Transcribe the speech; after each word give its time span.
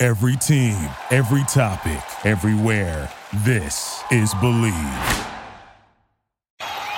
Every 0.00 0.36
team, 0.36 0.88
every 1.10 1.42
topic, 1.48 2.00
everywhere. 2.24 3.10
This 3.38 4.00
is 4.12 4.32
Believe. 4.34 5.26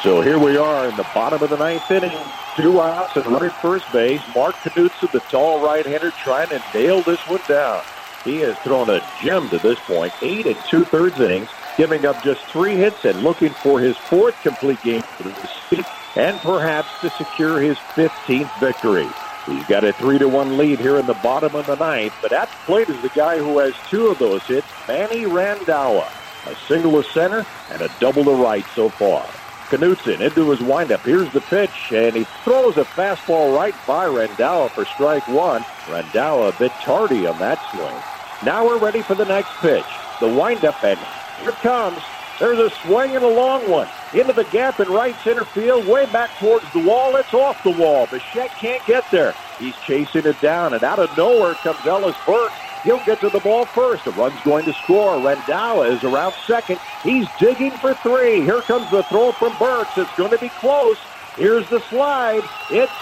So 0.02 0.20
here 0.20 0.38
we 0.38 0.58
are 0.58 0.86
in 0.86 0.94
the 0.98 1.06
bottom 1.14 1.42
of 1.42 1.48
the 1.48 1.56
ninth 1.56 1.90
inning. 1.90 2.18
Two 2.56 2.78
outs 2.78 3.16
and 3.16 3.24
running 3.24 3.48
first 3.62 3.90
base. 3.90 4.20
Mark 4.34 4.54
Knudson, 4.56 5.10
the 5.12 5.20
tall 5.20 5.64
right-hander, 5.64 6.10
trying 6.10 6.50
to 6.50 6.62
nail 6.74 7.00
this 7.00 7.20
one 7.20 7.40
down. 7.48 7.82
He 8.22 8.36
has 8.40 8.58
thrown 8.58 8.90
a 8.90 9.00
gem 9.22 9.48
to 9.48 9.56
this 9.56 9.78
point, 9.86 10.12
eight 10.20 10.44
and 10.44 10.58
two-thirds 10.68 11.18
innings, 11.20 11.48
giving 11.78 12.04
up 12.04 12.22
just 12.22 12.44
three 12.48 12.74
hits 12.74 13.06
and 13.06 13.22
looking 13.22 13.54
for 13.54 13.80
his 13.80 13.96
fourth 13.96 14.38
complete 14.42 14.82
game 14.82 15.00
for 15.00 15.22
the 15.22 15.50
season 15.70 15.86
and 16.16 16.38
perhaps 16.40 17.00
to 17.00 17.08
secure 17.08 17.62
his 17.62 17.78
15th 17.78 18.60
victory. 18.60 19.08
He's 19.50 19.66
got 19.66 19.82
a 19.82 19.92
three 19.92 20.18
to 20.18 20.28
one 20.28 20.56
lead 20.56 20.78
here 20.78 20.96
in 20.98 21.06
the 21.06 21.14
bottom 21.14 21.54
of 21.56 21.66
the 21.66 21.74
ninth, 21.74 22.14
but 22.22 22.32
at 22.32 22.48
plate 22.66 22.88
is 22.88 23.00
the 23.02 23.08
guy 23.08 23.38
who 23.38 23.58
has 23.58 23.74
two 23.88 24.06
of 24.06 24.18
those 24.18 24.42
hits, 24.42 24.66
Manny 24.86 25.24
Randhawa. 25.24 26.08
A 26.46 26.54
single 26.68 27.02
to 27.02 27.10
center 27.10 27.44
and 27.70 27.82
a 27.82 27.90
double 27.98 28.24
to 28.24 28.32
right 28.32 28.64
so 28.74 28.88
far. 28.88 29.26
Knudson 29.68 30.20
into 30.20 30.50
his 30.50 30.60
windup. 30.60 31.00
Here's 31.02 31.30
the 31.32 31.40
pitch, 31.40 31.92
and 31.92 32.14
he 32.14 32.24
throws 32.44 32.76
a 32.76 32.84
fastball 32.84 33.56
right 33.56 33.74
by 33.86 34.06
Randhawa 34.06 34.70
for 34.70 34.84
strike 34.84 35.26
one. 35.28 35.62
Randhawa 35.86 36.54
a 36.54 36.58
bit 36.58 36.72
tardy 36.82 37.26
on 37.26 37.38
that 37.40 37.58
swing. 37.70 38.02
Now 38.44 38.66
we're 38.66 38.78
ready 38.78 39.02
for 39.02 39.14
the 39.14 39.24
next 39.24 39.50
pitch. 39.60 39.84
The 40.20 40.28
windup, 40.28 40.82
and 40.84 40.98
here 41.40 41.50
it 41.50 41.56
comes. 41.56 41.98
There's 42.40 42.58
a 42.58 42.70
swing 42.76 43.14
and 43.14 43.24
a 43.24 43.28
long 43.28 43.70
one. 43.70 43.86
Into 44.14 44.32
the 44.32 44.44
gap 44.44 44.80
in 44.80 44.88
right 44.88 45.14
center 45.22 45.44
field, 45.44 45.86
way 45.86 46.06
back 46.06 46.30
towards 46.38 46.64
the 46.72 46.82
wall. 46.82 47.14
It's 47.16 47.34
off 47.34 47.62
the 47.62 47.70
wall. 47.70 48.06
Bichette 48.06 48.50
can't 48.52 48.84
get 48.86 49.04
there. 49.10 49.34
He's 49.58 49.76
chasing 49.86 50.24
it 50.24 50.40
down, 50.40 50.72
and 50.72 50.82
out 50.82 50.98
of 50.98 51.14
nowhere 51.18 51.52
comes 51.54 51.84
Ellis 51.86 52.16
Burks. 52.26 52.54
He'll 52.82 53.04
get 53.04 53.20
to 53.20 53.28
the 53.28 53.40
ball 53.40 53.66
first. 53.66 54.06
The 54.06 54.12
run's 54.12 54.40
going 54.40 54.64
to 54.64 54.72
score. 54.72 55.16
Randhawa 55.16 55.94
is 55.94 56.02
around 56.02 56.32
second. 56.46 56.80
He's 57.02 57.26
digging 57.38 57.72
for 57.72 57.92
three. 57.92 58.40
Here 58.40 58.62
comes 58.62 58.90
the 58.90 59.02
throw 59.02 59.32
from 59.32 59.54
Burks. 59.58 59.98
It's 59.98 60.16
going 60.16 60.30
to 60.30 60.38
be 60.38 60.48
close. 60.48 60.96
Here's 61.36 61.68
the 61.68 61.80
slide. 61.80 62.42
It's 62.70 62.92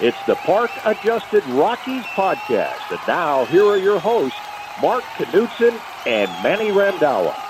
it's 0.00 0.22
the 0.26 0.34
Park 0.34 0.70
Adjusted 0.84 1.44
Rockies 1.46 2.04
podcast. 2.04 2.90
And 2.90 3.00
now 3.06 3.44
here 3.46 3.64
are 3.64 3.78
your 3.78 3.98
hosts, 3.98 4.38
Mark 4.80 5.04
Knudson 5.18 5.78
and 6.06 6.30
Manny 6.42 6.70
Randhawa. 6.70 7.45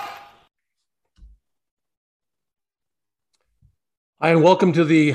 Hi, 4.19 4.31
and 4.31 4.41
welcome 4.41 4.73
to 4.73 4.83
the 4.83 5.13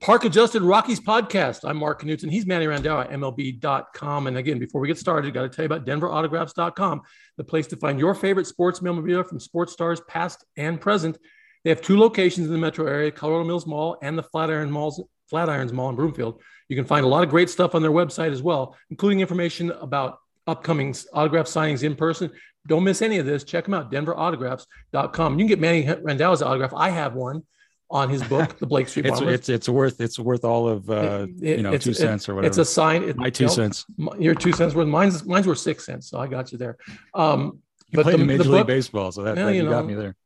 Park 0.00 0.24
Adjusted 0.24 0.60
Rockies 0.62 0.98
podcast. 0.98 1.60
I'm 1.62 1.76
Mark 1.76 2.02
Knudson. 2.02 2.32
He's 2.32 2.46
Manny 2.46 2.66
Randhawa, 2.66 3.08
MLB.com. 3.12 4.26
And 4.26 4.36
again, 4.36 4.58
before 4.58 4.80
we 4.80 4.88
get 4.88 4.98
started, 4.98 5.32
got 5.32 5.42
to 5.42 5.48
tell 5.48 5.62
you 5.62 5.66
about 5.66 5.86
DenverAutographs.com, 5.86 7.02
the 7.36 7.44
place 7.44 7.68
to 7.68 7.76
find 7.76 7.96
your 7.96 8.12
favorite 8.12 8.48
sports 8.48 8.82
memorabilia 8.82 9.22
from 9.22 9.38
sports 9.38 9.72
stars 9.72 10.00
past 10.08 10.44
and 10.56 10.80
present. 10.80 11.16
They 11.62 11.70
have 11.70 11.80
two 11.80 11.96
locations 11.96 12.48
in 12.48 12.52
the 12.52 12.58
metro 12.58 12.88
area, 12.88 13.12
Colorado 13.12 13.44
Mills 13.44 13.68
Mall 13.68 13.98
and 14.02 14.18
the 14.18 14.24
Flatiron 14.24 14.68
Malls, 14.68 15.00
Flatirons 15.32 15.70
Mall 15.70 15.90
in 15.90 15.94
Broomfield. 15.94 16.42
You 16.68 16.74
can 16.74 16.86
find 16.86 17.04
a 17.04 17.08
lot 17.08 17.22
of 17.22 17.30
great 17.30 17.48
stuff 17.48 17.76
on 17.76 17.82
their 17.82 17.92
website 17.92 18.32
as 18.32 18.42
well, 18.42 18.76
including 18.90 19.20
information 19.20 19.70
about 19.70 20.18
upcoming 20.48 20.92
autograph 21.12 21.46
signings 21.46 21.84
in 21.84 21.94
person. 21.94 22.32
Don't 22.66 22.82
miss 22.82 23.00
any 23.00 23.18
of 23.18 23.26
this. 23.26 23.44
Check 23.44 23.66
them 23.66 23.74
out, 23.74 23.92
DenverAutographs.com. 23.92 25.38
You 25.38 25.44
can 25.44 25.46
get 25.46 25.60
Manny 25.60 25.84
Randhawa's 25.84 26.42
autograph. 26.42 26.74
I 26.74 26.90
have 26.90 27.14
one 27.14 27.44
on 27.94 28.10
his 28.10 28.22
book, 28.24 28.58
The 28.58 28.66
Blake 28.66 28.88
Street 28.88 29.06
it's, 29.06 29.20
Bombers. 29.20 29.34
it's 29.34 29.48
it's 29.48 29.68
worth 29.68 30.00
it's 30.00 30.18
worth 30.18 30.44
all 30.44 30.68
of 30.68 30.90
uh, 30.90 31.26
It- 31.40 31.58
you 31.58 31.62
know 31.62 31.78
two 31.78 31.94
cents 31.94 32.28
or 32.28 32.34
whatever. 32.34 32.48
It's 32.50 32.58
a 32.58 32.64
sign. 32.64 33.04
It, 33.04 33.16
My 33.16 33.30
two 33.30 33.44
you 33.44 33.48
know, 33.48 33.54
cents. 33.54 33.86
Your 34.18 34.34
two 34.34 34.52
cents 34.52 34.74
worth. 34.74 34.88
Mine's 34.88 35.24
mine's 35.24 35.46
worth 35.46 35.58
six 35.58 35.86
cents. 35.86 36.10
So 36.10 36.18
I 36.18 36.26
got 36.26 36.50
you 36.52 36.58
there. 36.58 36.76
Um, 37.14 37.60
You 37.90 38.02
played 38.02 38.18
the- 38.18 38.24
Major 38.24 38.42
the 38.42 38.50
League 38.50 38.66
Baseball, 38.66 39.12
so 39.12 39.22
that, 39.22 39.36
Yeah, 39.36 39.46
that 39.46 39.54
you 39.54 39.62
you, 39.62 39.70
got 39.70 39.86
me 39.86 39.94
there. 39.94 40.16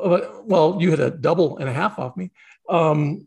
uh, 0.00 0.20
well, 0.44 0.78
you 0.80 0.90
had 0.92 1.00
a 1.00 1.10
double 1.10 1.58
and 1.58 1.68
a 1.68 1.72
half 1.72 1.98
off 1.98 2.16
me. 2.16 2.30
Um, 2.68 3.26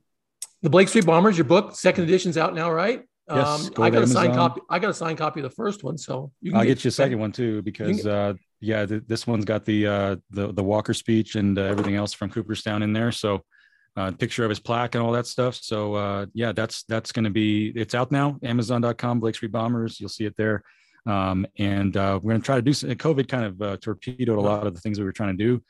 the 0.62 0.70
Blake 0.70 0.88
Street 0.88 1.06
Bombers, 1.06 1.38
your 1.38 1.46
book, 1.46 1.76
second 1.76 2.06
edition's 2.06 2.38
out 2.38 2.54
now, 2.56 2.72
right? 2.72 3.02
Yes, 3.30 3.48
Um, 3.68 3.74
go 3.74 3.84
I 3.84 3.90
got 3.90 4.04
a 4.04 4.08
signed 4.08 4.34
copy. 4.34 4.62
I 4.70 4.80
got 4.80 4.90
a 4.90 4.94
signed 4.94 5.18
copy 5.18 5.40
of 5.42 5.44
the 5.44 5.56
first 5.64 5.84
one, 5.84 5.98
so 5.98 6.32
you 6.42 6.56
I'll 6.56 6.66
get 6.66 6.84
you 6.84 6.88
a 6.90 6.92
second 6.92 7.20
one 7.20 7.32
too 7.32 7.62
because 7.62 8.06
uh, 8.08 8.34
yeah, 8.62 8.86
th- 8.86 9.04
this 9.08 9.28
one's 9.28 9.46
got 9.46 9.66
the 9.66 9.86
uh, 9.86 10.16
the 10.32 10.52
the 10.54 10.64
Walker 10.64 10.94
speech 10.94 11.36
and 11.36 11.58
uh, 11.60 11.64
everything 11.64 11.96
else 11.96 12.14
from 12.14 12.30
Cooperstown 12.32 12.82
in 12.82 12.92
there. 12.94 13.12
So 13.12 13.44
uh, 13.98 14.12
picture 14.12 14.44
of 14.44 14.50
his 14.50 14.60
plaque 14.60 14.96
and 14.96 15.04
all 15.04 15.12
that 15.12 15.28
stuff. 15.28 15.56
So 15.56 15.96
uh, 15.96 16.26
yeah, 16.34 16.52
that's 16.52 16.84
that's 16.84 17.12
going 17.12 17.26
to 17.26 17.32
be 17.32 17.72
it's 17.76 17.96
out 17.96 18.12
now. 18.12 18.38
Amazon.com, 18.44 19.20
Blake 19.20 19.36
Street 19.36 19.52
Bombers. 19.52 20.00
You'll 20.00 20.10
see 20.10 20.26
it 20.26 20.36
there. 20.38 20.64
Um, 21.06 21.46
and 21.58 21.96
uh, 21.96 22.20
we're 22.22 22.32
going 22.32 22.42
to 22.42 22.46
try 22.46 22.56
to 22.58 22.62
do 22.62 22.74
some, 22.74 22.90
COVID 22.92 23.28
kind 23.28 23.46
of 23.46 23.62
uh, 23.62 23.78
torpedoed 23.78 24.38
a 24.38 24.42
lot 24.42 24.68
of 24.68 24.76
the 24.76 24.82
things 24.82 25.00
we 25.00 25.06
were 25.06 25.12
trying 25.12 25.38
to 25.38 25.44
do. 25.44 25.64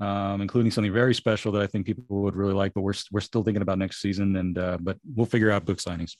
Um, 0.00 0.40
including 0.40 0.72
something 0.72 0.92
very 0.92 1.14
special 1.14 1.52
that 1.52 1.62
I 1.62 1.68
think 1.68 1.86
people 1.86 2.22
would 2.22 2.34
really 2.34 2.54
like, 2.54 2.74
but 2.74 2.80
we're 2.80 2.94
we're 3.12 3.20
still 3.20 3.44
thinking 3.44 3.62
about 3.62 3.78
next 3.78 4.02
season, 4.02 4.34
and 4.34 4.58
uh, 4.58 4.78
but 4.80 4.96
we'll 5.14 5.26
figure 5.26 5.52
out 5.52 5.64
book 5.64 5.78
signings. 5.78 6.16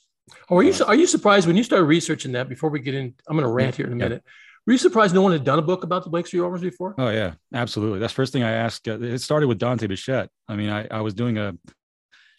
Oh, 0.48 0.58
are 0.58 0.62
you 0.62 0.72
are 0.84 0.94
you 0.94 1.08
surprised 1.08 1.48
when 1.48 1.56
you 1.56 1.64
started 1.64 1.86
researching 1.86 2.30
that? 2.32 2.48
Before 2.48 2.70
we 2.70 2.78
get 2.78 2.94
in, 2.94 3.14
I'm 3.28 3.36
going 3.36 3.46
to 3.46 3.52
rant 3.52 3.74
here 3.74 3.86
in 3.86 4.00
a 4.00 4.08
Yeah. 4.08 4.18
Were 4.66 4.72
you 4.72 4.78
surprised 4.78 5.14
no 5.14 5.22
one 5.22 5.32
had 5.32 5.44
done 5.44 5.58
a 5.58 5.62
book 5.62 5.82
about 5.82 6.04
the 6.04 6.10
Blake 6.10 6.26
Street 6.26 6.40
Bombers 6.40 6.60
before? 6.60 6.94
Oh 6.98 7.08
yeah, 7.10 7.34
absolutely. 7.52 7.98
That's 7.98 8.12
the 8.12 8.16
first 8.16 8.32
thing 8.32 8.42
I 8.44 8.52
asked. 8.52 8.86
Uh, 8.86 9.00
it 9.00 9.18
started 9.18 9.48
with 9.48 9.58
Dante 9.58 9.86
Bichette. 9.88 10.28
I 10.48 10.54
mean, 10.56 10.68
I, 10.70 10.86
I 10.90 11.00
was 11.00 11.14
doing 11.14 11.36
a 11.38 11.54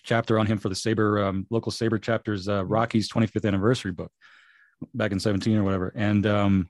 chapter 0.04 0.40
on 0.40 0.46
him 0.46 0.58
for 0.58 0.70
the 0.70 0.76
SABR 0.76 1.26
um, 1.28 1.48
local 1.50 1.72
SABR 1.72 2.02
chapters 2.02 2.48
uh, 2.48 2.64
Rockies 2.66 3.12
25th 3.12 3.46
anniversary 3.46 3.92
book 3.92 4.12
back 4.94 5.12
in 5.12 5.20
17 5.20 5.58
or 5.58 5.64
whatever. 5.64 5.92
And 5.96 6.26
um, 6.26 6.70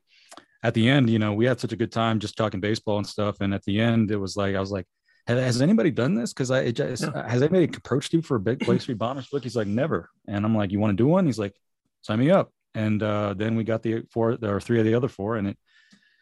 at 0.64 0.74
the 0.74 0.88
end, 0.90 1.10
you 1.10 1.20
know, 1.20 1.34
we 1.34 1.46
had 1.46 1.60
such 1.60 1.74
a 1.74 1.76
good 1.76 1.92
time 1.92 2.20
just 2.20 2.36
talking 2.38 2.60
baseball 2.60 2.98
and 2.98 3.06
stuff. 3.08 3.38
And 3.42 3.54
at 3.54 3.64
the 3.66 3.80
end, 3.80 4.10
it 4.12 4.18
was 4.18 4.36
like 4.36 4.56
I 4.56 4.60
was 4.60 4.72
like, 4.72 4.86
"Has- 5.28 5.44
"Has 5.44 5.62
anybody 5.62 5.92
done 5.92 6.16
this? 6.16 6.34
Because 6.34 6.50
I 6.50 6.62
it 6.62 6.72
just, 6.74 7.04
Yeah. 7.04 7.30
has 7.30 7.42
anybody 7.44 7.66
approached 7.78 8.12
you 8.14 8.24
for 8.24 8.38
a 8.38 8.40
big 8.40 8.60
Blake 8.66 8.82
Street 8.82 8.98
Bombers 8.98 9.28
book?" 9.28 9.44
He's 9.44 9.56
like, 9.56 9.68
"Never." 9.68 10.10
And 10.28 10.46
I'm 10.46 10.56
like, 10.56 10.72
"You 10.72 10.80
want 10.80 10.98
to 10.98 11.04
do 11.04 11.08
one?" 11.08 11.26
He's 11.28 11.38
like, 11.40 11.56
"Sign 12.02 12.18
me 12.20 12.32
up." 12.32 12.52
And 12.76 13.02
uh, 13.04 13.34
then 13.36 13.56
we 13.56 13.64
got 13.64 13.84
the 13.84 14.04
four 14.12 14.38
or 14.42 14.60
three 14.60 14.80
of 14.80 14.86
the 14.86 14.96
other 14.96 15.08
four, 15.08 15.36
and 15.38 15.48
it 15.48 15.58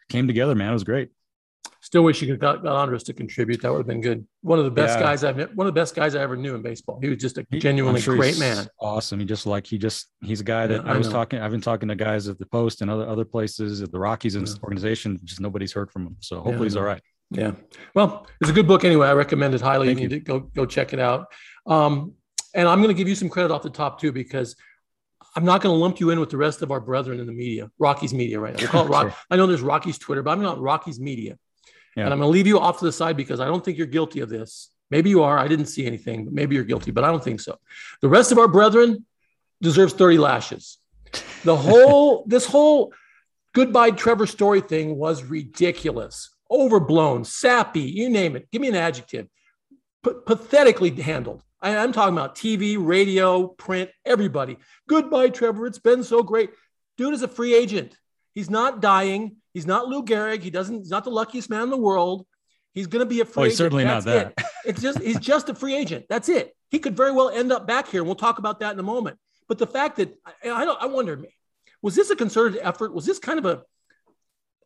came 0.08 0.26
together. 0.26 0.54
Man, 0.54 0.70
it 0.70 0.74
was 0.74 0.84
great. 0.84 1.10
Still 1.80 2.02
wish 2.02 2.22
you 2.22 2.28
could 2.28 2.38
got, 2.38 2.62
got 2.62 2.76
Andres 2.76 3.02
to 3.04 3.12
contribute. 3.12 3.60
That 3.62 3.72
would 3.72 3.78
have 3.78 3.86
been 3.88 4.00
good. 4.00 4.24
One 4.42 4.58
of 4.58 4.64
the 4.64 4.70
best 4.70 4.98
Yeah. 4.98 5.04
guys 5.06 5.24
I've 5.24 5.36
met, 5.36 5.54
one 5.56 5.66
of 5.66 5.74
the 5.74 5.80
best 5.80 5.96
guys 5.96 6.14
I 6.14 6.20
ever 6.22 6.36
knew 6.36 6.54
in 6.54 6.62
baseball. 6.62 7.00
He 7.02 7.08
was 7.08 7.18
just 7.18 7.38
a 7.38 7.46
genuinely 7.54 8.00
sure 8.00 8.14
great 8.16 8.38
man. 8.38 8.68
Awesome. 8.80 9.18
He 9.18 9.24
just 9.26 9.46
like 9.46 9.66
he 9.66 9.78
just 9.78 10.08
he's 10.20 10.40
a 10.40 10.44
guy 10.44 10.68
that 10.68 10.84
Yeah, 10.84 10.90
I 10.90 10.94
I 10.94 10.98
was 10.98 11.08
talking. 11.08 11.40
I've 11.40 11.50
been 11.50 11.60
talking 11.60 11.88
to 11.88 11.96
guys 11.96 12.28
at 12.28 12.38
the 12.38 12.46
Post 12.46 12.82
and 12.82 12.90
other 12.90 13.08
other 13.08 13.24
places 13.24 13.82
at 13.82 13.90
the 13.90 13.98
Rockies 13.98 14.36
and 14.36 14.46
Yeah. 14.46 14.54
organization. 14.62 15.18
Just 15.24 15.40
nobody's 15.40 15.72
heard 15.72 15.90
from 15.90 16.06
him. 16.06 16.16
So 16.20 16.36
hopefully 16.40 16.66
he's 16.66 16.76
all 16.76 16.84
right. 16.84 17.02
Yeah. 17.30 17.52
Well, 17.94 18.26
it's 18.40 18.50
a 18.50 18.52
good 18.52 18.68
book 18.68 18.84
anyway. 18.84 19.08
I 19.08 19.14
recommend 19.14 19.54
it 19.54 19.60
highly. 19.60 19.88
Thank 19.88 20.00
you 20.00 20.08
need 20.08 20.14
you. 20.14 20.20
to 20.20 20.24
go 20.24 20.40
go 20.40 20.66
check 20.66 20.92
it 20.92 21.00
out. 21.00 21.26
Um, 21.66 22.12
and 22.54 22.68
I'm 22.68 22.78
going 22.78 22.94
to 22.94 22.98
give 22.98 23.08
you 23.08 23.14
some 23.16 23.28
credit 23.30 23.50
off 23.50 23.62
the 23.62 23.70
top 23.70 24.00
too, 24.00 24.12
because 24.12 24.54
I'm 25.34 25.44
not 25.44 25.62
going 25.62 25.74
to 25.74 25.78
lump 25.78 25.98
you 25.98 26.10
in 26.10 26.20
with 26.20 26.30
the 26.30 26.36
rest 26.36 26.62
of 26.62 26.70
our 26.70 26.80
brethren 26.80 27.18
in 27.18 27.26
the 27.26 27.32
media, 27.32 27.70
Rocky's 27.78 28.12
media, 28.12 28.38
right 28.38 28.54
now. 28.54 28.60
We'll 28.60 28.68
call 28.68 28.86
it 28.86 28.90
Rock. 28.90 29.16
I 29.30 29.36
know 29.36 29.46
there's 29.46 29.62
Rocky's 29.62 29.98
Twitter, 29.98 30.22
but 30.22 30.30
I'm 30.30 30.42
not 30.42 30.60
Rocky's 30.60 31.00
media. 31.00 31.38
Yeah. 31.96 32.04
And 32.04 32.12
I'm 32.12 32.18
going 32.18 32.28
to 32.28 32.32
leave 32.32 32.46
you 32.46 32.58
off 32.58 32.78
to 32.80 32.84
the 32.84 32.92
side 32.92 33.16
because 33.16 33.40
I 33.40 33.46
don't 33.46 33.64
think 33.64 33.78
you're 33.78 33.86
guilty 33.86 34.20
of 34.20 34.28
this. 34.28 34.70
Maybe 34.90 35.08
you 35.08 35.22
are. 35.22 35.38
I 35.38 35.48
didn't 35.48 35.66
see 35.66 35.86
anything, 35.86 36.26
but 36.26 36.34
maybe 36.34 36.54
you're 36.54 36.64
guilty, 36.64 36.90
but 36.90 37.02
I 37.02 37.08
don't 37.08 37.24
think 37.24 37.40
so. 37.40 37.58
The 38.02 38.08
rest 38.08 38.30
of 38.30 38.38
our 38.38 38.48
brethren 38.48 39.06
deserves 39.62 39.94
30 39.94 40.18
lashes. 40.18 40.78
The 41.44 41.56
whole, 41.56 42.24
this 42.28 42.44
whole 42.44 42.92
goodbye 43.54 43.92
Trevor 43.92 44.26
story 44.26 44.60
thing 44.60 44.96
was 44.96 45.22
ridiculous, 45.22 46.30
overblown, 46.50 47.24
sappy, 47.24 47.80
you 47.80 48.10
name 48.10 48.36
it. 48.36 48.50
Give 48.50 48.60
me 48.60 48.68
an 48.68 48.74
adjective. 48.74 49.28
P- 50.04 50.12
pathetically 50.26 50.90
handled. 50.90 51.42
I, 51.62 51.76
I'm 51.76 51.92
talking 51.92 52.14
about 52.14 52.34
TV, 52.34 52.76
radio, 52.78 53.46
print, 53.46 53.90
everybody. 54.04 54.58
Goodbye, 54.88 55.28
Trevor. 55.28 55.66
It's 55.66 55.78
been 55.78 56.02
so 56.04 56.22
great. 56.22 56.50
Dude 56.98 57.14
is 57.14 57.22
a 57.22 57.28
free 57.28 57.54
agent. 57.54 57.96
He's 58.34 58.50
not 58.50 58.80
dying. 58.80 59.36
He's 59.54 59.66
not 59.66 59.86
Lou 59.86 60.04
Gehrig. 60.04 60.42
He 60.42 60.50
doesn't. 60.50 60.78
He's 60.78 60.90
not 60.90 61.04
the 61.04 61.10
luckiest 61.10 61.48
man 61.48 61.62
in 61.62 61.70
the 61.70 61.76
world. 61.76 62.26
He's 62.74 62.86
going 62.86 63.04
to 63.04 63.08
be 63.08 63.20
a 63.20 63.24
free. 63.24 63.42
Oh, 63.42 63.44
he's 63.44 63.52
agent. 63.52 63.58
certainly 63.58 63.84
not 63.84 64.04
that. 64.04 64.34
it. 64.36 64.44
It's 64.64 64.80
just 64.80 65.00
he's 65.00 65.18
just 65.18 65.48
a 65.48 65.56
free 65.56 65.74
agent. 65.74 66.06
That's 66.08 66.28
it. 66.28 66.54
He 66.70 66.78
could 66.78 66.96
very 66.96 67.10
well 67.10 67.30
end 67.30 67.50
up 67.50 67.66
back 67.66 67.88
here, 67.88 68.00
and 68.00 68.06
we'll 68.06 68.14
talk 68.14 68.38
about 68.38 68.60
that 68.60 68.72
in 68.72 68.78
a 68.78 68.84
moment. 68.84 69.18
But 69.48 69.58
the 69.58 69.66
fact 69.66 69.96
that 69.96 70.14
I, 70.24 70.50
I 70.50 70.64
don't, 70.64 70.80
I 70.80 70.86
wonder, 70.86 71.20
was 71.82 71.96
this 71.96 72.10
a 72.10 72.16
concerted 72.16 72.60
effort? 72.62 72.94
Was 72.94 73.04
this 73.04 73.18
kind 73.18 73.40
of 73.40 73.44
a 73.44 73.62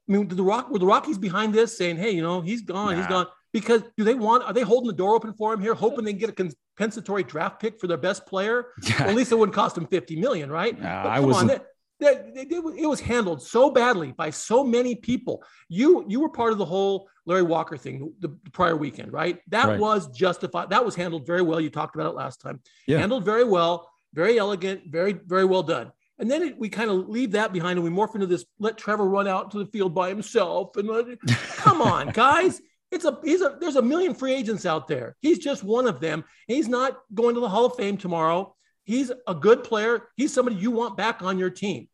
I 0.08 0.12
mean, 0.12 0.28
the 0.28 0.43
Rock 0.43 0.70
were 0.70 0.78
the 0.78 0.87
Rockies 0.87 1.19
behind 1.19 1.54
this 1.54 1.76
saying, 1.76 1.96
"Hey, 1.96 2.10
you 2.10 2.22
know, 2.22 2.43
he's 2.43 2.60
gone, 2.62 2.93
nah. 2.93 3.00
he's 3.00 3.06
gone." 3.06 3.26
Because 3.52 3.82
do 3.96 4.04
they 4.04 4.14
want? 4.14 4.44
Are 4.44 4.52
they 4.52 4.60
holding 4.60 4.88
the 4.88 4.93
door 4.93 5.14
open 5.14 5.32
for 5.32 5.54
him 5.54 5.60
here, 5.60 5.75
hoping 5.75 6.04
they 6.04 6.12
can 6.12 6.20
get 6.20 6.28
a 6.28 6.32
compensatory 6.76 7.23
draft 7.23 7.61
pick 7.61 7.81
for 7.81 7.87
their 7.87 7.96
best 7.96 8.26
player? 8.26 8.67
Yeah. 8.82 8.96
Well, 9.00 9.11
at 9.11 9.14
least 9.14 9.32
it 9.32 9.37
wouldn't 9.37 9.55
cost 9.55 9.75
them 9.75 9.87
fifty 9.87 10.17
million, 10.17 10.50
right? 10.50 10.78
Nah, 10.81 11.05
I 11.05 11.20
was. 11.20 11.44
That 11.46 11.67
it 11.99 12.88
was 12.88 13.00
handled 13.00 13.43
so 13.43 13.70
badly 13.70 14.12
by 14.12 14.31
so 14.31 14.62
many 14.62 14.94
people. 14.94 15.43
You 15.69 16.05
you 16.08 16.20
were 16.20 16.28
part 16.28 16.52
of 16.52 16.58
the 16.58 16.64
whole 16.64 17.08
Larry 17.25 17.43
Walker 17.43 17.76
thing 17.76 18.12
the, 18.20 18.28
the 18.28 18.50
prior 18.50 18.76
weekend, 18.76 19.12
right? 19.12 19.40
That 19.49 19.67
right. 19.67 19.81
was 19.81 20.08
justified. 20.08 20.70
That 20.70 20.84
was 20.84 20.94
handled 20.94 21.26
very 21.26 21.43
well. 21.43 21.61
You 21.61 21.70
talked 21.70 21.94
about 21.94 22.08
it 22.08 22.14
last 22.14 22.40
time. 22.40 22.61
Yeah. 22.87 22.99
Handled 22.99 23.25
very 23.25 23.44
well, 23.44 23.90
very 24.12 24.38
elegant, 24.38 24.82
very 24.87 25.12
very 25.12 25.44
well 25.44 25.62
done. 25.62 25.93
And 26.19 26.31
then 26.31 26.43
it, 26.43 26.58
we 26.58 26.69
kind 26.69 26.90
of 26.90 27.08
leave 27.08 27.32
that 27.32 27.52
behind 27.52 27.79
and 27.79 27.84
we 27.84 27.90
morph 27.90 28.14
into 28.14 28.26
this 28.26 28.44
let 28.58 28.79
Trevor 28.79 29.05
run 29.05 29.29
out 29.29 29.50
to 29.52 29.58
the 29.58 29.67
field 29.67 29.94
by 29.94 30.08
himself. 30.08 30.76
And 30.76 30.88
let, 30.88 31.06
come 31.56 31.82
on, 31.82 32.11
guys. 32.11 32.61
It's 32.96 33.04
a 33.04 33.19
he's 33.22 33.43
a 33.43 33.58
there's 33.60 33.76
a 33.76 33.82
million 33.82 34.14
free 34.14 34.32
agents 34.32 34.64
out 34.64 34.88
there. 34.88 35.16
He's 35.20 35.38
just 35.38 35.62
one 35.62 35.87
of 35.87 36.00
them. 36.00 36.25
He's 36.48 36.66
not 36.66 36.98
going 37.12 37.34
to 37.34 37.40
the 37.43 37.48
Hall 37.48 37.66
of 37.66 37.76
Fame 37.76 37.98
tomorrow. 37.98 38.56
He's 38.84 39.12
a 39.28 39.34
good 39.34 39.64
player. 39.64 40.08
He's 40.16 40.32
somebody 40.32 40.56
you 40.56 40.70
want 40.70 40.96
back 40.96 41.20
on 41.20 41.38
your 41.38 41.50
team. 41.50 41.88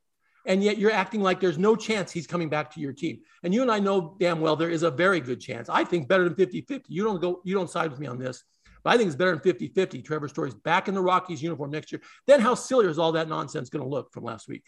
And 0.46 0.62
yet 0.62 0.78
you're 0.78 0.93
acting 0.93 1.20
like 1.20 1.40
there's 1.40 1.58
no 1.58 1.75
chance 1.75 2.12
he's 2.12 2.28
coming 2.28 2.49
back 2.49 2.72
to 2.75 2.81
your 2.81 2.93
team. 2.93 3.19
And 3.43 3.52
you 3.52 3.62
and 3.62 3.70
I 3.70 3.81
know 3.81 4.16
damn 4.20 4.40
well 4.40 4.54
there 4.54 4.70
is 4.70 4.84
a 4.84 4.93
very 4.93 5.20
good 5.20 5.40
chance. 5.40 5.69
I 5.69 5.82
think 5.82 6.06
better 6.06 6.28
than 6.28 6.34
50-50. 6.34 6.84
You 6.87 7.02
don't 7.02 7.20
go, 7.20 7.40
you 7.44 7.54
don't 7.54 7.70
side 7.70 7.90
with 7.90 7.99
me 7.99 8.06
on 8.06 8.19
this. 8.19 8.44
But 8.84 8.90
I 8.90 8.96
think 8.96 9.08
it's 9.08 9.16
better 9.16 9.32
than 9.32 9.40
50 9.40 9.69
50. 9.69 10.02
Trevor 10.02 10.28
Story's 10.28 10.54
back 10.54 10.87
in 10.87 10.94
the 10.94 11.00
Rockies 11.02 11.43
uniform 11.43 11.72
next 11.72 11.90
year. 11.90 12.00
Then 12.28 12.40
how 12.40 12.54
silly 12.54 12.87
is 12.87 12.99
all 12.99 13.12
that 13.12 13.28
nonsense 13.28 13.70
going 13.70 13.82
to 13.82 13.88
look 13.88 14.12
from 14.12 14.22
last 14.22 14.49
week? 14.49 14.64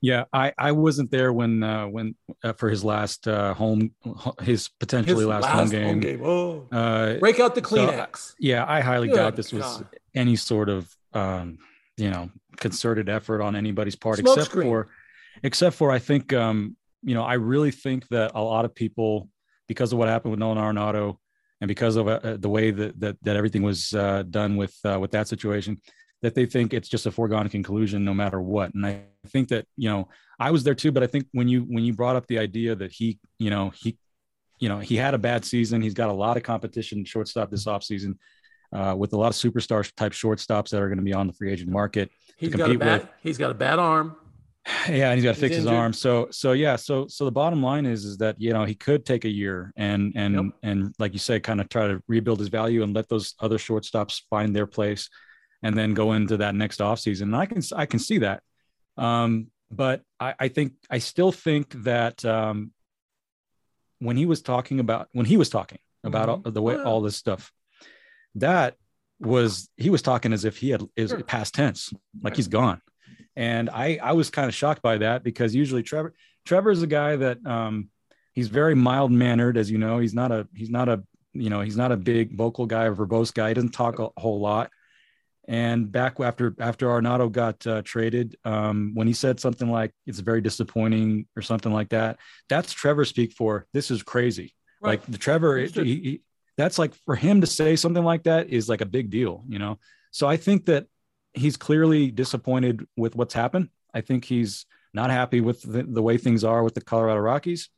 Yeah, 0.00 0.24
I, 0.32 0.52
I 0.58 0.72
wasn't 0.72 1.10
there 1.10 1.32
when 1.32 1.62
uh, 1.62 1.86
when 1.86 2.14
uh, 2.42 2.52
for 2.54 2.70
his 2.70 2.84
last 2.84 3.28
uh, 3.28 3.54
home 3.54 3.92
his 4.40 4.68
potentially 4.68 5.20
his 5.20 5.26
last, 5.26 5.44
last, 5.44 5.54
home 5.54 5.68
game. 5.70 5.86
Home 5.86 6.00
game. 6.00 6.20
Oh, 6.22 6.66
uh, 6.72 7.14
break 7.18 7.40
out 7.40 7.54
the 7.54 7.62
Kleenex. 7.62 8.16
So, 8.16 8.34
yeah, 8.38 8.64
I 8.66 8.80
highly 8.80 9.08
Good 9.08 9.16
doubt 9.16 9.36
this 9.36 9.52
God. 9.52 9.58
was 9.58 9.84
any 10.14 10.36
sort 10.36 10.68
of 10.68 10.88
um, 11.12 11.58
you 11.96 12.10
know 12.10 12.30
concerted 12.58 13.08
effort 13.08 13.42
on 13.42 13.56
anybody's 13.56 13.96
part, 13.96 14.18
Smoke 14.18 14.36
except 14.36 14.50
screen. 14.50 14.68
for 14.68 14.88
except 15.42 15.76
for 15.76 15.90
I 15.90 15.98
think 15.98 16.32
um, 16.32 16.76
you 17.02 17.14
know 17.14 17.22
I 17.22 17.34
really 17.34 17.70
think 17.70 18.08
that 18.08 18.32
a 18.34 18.42
lot 18.42 18.64
of 18.64 18.74
people 18.74 19.28
because 19.68 19.92
of 19.92 19.98
what 19.98 20.08
happened 20.08 20.32
with 20.32 20.40
Nolan 20.40 20.58
Arenado 20.58 21.16
and 21.60 21.68
because 21.68 21.96
of 21.96 22.08
uh, 22.08 22.36
the 22.38 22.48
way 22.48 22.70
that, 22.70 22.98
that, 22.98 23.16
that 23.22 23.36
everything 23.36 23.62
was 23.62 23.94
uh, 23.94 24.24
done 24.28 24.56
with 24.56 24.74
uh, 24.84 24.98
with 24.98 25.10
that 25.12 25.28
situation 25.28 25.80
that 26.22 26.34
they 26.34 26.46
think 26.46 26.74
it's 26.74 26.88
just 26.88 27.06
a 27.06 27.10
foregone 27.10 27.48
conclusion 27.48 28.04
no 28.04 28.14
matter 28.14 28.40
what 28.40 28.72
and 28.74 28.86
i 28.86 29.00
think 29.28 29.48
that 29.48 29.66
you 29.76 29.88
know 29.88 30.08
i 30.38 30.50
was 30.50 30.64
there 30.64 30.74
too 30.74 30.92
but 30.92 31.02
i 31.02 31.06
think 31.06 31.26
when 31.32 31.48
you 31.48 31.62
when 31.62 31.84
you 31.84 31.92
brought 31.92 32.16
up 32.16 32.26
the 32.26 32.38
idea 32.38 32.74
that 32.74 32.92
he 32.92 33.18
you 33.38 33.50
know 33.50 33.70
he 33.70 33.96
you 34.58 34.68
know 34.68 34.78
he 34.78 34.96
had 34.96 35.14
a 35.14 35.18
bad 35.18 35.44
season 35.44 35.80
he's 35.80 35.94
got 35.94 36.10
a 36.10 36.12
lot 36.12 36.36
of 36.36 36.42
competition 36.42 37.04
shortstop 37.04 37.50
this 37.50 37.66
offseason 37.66 38.16
uh, 38.72 38.94
with 38.96 39.12
a 39.14 39.16
lot 39.16 39.28
of 39.28 39.34
superstar 39.34 39.90
type 39.96 40.12
shortstops 40.12 40.68
that 40.70 40.80
are 40.80 40.86
going 40.86 40.98
to 40.98 41.04
be 41.04 41.12
on 41.12 41.26
the 41.26 41.32
free 41.32 41.50
agent 41.50 41.70
market 41.70 42.10
he's 42.36 42.54
got 42.54 42.70
a 42.70 42.78
bad, 42.78 43.00
with. 43.00 43.10
he's 43.20 43.38
got 43.38 43.50
a 43.50 43.54
bad 43.54 43.78
arm 43.78 44.16
yeah, 44.88 45.10
and 45.10 45.14
he's 45.14 45.24
got 45.24 45.34
to 45.34 45.40
fix 45.40 45.56
his 45.56 45.66
arm. 45.66 45.92
So 45.92 46.28
so 46.30 46.52
yeah, 46.52 46.76
so 46.76 47.06
so 47.08 47.24
the 47.24 47.32
bottom 47.32 47.62
line 47.62 47.86
is 47.86 48.04
is 48.04 48.18
that 48.18 48.36
you 48.38 48.52
know 48.52 48.64
he 48.64 48.74
could 48.74 49.06
take 49.06 49.24
a 49.24 49.28
year 49.28 49.72
and 49.76 50.12
and 50.16 50.34
yep. 50.34 50.44
and 50.62 50.94
like 50.98 51.12
you 51.12 51.18
say, 51.18 51.40
kind 51.40 51.60
of 51.60 51.68
try 51.68 51.88
to 51.88 52.02
rebuild 52.08 52.40
his 52.40 52.48
value 52.48 52.82
and 52.82 52.94
let 52.94 53.08
those 53.08 53.34
other 53.40 53.58
shortstops 53.58 54.22
find 54.28 54.54
their 54.54 54.66
place, 54.66 55.08
and 55.62 55.76
then 55.76 55.94
go 55.94 56.12
into 56.12 56.38
that 56.38 56.54
next 56.54 56.80
offseason. 56.80 57.22
And 57.22 57.36
I 57.36 57.46
can 57.46 57.62
I 57.74 57.86
can 57.86 57.98
see 57.98 58.18
that. 58.18 58.42
Um, 58.96 59.48
but 59.70 60.02
I, 60.18 60.34
I 60.38 60.48
think 60.48 60.72
I 60.90 60.98
still 60.98 61.32
think 61.32 61.72
that 61.84 62.24
um, 62.24 62.72
when 63.98 64.16
he 64.16 64.26
was 64.26 64.42
talking 64.42 64.80
about 64.80 65.08
when 65.12 65.26
he 65.26 65.36
was 65.36 65.48
talking 65.48 65.78
about 66.02 66.28
mm-hmm. 66.28 66.46
all, 66.46 66.52
the 66.52 66.62
way 66.62 66.76
all 66.76 67.00
this 67.00 67.16
stuff, 67.16 67.52
that 68.36 68.76
was 69.18 69.68
he 69.76 69.90
was 69.90 70.02
talking 70.02 70.32
as 70.32 70.44
if 70.44 70.56
he 70.56 70.70
had 70.70 70.82
is 70.96 71.10
sure. 71.10 71.22
past 71.22 71.54
tense, 71.54 71.92
like 72.22 72.36
he's 72.36 72.48
gone 72.48 72.80
and 73.36 73.70
I 73.70 73.98
I 74.02 74.12
was 74.12 74.30
kind 74.30 74.48
of 74.48 74.54
shocked 74.54 74.82
by 74.82 74.98
that 74.98 75.22
because 75.22 75.54
usually 75.54 75.82
Trevor 75.82 76.14
Trevor 76.44 76.70
is 76.70 76.82
a 76.82 76.86
guy 76.86 77.16
that 77.16 77.44
um, 77.46 77.88
he's 78.32 78.48
very 78.48 78.74
mild 78.74 79.12
mannered, 79.12 79.56
as 79.56 79.70
you 79.70 79.78
know. 79.78 79.98
He's 79.98 80.14
not 80.14 80.32
a 80.32 80.48
he's 80.54 80.70
not 80.70 80.88
a 80.88 81.02
you 81.32 81.50
know 81.50 81.60
he's 81.60 81.76
not 81.76 81.92
a 81.92 81.96
big 81.96 82.36
vocal 82.36 82.66
guy 82.66 82.84
or 82.84 82.94
verbose 82.94 83.32
guy. 83.32 83.48
He 83.48 83.54
doesn't 83.54 83.72
talk 83.72 83.98
a 83.98 84.10
whole 84.16 84.40
lot. 84.40 84.70
And 85.48 85.90
back 85.90 86.20
after 86.20 86.54
after 86.60 86.86
Arenado 86.86 87.30
got 87.30 87.66
uh, 87.66 87.82
traded, 87.82 88.36
um, 88.44 88.92
when 88.94 89.06
he 89.06 89.12
said 89.12 89.40
something 89.40 89.70
like 89.70 89.92
"it's 90.06 90.20
very 90.20 90.40
disappointing" 90.40 91.26
or 91.36 91.42
something 91.42 91.72
like 91.72 91.88
that, 91.90 92.18
that's 92.48 92.72
Trevor 92.72 93.04
speak 93.04 93.32
for 93.32 93.66
this 93.72 93.90
is 93.90 94.02
crazy. 94.02 94.54
Right. 94.80 94.90
Like 94.90 95.06
the 95.06 95.18
Trevor, 95.18 95.58
he, 95.58 95.82
he, 95.82 96.20
that's 96.56 96.78
like 96.78 96.94
for 97.06 97.16
him 97.16 97.40
to 97.40 97.46
say 97.46 97.74
something 97.76 98.04
like 98.04 98.24
that 98.24 98.48
is 98.48 98.68
like 98.68 98.80
a 98.80 98.86
big 98.86 99.10
deal, 99.10 99.44
you 99.48 99.58
know. 99.58 99.78
So 100.10 100.26
I 100.26 100.36
think 100.36 100.66
that 100.66 100.86
he's 101.32 101.56
clearly 101.56 102.10
disappointed 102.10 102.86
with 102.96 103.16
what's 103.16 103.34
happened. 103.34 103.70
I 103.94 104.00
think 104.02 104.24
he's 104.24 104.66
not 104.92 105.10
happy 105.10 105.40
with 105.40 105.62
the, 105.62 105.82
the 105.82 106.02
way 106.02 106.18
things 106.18 106.44
are 106.44 106.62
with 106.62 106.74
the 106.74 106.80
Colorado 106.80 107.20
Rockies. 107.20 107.68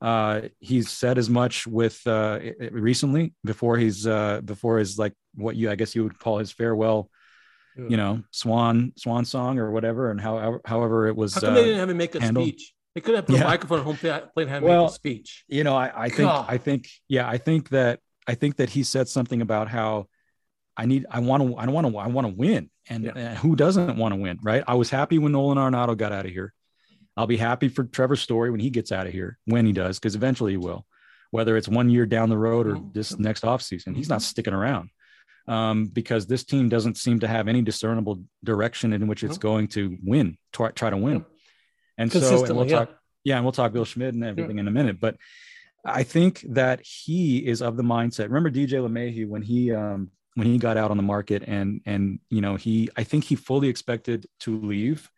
Uh, 0.00 0.42
he's 0.58 0.90
said 0.90 1.18
as 1.18 1.28
much 1.28 1.66
with 1.66 2.06
uh, 2.06 2.38
recently 2.70 3.34
before 3.44 3.76
he's 3.76 4.06
uh, 4.06 4.40
before 4.42 4.78
his 4.78 4.98
like 4.98 5.12
what 5.34 5.56
you 5.56 5.70
I 5.70 5.74
guess 5.74 5.94
you 5.94 6.04
would 6.04 6.18
call 6.18 6.38
his 6.38 6.52
farewell, 6.52 7.10
you 7.76 7.96
know, 7.96 8.22
swan 8.30 8.92
swan 8.96 9.24
song 9.24 9.58
or 9.58 9.70
whatever, 9.70 10.10
and 10.10 10.20
however 10.20 10.60
however 10.64 11.08
it 11.08 11.16
was. 11.16 11.34
How 11.34 11.40
come 11.40 11.54
they 11.54 11.60
uh, 11.60 11.64
didn't 11.64 11.80
have 11.80 11.90
him 11.90 11.96
make 11.96 12.14
a 12.14 12.20
handled. 12.20 12.46
speech? 12.46 12.74
They 12.94 13.00
could 13.00 13.14
have 13.14 13.26
put 13.26 13.36
yeah. 13.36 13.42
a 13.42 13.46
microphone 13.46 13.78
at 13.78 13.84
home 13.84 13.96
plate 13.96 14.48
have 14.48 14.62
well, 14.62 14.84
make 14.84 14.90
a 14.90 14.94
speech. 14.94 15.44
You 15.48 15.62
know, 15.64 15.76
I, 15.76 15.92
I 15.94 16.08
think 16.08 16.28
God. 16.28 16.46
I 16.48 16.58
think 16.58 16.88
yeah, 17.08 17.28
I 17.28 17.38
think 17.38 17.68
that 17.70 18.00
I 18.26 18.34
think 18.34 18.56
that 18.56 18.70
he 18.70 18.82
said 18.82 19.08
something 19.08 19.40
about 19.42 19.68
how 19.68 20.06
I 20.76 20.86
need 20.86 21.06
I 21.10 21.20
want 21.20 21.42
to 21.42 21.56
I 21.56 21.66
don't 21.66 21.74
want 21.74 21.86
to 21.86 21.98
I 21.98 22.08
want 22.08 22.26
to 22.26 22.34
win 22.34 22.70
and, 22.88 23.04
yeah. 23.04 23.12
and 23.14 23.38
who 23.38 23.54
doesn't 23.54 23.96
want 23.96 24.14
to 24.14 24.20
win, 24.20 24.38
right? 24.42 24.64
I 24.66 24.74
was 24.74 24.90
happy 24.90 25.18
when 25.18 25.32
Nolan 25.32 25.58
Arenado 25.58 25.96
got 25.96 26.12
out 26.12 26.26
of 26.26 26.32
here. 26.32 26.52
I'll 27.16 27.26
be 27.26 27.36
happy 27.36 27.68
for 27.68 27.84
Trevor 27.84 28.16
Story 28.16 28.50
when 28.50 28.60
he 28.60 28.70
gets 28.70 28.92
out 28.92 29.06
of 29.06 29.12
here, 29.12 29.38
when 29.44 29.66
he 29.66 29.72
does, 29.72 29.98
because 29.98 30.14
eventually 30.14 30.52
he 30.52 30.56
will. 30.56 30.86
Whether 31.32 31.56
it's 31.56 31.68
one 31.68 31.90
year 31.90 32.06
down 32.06 32.28
the 32.28 32.38
road 32.38 32.66
or 32.66 32.80
this 32.92 33.16
next 33.18 33.44
offseason, 33.44 33.94
he's 33.94 34.08
not 34.08 34.22
sticking 34.22 34.54
around 34.54 34.90
um, 35.50 35.86
because 35.86 36.26
this 36.26 36.44
team 36.44 36.68
doesn't 36.68 36.96
seem 36.96 37.18
to 37.20 37.26
have 37.26 37.48
any 37.48 37.60
discernible 37.60 38.22
direction 38.44 38.92
in 38.92 39.08
which 39.08 39.24
it's 39.24 39.36
going 39.36 39.66
to 39.68 39.98
win, 40.04 40.38
try, 40.52 40.70
try 40.70 40.90
to 40.90 40.96
win. 40.96 41.24
And 41.98 42.10
so, 42.12 42.44
and 42.44 42.56
we'll 42.56 42.68
yeah. 42.68 42.78
talk, 42.78 42.90
yeah, 43.24 43.34
and 43.34 43.44
we'll 43.44 43.52
talk 43.52 43.72
Bill 43.72 43.84
Schmidt 43.84 44.14
and 44.14 44.24
everything 44.24 44.56
yeah. 44.56 44.60
in 44.60 44.68
a 44.68 44.70
minute. 44.70 45.00
But 45.00 45.16
I 45.84 46.04
think 46.04 46.44
that 46.50 46.80
he 46.86 47.38
is 47.38 47.62
of 47.62 47.76
the 47.76 47.82
mindset. 47.82 48.24
Remember 48.24 48.48
DJ 48.48 48.74
LeMahieu 48.74 49.26
when 49.26 49.42
he 49.42 49.74
um, 49.74 50.12
when 50.34 50.46
he 50.46 50.56
got 50.56 50.76
out 50.76 50.92
on 50.92 50.96
the 50.96 51.02
market 51.02 51.42
and 51.46 51.80
and 51.84 52.20
you 52.30 52.40
know 52.40 52.54
he 52.54 52.88
I 52.96 53.02
think 53.02 53.24
he 53.24 53.34
fully 53.34 53.68
expected 53.68 54.26
to 54.40 54.60
leave, 54.60 55.10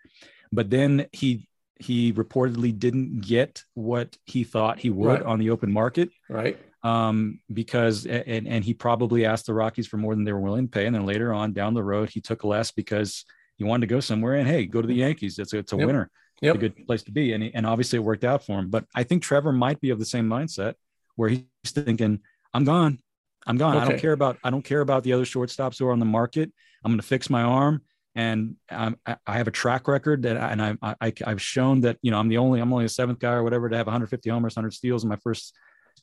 but 0.50 0.70
then 0.70 1.08
he 1.12 1.46
he 1.78 2.12
reportedly 2.14 2.76
didn't 2.76 3.20
get 3.20 3.64
what 3.74 4.16
he 4.24 4.44
thought 4.44 4.78
he 4.78 4.88
would 4.88 5.20
right. 5.20 5.22
on 5.22 5.38
the 5.38 5.50
open 5.50 5.70
market. 5.70 6.08
Right. 6.30 6.58
Um, 6.84 7.40
because 7.52 8.06
and 8.06 8.48
and 8.48 8.64
he 8.64 8.74
probably 8.74 9.24
asked 9.24 9.46
the 9.46 9.54
Rockies 9.54 9.86
for 9.86 9.98
more 9.98 10.16
than 10.16 10.24
they 10.24 10.32
were 10.32 10.40
willing 10.40 10.66
to 10.66 10.70
pay, 10.70 10.86
and 10.86 10.94
then 10.94 11.06
later 11.06 11.32
on 11.32 11.52
down 11.52 11.74
the 11.74 11.84
road 11.84 12.10
he 12.10 12.20
took 12.20 12.42
less 12.42 12.72
because 12.72 13.24
he 13.56 13.64
wanted 13.64 13.82
to 13.82 13.94
go 13.94 14.00
somewhere. 14.00 14.34
And 14.34 14.48
hey, 14.48 14.66
go 14.66 14.82
to 14.82 14.88
the 14.88 14.94
Yankees. 14.94 15.38
It's 15.38 15.52
a, 15.52 15.58
it's 15.58 15.72
a 15.72 15.76
yep. 15.76 15.86
winner. 15.86 16.10
Yep. 16.40 16.56
It's 16.56 16.64
a 16.64 16.68
good 16.68 16.86
place 16.86 17.02
to 17.04 17.12
be. 17.12 17.32
And 17.32 17.44
he, 17.44 17.54
and 17.54 17.64
obviously 17.64 17.98
it 17.98 18.02
worked 18.02 18.24
out 18.24 18.44
for 18.44 18.58
him. 18.58 18.68
But 18.68 18.84
I 18.94 19.04
think 19.04 19.22
Trevor 19.22 19.52
might 19.52 19.80
be 19.80 19.90
of 19.90 20.00
the 20.00 20.04
same 20.04 20.28
mindset 20.28 20.74
where 21.14 21.28
he's 21.28 21.44
thinking, 21.66 22.20
I'm 22.52 22.64
gone. 22.64 22.98
I'm 23.46 23.56
gone. 23.56 23.76
Okay. 23.76 23.84
I 23.84 23.88
don't 23.88 24.00
care 24.00 24.12
about 24.12 24.38
I 24.44 24.50
don't 24.50 24.64
care 24.64 24.80
about 24.80 25.04
the 25.04 25.12
other 25.12 25.24
shortstops 25.24 25.78
who 25.78 25.86
are 25.86 25.92
on 25.92 25.98
the 25.98 26.04
market. 26.04 26.52
I'm 26.84 26.90
going 26.90 27.00
to 27.00 27.06
fix 27.06 27.30
my 27.30 27.42
arm, 27.42 27.82
and 28.14 28.56
I'm, 28.68 28.96
I 29.06 29.36
have 29.36 29.48
a 29.48 29.52
track 29.52 29.88
record 29.88 30.22
that, 30.22 30.36
I, 30.36 30.50
and 30.50 30.62
I, 30.62 30.76
I 31.00 31.12
I've 31.24 31.42
shown 31.42 31.80
that 31.82 31.98
you 32.02 32.10
know 32.10 32.18
I'm 32.18 32.28
the 32.28 32.38
only 32.38 32.60
I'm 32.60 32.72
only 32.72 32.84
a 32.84 32.88
seventh 32.88 33.18
guy 33.18 33.32
or 33.32 33.42
whatever 33.42 33.68
to 33.68 33.76
have 33.76 33.86
150 33.86 34.30
homers, 34.30 34.56
100 34.56 34.72
steals 34.72 35.02
in 35.02 35.08
my 35.08 35.16
first 35.16 35.56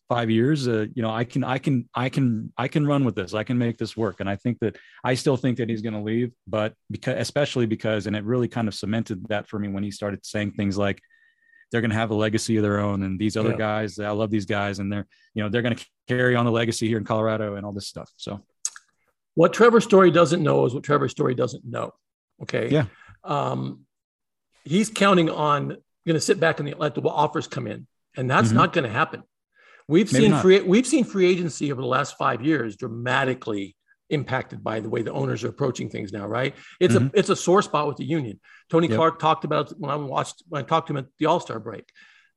five 0.09 0.29
years. 0.29 0.67
Uh, 0.67 0.87
you 0.93 1.01
know 1.01 1.11
I 1.11 1.23
can 1.23 1.43
I 1.43 1.59
can 1.59 1.87
I 1.93 2.09
can 2.09 2.51
I 2.57 2.67
can 2.67 2.85
run 2.85 3.05
with 3.05 3.15
this. 3.15 3.33
I 3.33 3.43
can 3.43 3.57
make 3.57 3.77
this 3.77 3.95
work, 3.95 4.19
and 4.19 4.29
I 4.29 4.35
think 4.35 4.59
that 4.59 4.75
I 5.03 5.13
still 5.13 5.37
think 5.37 5.57
that 5.57 5.69
he's 5.69 5.81
going 5.81 5.93
to 5.93 6.01
leave, 6.01 6.33
but 6.47 6.73
because 6.91 7.15
especially 7.19 7.67
because 7.67 8.07
and 8.07 8.15
it 8.15 8.25
really 8.25 8.49
kind 8.49 8.67
of 8.67 8.73
cemented 8.73 9.23
that 9.29 9.47
for 9.47 9.59
me 9.59 9.69
when 9.69 9.83
he 9.83 9.91
started 9.91 10.25
saying 10.25 10.51
things 10.53 10.77
like 10.77 10.99
they're 11.71 11.81
going 11.81 11.91
to 11.91 11.97
have 11.97 12.11
a 12.11 12.15
legacy 12.15 12.57
of 12.57 12.63
their 12.63 12.79
own. 12.79 13.03
And 13.03 13.19
these 13.19 13.37
other 13.37 13.51
yeah. 13.51 13.57
guys, 13.57 13.99
I 13.99 14.09
love 14.09 14.31
these 14.31 14.45
guys, 14.45 14.79
and 14.79 14.91
they're 14.91 15.07
you 15.33 15.43
know 15.43 15.49
they're 15.49 15.61
going 15.61 15.75
to 15.75 15.85
carry 16.07 16.35
on 16.35 16.45
the 16.45 16.51
legacy 16.51 16.87
here 16.87 16.97
in 16.97 17.03
Colorado 17.03 17.55
and 17.55 17.65
all 17.65 17.71
this 17.71 17.87
stuff. 17.87 18.09
So, 18.17 18.43
what 19.35 19.53
Trevor 19.53 19.81
Story 19.81 20.11
doesn't 20.11 20.41
know 20.41 20.65
is 20.65 20.73
what 20.73 20.83
Trevor 20.83 21.07
Story 21.07 21.35
doesn't 21.35 21.65
know. 21.65 21.93
Okay. 22.41 22.69
Yeah. 22.69 22.85
Um, 23.23 23.85
he's 24.63 24.89
counting 24.89 25.29
on 25.29 25.77
going 26.07 26.15
to 26.15 26.21
sit 26.21 26.39
back 26.39 26.59
and 26.59 26.73
let 26.77 26.95
the 26.95 27.01
offers 27.01 27.47
come 27.47 27.67
in, 27.67 27.87
and 28.17 28.29
that's 28.29 28.49
mm-hmm. 28.49 28.57
not 28.57 28.73
going 28.73 28.85
to 28.85 28.89
happen. 28.89 29.23
We've 29.89 30.13
Maybe 30.13 30.25
seen 30.25 30.31
not. 30.31 30.43
free 30.43 30.62
we've 30.62 30.86
seen 30.86 31.03
free 31.03 31.27
agency 31.27 31.72
over 31.72 31.81
the 31.81 31.88
last 31.88 32.15
five 32.15 32.46
years 32.46 32.75
dramatically 32.75 33.75
impacted 34.12 34.63
by 34.63 34.79
the 34.81 34.89
way 34.89 35.01
the 35.01 35.12
owners 35.12 35.43
are 35.43 35.48
approaching 35.48 35.89
things 35.89 36.13
now, 36.13 36.27
right? 36.27 36.53
It's 36.79 36.93
mm-hmm. 36.93 37.08
a 37.08 37.19
it's 37.19 37.29
a 37.29 37.36
sore 37.36 37.63
spot 37.63 37.88
with 37.88 37.98
the 37.98 38.05
union. 38.05 38.39
Tony 38.69 38.88
yep. 38.88 38.98
Clark 38.98 39.17
talked 39.17 39.46
about 39.46 39.72
when 39.79 39.89
I 39.89 39.96
watched 39.96 40.43
when 40.48 40.63
I 40.63 40.67
talked 40.67 40.88
to 40.88 40.93
him 40.93 40.98
at 40.98 41.08
the 41.17 41.25
All 41.25 41.39
Star 41.39 41.60
break. 41.60 41.91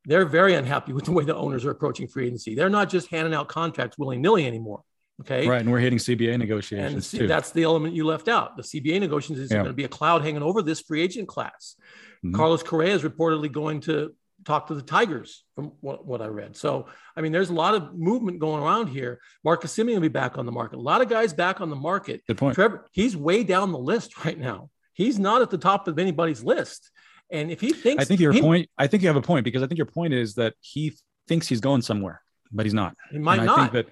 they're 0.06 0.25
very 0.25 0.54
unhappy 0.54 0.94
with 0.94 1.04
the 1.04 1.12
way 1.12 1.25
the 1.25 1.37
owners 1.37 1.66
are 1.66 1.71
approaching 1.71 2.09
free 2.09 2.26
agency. 2.26 2.54
They're 2.54 2.71
not 2.71 2.88
just 2.88 3.09
handing 3.09 3.35
out 3.35 3.49
contracts 3.49 3.99
willy 3.99 4.16
nilly 4.16 4.47
anymore. 4.47 4.82
Okay. 5.21 5.47
Right. 5.47 5.61
And 5.61 5.71
we're 5.71 5.78
hitting 5.78 5.99
CBA 5.99 6.38
negotiations. 6.38 7.12
And 7.12 7.21
too. 7.21 7.26
that's 7.26 7.50
the 7.52 7.64
element 7.64 7.94
you 7.94 8.04
left 8.04 8.28
out. 8.28 8.56
The 8.56 8.62
CBA 8.62 8.99
negotiations 8.99 9.40
is 9.40 9.50
yeah. 9.50 9.59
going 9.59 9.66
to 9.66 9.75
be 9.75 9.85
a 9.85 9.88
cloud 9.88 10.23
hanging 10.23 10.42
over 10.42 10.62
this 10.62 10.80
free 10.80 11.02
agent 11.02 11.28
class. 11.28 11.76
Mm-hmm. 12.25 12.35
Carlos 12.35 12.62
Correa 12.62 12.94
is 12.94 13.02
reportedly 13.02 13.52
going 13.52 13.80
to 13.82 14.14
talk 14.44 14.66
to 14.68 14.75
the 14.75 14.82
Tigers 14.82 15.44
from 15.54 15.72
what, 15.80 16.06
what 16.06 16.20
I 16.20 16.26
read. 16.26 16.56
So, 16.56 16.87
I 17.16 17.20
mean, 17.20 17.32
there's 17.32 17.50
a 17.50 17.54
lot 17.54 17.75
of 17.75 17.94
movement 17.94 18.38
going 18.38 18.62
around 18.62 18.88
here. 18.88 19.20
Marcus 19.44 19.75
Semien 19.75 19.94
will 19.94 20.00
be 20.00 20.08
back 20.08 20.38
on 20.38 20.46
the 20.46 20.52
market. 20.52 20.76
A 20.76 20.80
lot 20.80 21.00
of 21.00 21.08
guys 21.08 21.32
back 21.32 21.61
on 21.61 21.70
the 21.70 21.76
market. 21.76 22.22
Good 22.26 22.38
point. 22.38 22.54
Trevor, 22.54 22.87
he's 22.92 23.16
way 23.16 23.44
down 23.44 23.72
the 23.72 23.78
list 23.78 24.25
right 24.25 24.38
now. 24.38 24.70
He's 24.94 25.18
not 25.18 25.42
at 25.42 25.50
the 25.50 25.58
top 25.58 25.88
of 25.88 25.99
anybody's 25.99 26.42
list. 26.42 26.90
And 27.30 27.50
if 27.50 27.61
he 27.61 27.72
thinks, 27.72 28.02
I 28.02 28.04
think 28.04 28.20
your 28.20 28.32
he, 28.32 28.42
point, 28.42 28.68
I 28.76 28.87
think 28.87 29.02
you 29.02 29.08
have 29.08 29.16
a 29.16 29.22
point 29.22 29.44
because 29.44 29.62
I 29.62 29.66
think 29.66 29.78
your 29.78 29.87
point 29.87 30.12
is 30.12 30.34
that 30.34 30.54
he 30.61 30.92
thinks 31.28 31.49
he's 31.49 31.61
going 31.61 31.80
somewhere, 31.80 32.20
but 32.52 32.66
he's 32.66 32.75
not. 32.75 32.94
He 33.11 33.18
might 33.18 33.38
and 33.38 33.46
not. 33.46 33.58
I 33.58 33.68
think 33.68 33.72
that 33.72 33.87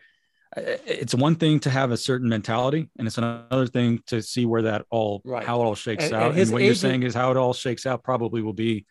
uh, 0.57 0.76
it's 0.85 1.14
one 1.14 1.37
thing 1.37 1.59
to 1.61 1.71
have 1.71 1.90
a 1.90 1.97
certain 1.97 2.28
mentality, 2.28 2.90
and 2.99 3.07
it's 3.07 3.16
another 3.16 3.66
thing 3.66 4.02
to 4.09 4.21
see 4.21 4.45
where 4.45 4.62
that 4.62 4.85
all, 4.90 5.23
right. 5.25 5.47
how 5.47 5.62
it 5.62 5.64
all 5.64 5.75
shakes 5.75 6.04
and, 6.04 6.14
out. 6.14 6.33
And, 6.33 6.40
and 6.40 6.50
what 6.50 6.61
agent, 6.61 6.66
you're 6.66 6.75
saying 6.75 7.02
is 7.04 7.14
how 7.14 7.30
it 7.30 7.38
all 7.38 7.54
shakes 7.54 7.87
out 7.87 8.02
probably 8.04 8.42
will 8.42 8.52
be 8.52 8.85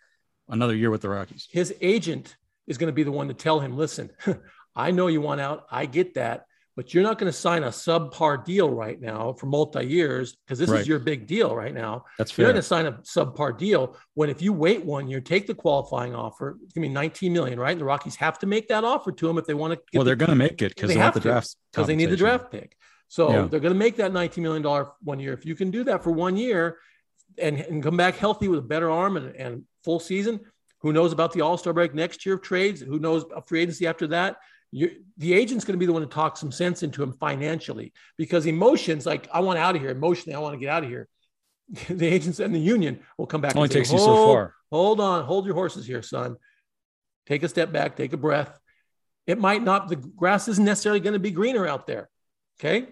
another 0.49 0.75
year 0.75 0.89
with 0.89 1.01
the 1.01 1.09
Rockies. 1.09 1.47
His 1.51 1.73
agent 1.81 2.35
is 2.67 2.77
going 2.77 2.87
to 2.89 2.93
be 2.93 3.03
the 3.03 3.11
one 3.11 3.27
to 3.27 3.33
tell 3.33 3.59
him, 3.59 3.77
listen, 3.77 4.11
I 4.75 4.91
know 4.91 5.07
you 5.07 5.21
want 5.21 5.41
out. 5.41 5.65
I 5.71 5.85
get 5.85 6.15
that 6.15 6.45
but 6.79 6.93
you're 6.93 7.03
not 7.03 7.17
going 7.17 7.29
to 7.29 7.37
sign 7.37 7.63
a 7.63 7.67
subpar 7.67 8.45
deal 8.45 8.69
right 8.69 9.01
now 9.01 9.33
for 9.33 9.47
multi 9.47 9.85
years 9.85 10.37
because 10.37 10.57
this 10.57 10.69
right. 10.69 10.79
is 10.79 10.87
your 10.87 10.97
big 10.97 11.27
deal 11.27 11.53
right 11.53 11.73
now. 11.73 12.05
That's 12.17 12.31
fair. 12.31 12.45
You're 12.45 12.53
going 12.53 12.61
to 12.61 12.65
sign 12.65 12.85
a 12.85 12.93
subpar 12.93 13.57
deal 13.57 13.97
when 14.13 14.29
if 14.29 14.41
you 14.41 14.53
wait 14.53 14.85
one 14.85 15.09
year, 15.09 15.19
take 15.19 15.45
the 15.45 15.53
qualifying 15.53 16.15
offer, 16.15 16.57
it's 16.63 16.71
going 16.71 16.83
to 16.83 16.87
be 16.87 16.93
19 16.93 17.33
million, 17.33 17.59
right? 17.59 17.73
And 17.73 17.81
the 17.81 17.83
Rockies 17.85 18.15
have 18.15 18.39
to 18.39 18.45
make 18.45 18.69
that 18.69 18.85
offer 18.85 19.11
to 19.11 19.29
him 19.29 19.37
if 19.37 19.45
they 19.45 19.53
want 19.53 19.73
to. 19.73 19.81
well, 19.93 20.05
they're 20.05 20.15
going 20.15 20.29
to 20.29 20.37
make 20.37 20.61
it 20.61 20.73
because 20.73 20.87
they, 20.87 20.93
they 20.93 21.01
have 21.01 21.13
the 21.13 21.19
draft 21.19 21.53
because 21.73 21.85
they 21.85 21.97
need 21.97 22.11
the 22.11 22.15
draft 22.15 22.49
pick. 22.49 22.77
So 23.09 23.29
yeah. 23.29 23.47
they're 23.47 23.59
going 23.59 23.73
to 23.73 23.77
make 23.77 23.97
that 23.97 24.13
19 24.13 24.41
million 24.41 24.63
dollar 24.63 24.87
one 25.01 25.19
year. 25.19 25.33
If 25.33 25.45
you 25.45 25.55
can 25.55 25.71
do 25.71 25.83
that 25.83 26.01
for 26.01 26.11
one 26.11 26.37
year 26.37 26.77
and, 27.37 27.59
and 27.59 27.83
come 27.83 27.97
back 27.97 28.15
healthy 28.15 28.47
with 28.47 28.59
a 28.59 28.61
better 28.61 28.89
arm 28.89 29.17
and, 29.17 29.35
and 29.35 29.63
full 29.83 29.99
season, 29.99 30.39
who 30.81 30.93
knows 30.93 31.11
about 31.11 31.33
the 31.33 31.41
All 31.41 31.57
Star 31.57 31.73
break 31.73 31.93
next 31.93 32.25
year 32.25 32.35
of 32.35 32.41
trades? 32.41 32.81
Who 32.81 32.99
knows 32.99 33.25
a 33.35 33.41
free 33.41 33.61
agency 33.61 33.87
after 33.87 34.07
that? 34.07 34.37
you 34.71 35.03
the 35.17 35.33
agent's 35.33 35.65
going 35.65 35.73
to 35.73 35.79
be 35.79 35.85
the 35.85 35.93
one 35.93 36.01
to 36.01 36.07
talk 36.07 36.37
some 36.37 36.51
sense 36.51 36.83
into 36.83 37.01
him 37.01 37.13
financially 37.13 37.93
because 38.17 38.45
emotions 38.45 39.05
like 39.05 39.27
I 39.33 39.39
want 39.39 39.59
out 39.59 39.75
of 39.75 39.81
here 39.81 39.89
emotionally 39.89 40.35
I 40.35 40.39
want 40.39 40.53
to 40.53 40.59
get 40.59 40.69
out 40.69 40.83
of 40.83 40.89
here. 40.89 41.07
the 41.89 42.07
agents 42.07 42.39
and 42.39 42.53
the 42.53 42.59
union 42.59 42.99
will 43.17 43.27
come 43.27 43.41
back. 43.41 43.55
Only 43.55 43.69
say, 43.69 43.75
takes 43.75 43.91
you 43.91 43.99
so 43.99 44.27
far. 44.27 44.55
Hold 44.71 44.99
on, 44.99 45.23
hold 45.25 45.45
your 45.45 45.55
horses 45.55 45.85
here, 45.85 46.01
son. 46.01 46.35
Take 47.27 47.43
a 47.43 47.49
step 47.49 47.71
back, 47.71 47.95
take 47.95 48.13
a 48.13 48.17
breath. 48.17 48.59
It 49.27 49.39
might 49.39 49.63
not. 49.63 49.87
The 49.87 49.95
grass 49.95 50.47
isn't 50.47 50.65
necessarily 50.65 50.99
going 50.99 51.13
to 51.13 51.19
be 51.19 51.31
greener 51.31 51.67
out 51.67 51.85
there. 51.85 52.09
Okay, 52.59 52.87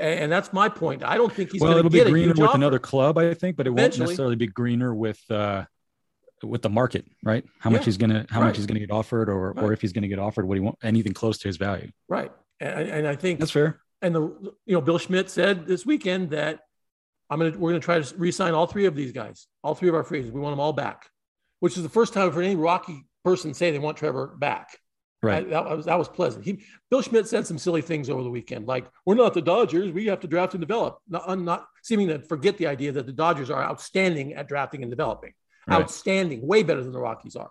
and 0.00 0.30
that's 0.30 0.52
my 0.52 0.68
point. 0.68 1.02
I 1.04 1.16
don't 1.16 1.32
think 1.32 1.50
he's 1.50 1.60
well. 1.60 1.76
It'll 1.76 1.90
be 1.90 2.04
greener 2.04 2.28
with 2.28 2.40
offer. 2.40 2.56
another 2.56 2.78
club, 2.78 3.18
I 3.18 3.34
think, 3.34 3.56
but 3.56 3.66
it 3.66 3.70
Eventually. 3.70 4.02
won't 4.02 4.10
necessarily 4.10 4.36
be 4.36 4.46
greener 4.46 4.94
with 4.94 5.20
uh, 5.28 5.64
with 6.42 6.62
the 6.62 6.70
market, 6.70 7.04
right? 7.22 7.44
How 7.58 7.70
yeah. 7.70 7.76
much 7.76 7.84
he's 7.84 7.96
gonna 7.96 8.26
how 8.30 8.40
right. 8.40 8.48
much 8.48 8.56
he's 8.56 8.66
gonna 8.66 8.80
get 8.80 8.90
offered, 8.90 9.28
or 9.28 9.52
right. 9.52 9.64
or 9.64 9.72
if 9.72 9.80
he's 9.80 9.92
gonna 9.92 10.08
get 10.08 10.18
offered 10.18 10.46
what 10.46 10.54
he 10.54 10.60
want 10.60 10.78
anything 10.82 11.12
close 11.12 11.38
to 11.38 11.48
his 11.48 11.56
value. 11.56 11.90
Right, 12.08 12.32
and, 12.60 12.88
and 12.88 13.08
I 13.08 13.16
think 13.16 13.40
that's 13.40 13.50
fair. 13.50 13.80
And 14.02 14.14
the 14.14 14.20
you 14.66 14.74
know 14.74 14.80
Bill 14.80 14.98
Schmidt 14.98 15.30
said 15.30 15.66
this 15.66 15.84
weekend 15.84 16.30
that 16.30 16.60
I'm 17.28 17.38
gonna 17.38 17.56
we're 17.56 17.70
gonna 17.70 17.80
try 17.80 18.00
to 18.00 18.16
re-sign 18.16 18.54
all 18.54 18.66
three 18.66 18.86
of 18.86 18.94
these 18.94 19.12
guys, 19.12 19.46
all 19.62 19.74
three 19.74 19.88
of 19.88 19.94
our 19.94 20.04
free 20.04 20.18
agents. 20.18 20.34
We 20.34 20.40
want 20.40 20.52
them 20.52 20.60
all 20.60 20.72
back, 20.72 21.08
which 21.60 21.76
is 21.76 21.82
the 21.82 21.88
first 21.88 22.12
time 22.12 22.32
for 22.32 22.42
any 22.42 22.56
Rocky 22.56 23.04
person 23.24 23.54
say 23.54 23.70
they 23.70 23.78
want 23.78 23.96
Trevor 23.96 24.34
back. 24.38 24.78
Right. 25.22 25.46
I, 25.46 25.50
that 25.50 25.76
was 25.76 25.86
that 25.86 25.98
was 25.98 26.08
pleasant. 26.08 26.44
He 26.44 26.64
Bill 26.90 27.02
Schmidt 27.02 27.28
said 27.28 27.46
some 27.46 27.58
silly 27.58 27.82
things 27.82 28.08
over 28.08 28.22
the 28.22 28.30
weekend, 28.30 28.66
like 28.66 28.86
we're 29.04 29.14
not 29.14 29.34
the 29.34 29.42
Dodgers. 29.42 29.92
We 29.92 30.06
have 30.06 30.20
to 30.20 30.26
draft 30.26 30.54
and 30.54 30.60
develop. 30.60 30.98
Not, 31.08 31.38
not 31.38 31.66
seeming 31.82 32.08
to 32.08 32.20
forget 32.20 32.56
the 32.56 32.66
idea 32.66 32.90
that 32.92 33.04
the 33.04 33.12
Dodgers 33.12 33.50
are 33.50 33.62
outstanding 33.62 34.32
at 34.32 34.48
drafting 34.48 34.82
and 34.82 34.90
developing 34.90 35.34
right. 35.66 35.80
outstanding, 35.80 36.46
way 36.46 36.62
better 36.62 36.82
than 36.82 36.92
the 36.92 37.00
Rockies 37.00 37.36
are. 37.36 37.50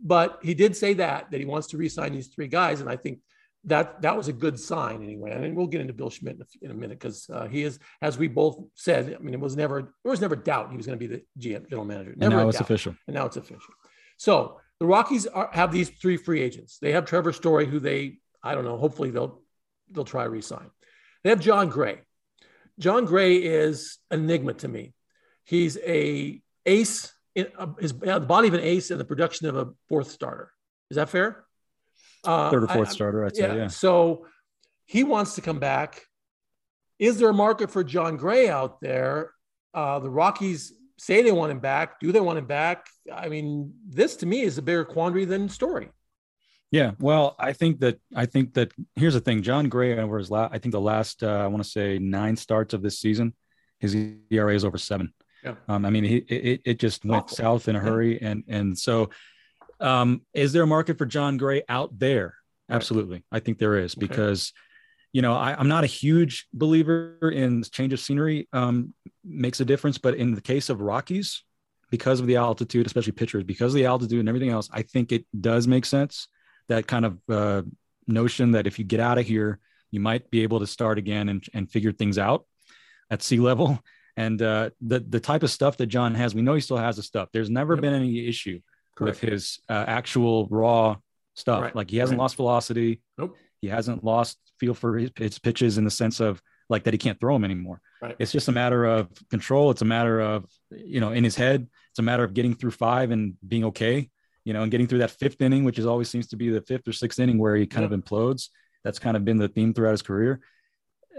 But 0.00 0.38
he 0.42 0.54
did 0.54 0.76
say 0.76 0.94
that 0.94 1.30
that 1.30 1.38
he 1.38 1.44
wants 1.44 1.68
to 1.68 1.76
re-sign 1.76 2.12
these 2.12 2.28
three 2.28 2.48
guys, 2.48 2.80
and 2.80 2.88
I 2.88 2.96
think 2.96 3.20
that 3.64 4.00
that 4.02 4.16
was 4.16 4.28
a 4.28 4.32
good 4.32 4.58
sign 4.58 5.02
anyway. 5.02 5.32
And 5.32 5.54
we'll 5.54 5.66
get 5.66 5.82
into 5.82 5.92
Bill 5.92 6.08
Schmidt 6.08 6.36
in 6.36 6.42
a, 6.42 6.64
in 6.64 6.70
a 6.70 6.74
minute 6.74 6.98
because 6.98 7.28
uh, 7.28 7.46
he 7.46 7.62
is, 7.62 7.78
as 8.00 8.16
we 8.16 8.26
both 8.26 8.58
said, 8.74 9.14
I 9.14 9.22
mean, 9.22 9.34
it 9.34 9.40
was 9.40 9.56
never 9.56 9.92
there 10.02 10.10
was 10.10 10.20
never 10.20 10.36
doubt 10.36 10.70
he 10.70 10.76
was 10.76 10.86
going 10.86 10.98
to 10.98 11.08
be 11.08 11.14
the 11.14 11.22
GM 11.38 11.68
general 11.68 11.84
manager. 11.84 12.14
Never 12.16 12.34
and 12.34 12.42
now 12.42 12.48
it's 12.48 12.58
doubt. 12.58 12.62
official. 12.62 12.94
And 13.06 13.14
now 13.14 13.26
it's 13.26 13.36
official. 13.36 13.74
So 14.16 14.60
the 14.78 14.86
Rockies 14.86 15.26
are, 15.26 15.50
have 15.52 15.72
these 15.72 15.90
three 15.90 16.16
free 16.16 16.40
agents. 16.40 16.78
They 16.80 16.92
have 16.92 17.04
Trevor 17.04 17.32
Story, 17.32 17.66
who 17.66 17.78
they 17.78 18.18
I 18.42 18.54
don't 18.54 18.64
know. 18.64 18.78
Hopefully 18.78 19.10
they'll 19.10 19.42
they'll 19.90 20.04
try 20.04 20.24
re-sign. 20.24 20.70
They 21.22 21.30
have 21.30 21.40
Jon 21.40 21.68
Gray. 21.68 22.00
Jon 22.78 23.04
Gray 23.04 23.36
is 23.36 23.98
enigma 24.10 24.54
to 24.54 24.68
me. 24.68 24.94
He's 25.44 25.76
a 25.78 26.40
ace 26.64 27.12
in, 27.34 27.46
uh, 27.58 27.66
his 27.78 27.92
uh, 27.92 28.18
the 28.18 28.26
body 28.26 28.48
of 28.48 28.54
an 28.54 28.60
ace 28.60 28.90
and 28.90 29.00
the 29.00 29.04
production 29.04 29.46
of 29.48 29.56
a 29.56 29.68
fourth 29.88 30.10
starter. 30.10 30.52
Is 30.90 30.96
that 30.96 31.08
fair? 31.08 31.44
Uh, 32.24 32.50
Third 32.50 32.64
or 32.64 32.68
fourth 32.68 32.88
I, 32.88 32.92
starter, 32.92 33.24
I'd 33.24 33.36
yeah, 33.36 33.46
say. 33.46 33.56
Yeah. 33.56 33.66
So 33.68 34.26
he 34.86 35.04
wants 35.04 35.36
to 35.36 35.40
come 35.40 35.58
back. 35.58 36.02
Is 36.98 37.18
there 37.18 37.30
a 37.30 37.34
market 37.34 37.70
for 37.70 37.82
Jon 37.82 38.16
Gray 38.16 38.48
out 38.48 38.80
there? 38.80 39.32
Uh, 39.72 40.00
the 40.00 40.10
Rockies 40.10 40.72
say 40.98 41.22
they 41.22 41.32
want 41.32 41.50
him 41.50 41.60
back. 41.60 41.98
Do 42.00 42.12
they 42.12 42.20
want 42.20 42.38
him 42.38 42.46
back? 42.46 42.86
I 43.12 43.28
mean, 43.28 43.72
this 43.88 44.16
to 44.16 44.26
me 44.26 44.42
is 44.42 44.58
a 44.58 44.62
bigger 44.62 44.84
quandary 44.84 45.24
than 45.24 45.48
Story. 45.48 45.88
Yeah, 46.70 46.92
well, 47.00 47.34
I 47.38 47.52
think 47.52 47.80
that 47.80 47.98
I 48.14 48.26
think 48.26 48.54
that 48.54 48.72
here's 48.94 49.14
the 49.14 49.20
thing. 49.20 49.42
Jon 49.42 49.68
Gray 49.68 49.98
over 49.98 50.18
his 50.18 50.30
last, 50.30 50.54
I 50.54 50.58
think 50.58 50.72
the 50.72 50.80
last, 50.80 51.22
uh, 51.24 51.26
I 51.26 51.48
want 51.48 51.64
to 51.64 51.68
say 51.68 51.98
nine 51.98 52.36
starts 52.36 52.74
of 52.74 52.82
this 52.82 53.00
season, 53.00 53.34
his 53.80 53.96
ERA 54.30 54.54
is 54.54 54.64
over 54.64 54.78
seven. 54.78 55.12
Yeah. 55.44 55.54
Um, 55.68 55.84
I 55.84 55.90
mean, 55.90 56.04
it, 56.04 56.30
it, 56.30 56.60
it 56.64 56.78
just 56.78 57.04
went 57.04 57.24
Awful. 57.24 57.36
south 57.36 57.68
in 57.68 57.76
a 57.76 57.80
hurry. 57.80 58.20
And, 58.20 58.44
and 58.48 58.78
so, 58.78 59.10
um, 59.80 60.22
is 60.34 60.52
there 60.52 60.62
a 60.62 60.66
market 60.66 60.98
for 60.98 61.06
Jon 61.06 61.36
Gray 61.36 61.62
out 61.68 61.98
there? 61.98 62.34
Absolutely. 62.68 63.24
I 63.32 63.40
think 63.40 63.58
there 63.58 63.78
is 63.78 63.94
because, 63.94 64.52
you 65.12 65.22
know, 65.22 65.34
I, 65.34 65.58
am 65.58 65.68
not 65.68 65.84
a 65.84 65.88
huge 65.88 66.46
believer 66.52 67.30
in 67.32 67.62
change 67.64 67.92
of 67.92 68.00
scenery 68.00 68.48
um, 68.52 68.94
makes 69.24 69.60
a 69.60 69.64
difference, 69.64 69.98
but 69.98 70.14
in 70.14 70.34
the 70.34 70.40
case 70.40 70.68
of 70.68 70.80
Rockies, 70.80 71.42
because 71.90 72.20
of 72.20 72.26
the 72.26 72.36
altitude, 72.36 72.86
especially 72.86 73.12
pitchers, 73.12 73.42
because 73.42 73.72
of 73.72 73.78
the 73.78 73.86
altitude 73.86 74.20
and 74.20 74.28
everything 74.28 74.50
else, 74.50 74.68
I 74.72 74.82
think 74.82 75.10
it 75.10 75.26
does 75.38 75.66
make 75.66 75.84
sense. 75.84 76.28
That 76.68 76.86
kind 76.86 77.04
of 77.04 77.18
uh, 77.28 77.62
notion 78.06 78.52
that 78.52 78.68
if 78.68 78.78
you 78.78 78.84
get 78.84 79.00
out 79.00 79.18
of 79.18 79.26
here, 79.26 79.58
you 79.90 79.98
might 79.98 80.30
be 80.30 80.44
able 80.44 80.60
to 80.60 80.66
start 80.66 80.98
again 80.98 81.28
and, 81.28 81.44
and 81.52 81.68
figure 81.68 81.90
things 81.90 82.16
out 82.16 82.46
at 83.10 83.22
sea 83.22 83.40
level. 83.40 83.80
And 84.20 84.42
uh, 84.42 84.70
the 84.82 85.00
the 85.00 85.18
type 85.18 85.42
of 85.42 85.50
stuff 85.50 85.78
that 85.78 85.86
Jon 85.86 86.14
has, 86.14 86.34
we 86.34 86.42
know 86.42 86.54
he 86.54 86.60
still 86.60 86.76
has 86.76 86.96
the 86.96 87.02
stuff. 87.02 87.30
There's 87.32 87.48
never 87.48 87.74
yep. 87.74 87.80
been 87.80 87.94
any 87.94 88.28
issue 88.28 88.60
Correct. 88.94 89.22
with 89.22 89.30
his 89.30 89.60
uh, 89.66 89.84
actual 89.86 90.46
raw 90.50 90.96
stuff. 91.34 91.62
Right. 91.62 91.74
Like 91.74 91.90
he 91.90 91.96
hasn't 91.96 92.18
right. 92.18 92.24
lost 92.24 92.36
velocity. 92.36 93.00
Nope. 93.16 93.38
He 93.62 93.68
hasn't 93.68 94.04
lost 94.04 94.36
feel 94.58 94.74
for 94.74 94.98
his, 94.98 95.10
his, 95.16 95.38
pitches 95.38 95.78
in 95.78 95.84
the 95.84 95.90
sense 95.90 96.20
of 96.20 96.42
like 96.68 96.84
that 96.84 96.92
he 96.92 96.98
can't 96.98 97.18
throw 97.18 97.34
them 97.34 97.44
anymore. 97.44 97.80
Right. 98.02 98.14
It's 98.18 98.30
just 98.30 98.48
a 98.48 98.52
matter 98.52 98.84
of 98.84 99.08
control. 99.30 99.70
It's 99.70 99.80
a 99.80 99.86
matter 99.86 100.20
of 100.20 100.44
you 100.70 101.00
know 101.00 101.12
in 101.12 101.24
his 101.24 101.36
head. 101.36 101.66
It's 101.90 101.98
a 101.98 102.02
matter 102.02 102.22
of 102.22 102.34
getting 102.34 102.54
through 102.54 102.72
five 102.72 103.12
and 103.12 103.36
being 103.46 103.64
okay. 103.66 104.10
You 104.44 104.52
know, 104.52 104.62
and 104.62 104.70
getting 104.70 104.86
through 104.86 104.98
that 104.98 105.12
fifth 105.12 105.40
inning, 105.40 105.64
which 105.64 105.78
is 105.78 105.86
always 105.86 106.10
seems 106.10 106.26
to 106.28 106.36
be 106.36 106.50
the 106.50 106.60
fifth 106.60 106.86
or 106.86 106.92
sixth 106.92 107.18
inning 107.18 107.38
where 107.38 107.56
he 107.56 107.66
kind 107.66 107.84
yep. 107.84 107.92
of 107.92 108.04
implodes. 108.04 108.48
That's 108.84 108.98
kind 108.98 109.16
of 109.16 109.24
been 109.24 109.38
the 109.38 109.48
theme 109.48 109.72
throughout 109.72 109.92
his 109.92 110.02
career. 110.02 110.40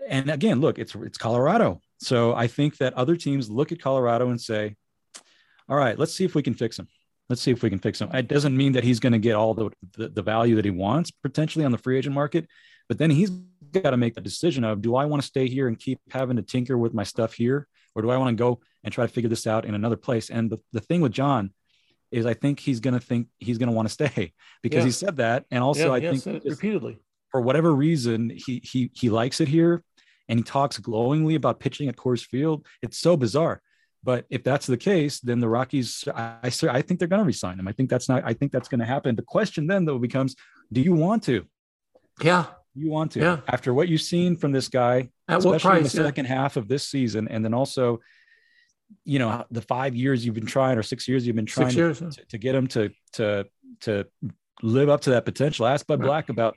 And 0.08 0.29
again, 0.29 0.62
look, 0.62 0.77
it's 0.77 0.93
it's 0.93 1.17
Colorado. 1.17 1.81
So 2.01 2.34
I 2.34 2.48
think 2.48 2.77
that 2.77 2.96
other 2.96 3.15
teams 3.15 3.50
look 3.50 3.72
at 3.72 3.81
Colorado 3.81 4.29
and 4.29 4.41
say, 4.41 4.75
all 5.70 5.77
right, 5.77 5.98
let's 5.98 6.13
see 6.13 6.25
if 6.25 6.34
we 6.34 6.41
can 6.41 6.55
fix 6.55 6.77
him. 6.77 6.88
Let's 7.29 7.41
see 7.41 7.51
if 7.51 7.62
we 7.63 7.70
can 7.70 7.79
fix 7.79 8.01
him. 8.01 8.10
It 8.13 8.27
doesn't 8.27 8.58
mean 8.58 8.74
that 8.74 8.84
he's 8.84 9.00
going 9.00 9.13
to 9.13 9.20
get 9.20 9.36
all 9.36 9.53
the, 9.53 9.70
the, 9.98 10.10
the 10.10 10.22
value 10.22 10.55
that 10.55 10.65
he 10.65 10.72
wants 10.72 11.12
potentially 11.12 11.63
on 11.63 11.72
the 11.72 11.77
free 11.77 11.98
agent 11.98 12.15
market, 12.15 12.48
but 12.89 12.98
then 12.98 13.10
he's 13.10 13.29
got 13.72 13.91
to 13.91 13.98
make 13.98 14.15
the 14.15 14.22
decision 14.22 14.63
of 14.63 14.81
do 14.81 14.96
I 14.96 15.05
want 15.05 15.22
to 15.22 15.27
stay 15.27 15.48
here 15.48 15.67
and 15.67 15.79
keep 15.79 16.00
having 16.10 16.36
to 16.38 16.41
tinker 16.41 16.77
with 16.77 16.93
my 16.93 17.03
stuff 17.03 17.34
here, 17.34 17.67
or 17.96 18.01
do 18.01 18.10
I 18.10 18.17
want 18.17 18.36
to 18.36 18.41
go 18.41 18.60
and 18.84 18.93
try 18.93 19.05
to 19.05 19.12
figure 19.12 19.29
this 19.29 19.48
out 19.48 19.63
in 19.63 19.75
another 19.75 19.96
place? 19.96 20.29
And 20.29 20.50
the, 20.50 20.58
the 20.74 20.81
thing 20.81 21.01
with 21.01 21.13
Jon 21.13 21.53
is 22.12 22.25
I 22.25 22.34
think 22.34 22.60
he's 22.60 22.79
going 22.79 22.96
to 22.96 23.00
think 23.00 23.27
he's 23.39 23.58
going 23.58 23.70
to 23.70 23.75
want 23.75 23.88
to 23.88 23.93
stay 23.93 24.34
because 24.63 24.79
yeah. 24.79 24.86
he 24.86 24.91
said 24.91 25.17
that. 25.17 25.46
And 25.51 25.63
also, 25.63 25.93
yeah, 25.93 26.10
I 26.10 26.17
think 26.17 26.43
repeatedly 26.43 26.98
for 27.29 27.39
whatever 27.39 27.74
reason, 27.74 28.29
he, 28.29 28.62
he, 28.63 28.91
he 28.93 29.10
likes 29.10 29.39
it 29.39 29.48
here 29.48 29.84
and 30.29 30.39
he 30.39 30.43
talks 30.43 30.77
glowingly 30.77 31.35
about 31.35 31.59
pitching 31.59 31.89
at 31.89 31.95
Coors 31.95 32.23
Field. 32.25 32.65
It's 32.81 32.97
so 32.97 33.17
bizarre. 33.17 33.61
But 34.03 34.25
if 34.29 34.43
that's 34.43 34.65
the 34.65 34.77
case, 34.77 35.19
then 35.19 35.39
the 35.39 35.47
Rockies, 35.47 36.05
I, 36.15 36.37
I, 36.43 36.51
I 36.69 36.81
think 36.81 36.99
they're 36.99 37.07
going 37.07 37.21
to 37.21 37.25
resign 37.25 37.59
him. 37.59 37.67
I 37.67 37.71
think 37.71 37.89
that's 37.89 38.09
not, 38.09 38.23
I 38.25 38.33
think 38.33 38.51
that's 38.51 38.67
going 38.67 38.79
to 38.79 38.85
happen. 38.85 39.15
The 39.15 39.21
question 39.21 39.67
then 39.67 39.85
though 39.85 39.99
becomes, 39.99 40.35
do 40.73 40.81
you 40.81 40.93
want 40.93 41.23
to? 41.23 41.45
Yeah. 42.21 42.45
You 42.73 42.89
want 42.89 43.11
to, 43.11 43.19
yeah. 43.19 43.37
after 43.47 43.73
what 43.73 43.89
you've 43.89 44.01
seen 44.01 44.37
from 44.37 44.53
this 44.53 44.69
guy, 44.69 45.09
at 45.27 45.39
especially 45.39 45.59
price, 45.59 45.93
in 45.93 45.97
the 45.97 46.03
yeah. 46.03 46.07
second 46.07 46.25
half 46.25 46.57
of 46.57 46.67
this 46.67 46.87
season. 46.87 47.27
And 47.27 47.45
then 47.45 47.53
also, 47.53 47.99
you 49.03 49.19
know, 49.19 49.45
the 49.51 49.61
five 49.61 49.95
years 49.95 50.25
you've 50.25 50.35
been 50.35 50.45
trying 50.45 50.77
or 50.77 50.83
six 50.83 51.07
years 51.07 51.27
you've 51.27 51.35
been 51.35 51.45
trying 51.45 51.75
years, 51.75 51.99
to, 51.99 52.05
yeah. 52.05 52.09
to, 52.11 52.25
to 52.25 52.37
get 52.37 52.55
him 52.55 52.67
to, 52.67 52.89
to, 53.13 53.45
to 53.81 54.07
live 54.63 54.89
up 54.89 55.01
to 55.01 55.11
that 55.11 55.25
potential. 55.25 55.67
Ask 55.67 55.85
Bud 55.85 55.99
Right. 55.99 56.05
Black 56.07 56.29
about 56.29 56.55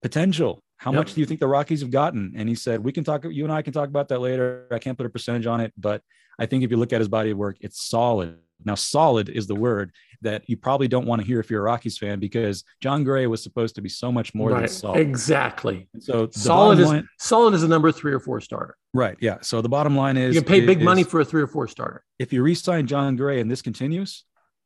potential. 0.00 0.62
How 0.78 0.90
Yep. 0.92 0.98
much 0.98 1.14
do 1.14 1.20
you 1.20 1.26
think 1.26 1.40
the 1.40 1.46
Rockies 1.46 1.80
have 1.80 1.90
gotten? 1.90 2.34
And 2.36 2.48
he 2.48 2.54
said, 2.54 2.84
we 2.84 2.92
can 2.92 3.02
talk, 3.04 3.24
you 3.24 3.44
and 3.44 3.52
I 3.52 3.62
can 3.62 3.72
talk 3.72 3.88
about 3.88 4.08
that 4.08 4.20
later. 4.20 4.66
I 4.70 4.78
can't 4.78 4.96
put 4.96 5.06
a 5.06 5.10
percentage 5.10 5.46
on 5.46 5.60
it, 5.60 5.72
but 5.76 6.02
I 6.38 6.46
think 6.46 6.64
if 6.64 6.70
you 6.70 6.76
look 6.76 6.92
at 6.92 7.00
his 7.00 7.08
body 7.08 7.30
of 7.30 7.38
work, 7.38 7.56
it's 7.60 7.82
solid. 7.88 8.36
Now, 8.64 8.74
solid 8.74 9.28
is 9.28 9.46
the 9.46 9.54
word 9.54 9.92
that 10.22 10.48
you 10.48 10.56
probably 10.56 10.88
don't 10.88 11.06
want 11.06 11.20
to 11.20 11.26
hear 11.26 11.40
if 11.40 11.50
you're 11.50 11.60
a 11.60 11.64
Rockies 11.64 11.98
fan 11.98 12.18
because 12.20 12.64
Jon 12.80 13.04
Gray 13.04 13.26
was 13.26 13.42
supposed 13.42 13.74
to 13.74 13.82
be 13.82 13.88
so 13.90 14.10
much 14.10 14.34
more 14.34 14.50
than 14.50 14.66
solid. 14.68 14.98
Exactly. 15.00 15.88
And 15.92 16.02
so 16.02 16.28
Solid 16.30 16.78
is 16.78 16.86
line, 16.88 17.08
solid 17.18 17.52
is 17.54 17.62
a 17.62 17.68
number 17.68 17.92
three 17.92 18.12
or 18.12 18.20
four 18.20 18.40
starter. 18.40 18.76
right. 18.94 19.16
Yeah. 19.20 19.38
So 19.42 19.60
the 19.60 19.68
bottom 19.68 19.94
line 19.96 20.16
is 20.16 20.34
You 20.34 20.40
can 20.42 20.48
pay 20.48 20.64
big 20.64 20.78
is 20.78 20.84
money 20.84 21.04
for 21.04 21.20
a 21.20 21.24
three 21.24 21.42
or 21.42 21.46
four 21.46 21.68
starter. 21.68 22.02
if 22.18 22.32
you 22.32 22.42
re-sign 22.42 22.86
Jon 22.86 23.14
Gray 23.16 23.40
and 23.40 23.50
this 23.50 23.60
continues, 23.60 24.24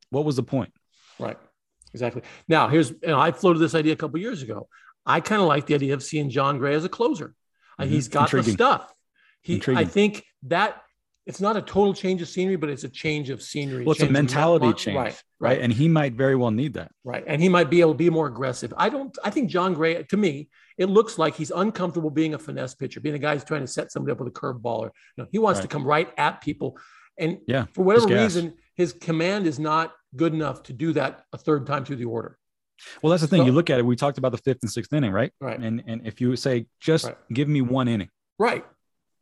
what 0.09 0.23
was 0.23 0.35
the 0.37 0.43
point? 0.43 0.73
Right. 1.19 1.37
Exactly. 1.93 2.21
Now, 2.47 2.69
here's, 2.69 2.91
you 2.91 2.97
know, 3.07 3.19
I 3.19 3.31
floated 3.33 3.59
this 3.59 3.75
idea 3.75 3.91
a 3.91 3.97
couple 3.97 4.17
years 4.19 4.41
ago. 4.41 4.69
I 5.05 5.19
kind 5.19 5.41
of 5.41 5.47
like 5.47 5.65
the 5.65 5.75
idea 5.75 5.93
of 5.93 6.03
seeing 6.03 6.29
Jon 6.29 6.57
Gray 6.57 6.75
as 6.75 6.85
a 6.85 6.89
closer. 6.89 7.33
Uh, 7.79 7.83
Mhm. 7.83 7.87
He's 7.89 8.07
got 8.07 8.23
Intriguing. 8.23 8.45
the 8.45 8.51
stuff. 8.53 8.93
He, 9.41 9.61
I 9.69 9.85
think 9.85 10.23
that 10.43 10.81
it's 11.25 11.41
not 11.41 11.55
a 11.57 11.61
total 11.61 11.93
change 11.93 12.21
of 12.21 12.27
scenery, 12.27 12.55
but 12.55 12.69
it's 12.69 12.83
a 12.83 12.89
change 12.89 13.29
of 13.29 13.41
scenery. 13.41 13.83
Well, 13.85 13.93
it's 13.93 14.01
a 14.01 14.09
mentality 14.09 14.73
change, 14.73 14.97
Right. 14.97 15.23
right? 15.39 15.59
And 15.61 15.71
he 15.73 15.87
might 15.87 16.13
very 16.13 16.35
well 16.35 16.51
need 16.51 16.73
that. 16.73 16.91
Right. 17.03 17.23
And 17.25 17.41
he 17.41 17.49
might 17.49 17.69
be 17.69 17.81
able 17.81 17.93
to 17.93 17.97
be 17.97 18.09
more 18.09 18.27
aggressive. 18.27 18.73
I 18.77 18.89
don't, 18.89 19.15
I 19.23 19.29
think 19.31 19.49
John 19.49 19.73
Gray, 19.73 20.03
to 20.03 20.17
me, 20.17 20.49
it 20.77 20.85
looks 20.87 21.17
like 21.17 21.35
he's 21.35 21.51
uncomfortable 21.51 22.09
being 22.09 22.33
a 22.33 22.39
finesse 22.39 22.75
pitcher, 22.75 22.99
being 22.99 23.15
a 23.15 23.19
guy 23.19 23.33
who's 23.33 23.43
trying 23.43 23.61
to 23.61 23.67
set 23.67 23.91
somebody 23.91 24.11
up 24.11 24.19
with 24.19 24.27
a 24.29 24.31
curveball 24.31 24.79
or, 24.79 24.91
you 25.17 25.23
know, 25.23 25.27
he 25.31 25.39
wants 25.39 25.59
to 25.61 25.67
come 25.67 25.83
right 25.83 26.11
at 26.17 26.41
people. 26.41 26.77
And 27.17 27.39
Yeah, 27.47 27.65
for 27.73 27.83
whatever 27.83 28.07
reason, 28.07 28.53
his 28.75 28.93
command 28.93 29.45
is 29.47 29.59
not 29.59 29.93
good 30.15 30.33
enough 30.33 30.63
to 30.63 30.73
do 30.73 30.93
that 30.93 31.23
a 31.33 31.37
third 31.37 31.65
time 31.67 31.85
through 31.85 31.97
the 31.97 32.05
order. 32.05 32.37
Well, 33.01 33.11
that's 33.11 33.21
the 33.21 33.27
thing. 33.27 33.41
So- 33.41 33.45
you 33.45 33.51
look 33.51 33.69
at 33.69 33.79
it. 33.79 33.85
We 33.85 33.95
talked 33.95 34.17
about 34.17 34.31
the 34.31 34.37
fifth 34.37 34.59
and 34.61 34.71
sixth 34.71 34.91
inning, 34.93 35.11
right? 35.11 35.31
Right. 35.39 35.59
And 35.59 35.83
and 35.87 36.05
if 36.05 36.19
you 36.21 36.35
say 36.35 36.65
just 36.79 37.05
Right. 37.05 37.15
give 37.33 37.47
me 37.47 37.61
one 37.61 37.87
inning, 37.87 38.09
Right. 38.39 38.65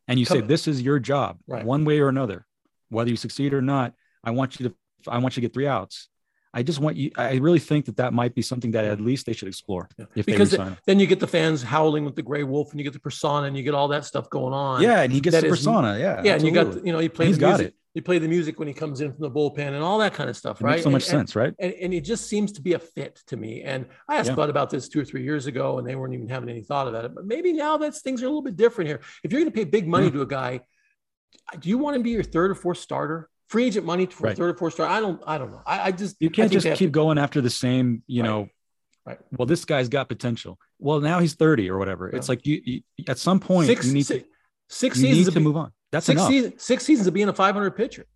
and 0.08 0.18
you 0.18 0.24
say 0.24 0.38
Come- 0.40 0.48
this 0.48 0.66
is 0.68 0.82
your 0.82 0.98
job, 0.98 1.38
Right. 1.46 1.64
one 1.64 1.84
way 1.84 2.00
or 2.00 2.08
another, 2.08 2.46
whether 2.88 3.10
you 3.10 3.16
succeed 3.16 3.52
or 3.54 3.62
not, 3.62 3.94
I 4.24 4.30
want 4.32 4.58
you 4.60 4.68
to 4.68 4.74
I 5.08 5.16
want 5.18 5.34
you 5.36 5.40
to 5.40 5.48
get 5.48 5.54
three 5.54 5.66
outs. 5.66 6.08
I 6.52 6.62
just 6.64 6.78
want 6.80 6.96
you. 6.96 7.10
I 7.16 7.36
really 7.36 7.60
think 7.60 7.86
that 7.86 7.96
that 7.98 8.12
might 8.12 8.34
be 8.34 8.42
something 8.42 8.72
that 8.72 8.84
at 8.84 9.00
least 9.00 9.24
they 9.24 9.32
should 9.32 9.46
explore 9.48 9.88
Yeah. 9.96 10.06
if 10.16 10.26
because 10.26 10.50
they 10.50 10.58
then 10.84 10.98
you 11.00 11.06
get 11.06 11.20
the 11.20 11.26
fans 11.28 11.62
howling 11.62 12.04
with 12.04 12.16
the 12.16 12.22
gray 12.22 12.42
wolf 12.42 12.72
and 12.72 12.80
you 12.80 12.84
get 12.84 12.92
the 12.92 12.98
persona 13.00 13.46
and 13.46 13.56
you 13.56 13.62
get 13.62 13.72
all 13.72 13.88
that 13.88 14.04
stuff 14.04 14.28
going 14.28 14.52
on. 14.52 14.82
Yeah, 14.82 15.00
and 15.02 15.12
he 15.12 15.20
gets 15.20 15.34
that 15.36 15.40
the 15.42 15.46
is- 15.46 15.52
persona. 15.58 15.96
Yeah, 15.98 16.22
Yeah. 16.24 16.34
And 16.34 16.44
you 16.44 16.50
got, 16.50 16.84
you 16.84 16.92
know, 16.92 16.98
he 16.98 17.08
plays. 17.08 17.28
He's 17.28 17.36
the 17.36 17.40
got 17.40 17.48
music. 17.60 17.66
it. 17.68 17.74
You 17.94 18.02
play 18.02 18.18
the 18.20 18.28
music 18.28 18.58
when 18.60 18.68
he 18.68 18.74
comes 18.74 19.00
in 19.00 19.12
from 19.12 19.20
the 19.22 19.30
bullpen 19.30 19.58
and 19.74 19.82
all 19.82 19.98
that 19.98 20.14
kind 20.14 20.30
of 20.30 20.36
stuff, 20.36 20.60
It 20.60 20.64
right? 20.64 20.70
makes 20.74 20.84
so 20.84 20.90
much 20.90 21.08
And- 21.08 21.18
and- 21.20 21.28
sense, 21.28 21.34
right? 21.36 21.52
and, 21.58 21.72
and 21.72 21.92
it 21.94 22.02
just 22.02 22.28
seems 22.28 22.52
to 22.52 22.62
be 22.62 22.74
a 22.74 22.78
fit 22.78 23.20
to 23.26 23.36
me. 23.36 23.62
And 23.62 23.86
I 24.08 24.16
asked 24.16 24.28
Yeah. 24.30 24.36
Bud 24.36 24.48
about 24.48 24.70
this 24.70 24.88
two 24.88 25.00
or 25.00 25.04
three 25.04 25.24
years 25.24 25.46
ago, 25.46 25.78
and 25.78 25.86
they 25.88 25.96
weren't 25.96 26.14
even 26.14 26.28
having 26.28 26.48
any 26.48 26.62
thought 26.62 26.86
about 26.86 27.04
it. 27.04 27.14
But 27.16 27.26
maybe 27.26 27.52
now 27.52 27.76
that 27.78 27.94
things 27.96 28.22
are 28.22 28.26
a 28.26 28.28
little 28.28 28.42
bit 28.42 28.56
different 28.56 28.86
here. 28.88 29.00
If 29.24 29.32
you're 29.32 29.40
going 29.40 29.50
to 29.50 29.56
pay 29.56 29.64
big 29.64 29.88
money 29.88 30.06
Yeah. 30.06 30.12
to 30.12 30.22
a 30.22 30.26
guy, 30.26 30.60
do 31.58 31.68
you 31.68 31.78
want 31.78 31.96
him 31.96 32.02
to 32.02 32.04
be 32.04 32.10
your 32.10 32.22
third 32.22 32.52
or 32.52 32.54
fourth 32.54 32.78
starter? 32.78 33.28
Free 33.48 33.64
agent 33.64 33.84
money 33.84 34.06
for 34.06 34.26
a 34.26 34.28
Right. 34.28 34.36
third 34.36 34.54
or 34.54 34.58
fourth 34.58 34.74
starter? 34.74 34.92
I 34.92 35.00
don't. 35.00 35.20
I 35.26 35.36
don't 35.38 35.50
know. 35.50 35.62
I, 35.66 35.88
I 35.88 35.90
just 35.90 36.14
You 36.20 36.30
can't 36.30 36.52
just 36.52 36.66
keep 36.68 36.76
to- 36.78 36.86
going 36.90 37.18
after 37.18 37.40
the 37.40 37.50
same, 37.50 38.04
you 38.06 38.22
Right. 38.22 38.28
know. 38.28 38.48
Right. 39.04 39.18
Well, 39.36 39.46
this 39.46 39.64
guy's 39.64 39.88
got 39.88 40.08
potential. 40.08 40.58
Well, 40.78 41.00
now 41.00 41.18
he's 41.18 41.34
30 41.34 41.68
or 41.68 41.76
whatever. 41.78 42.08
It's 42.08 42.28
like 42.28 42.46
you, 42.46 42.60
you 42.64 42.82
at 43.08 43.18
some 43.18 43.40
point 43.40 43.66
six, 43.66 43.86
you 43.88 43.94
need 43.94 44.06
six, 44.06 44.22
to, 44.22 44.28
six 44.68 44.98
you 44.98 45.08
need 45.08 45.14
seasons 45.14 45.34
to 45.34 45.40
move 45.40 45.56
on. 45.56 45.72
That's 45.92 46.06
six, 46.06 46.20
enough. 46.20 46.28
season, 46.28 46.58
six 46.58 46.84
seasons 46.84 47.06
of 47.08 47.14
being 47.14 47.28
a 47.28 47.32
500 47.32 47.70
pitcher. 47.72 48.06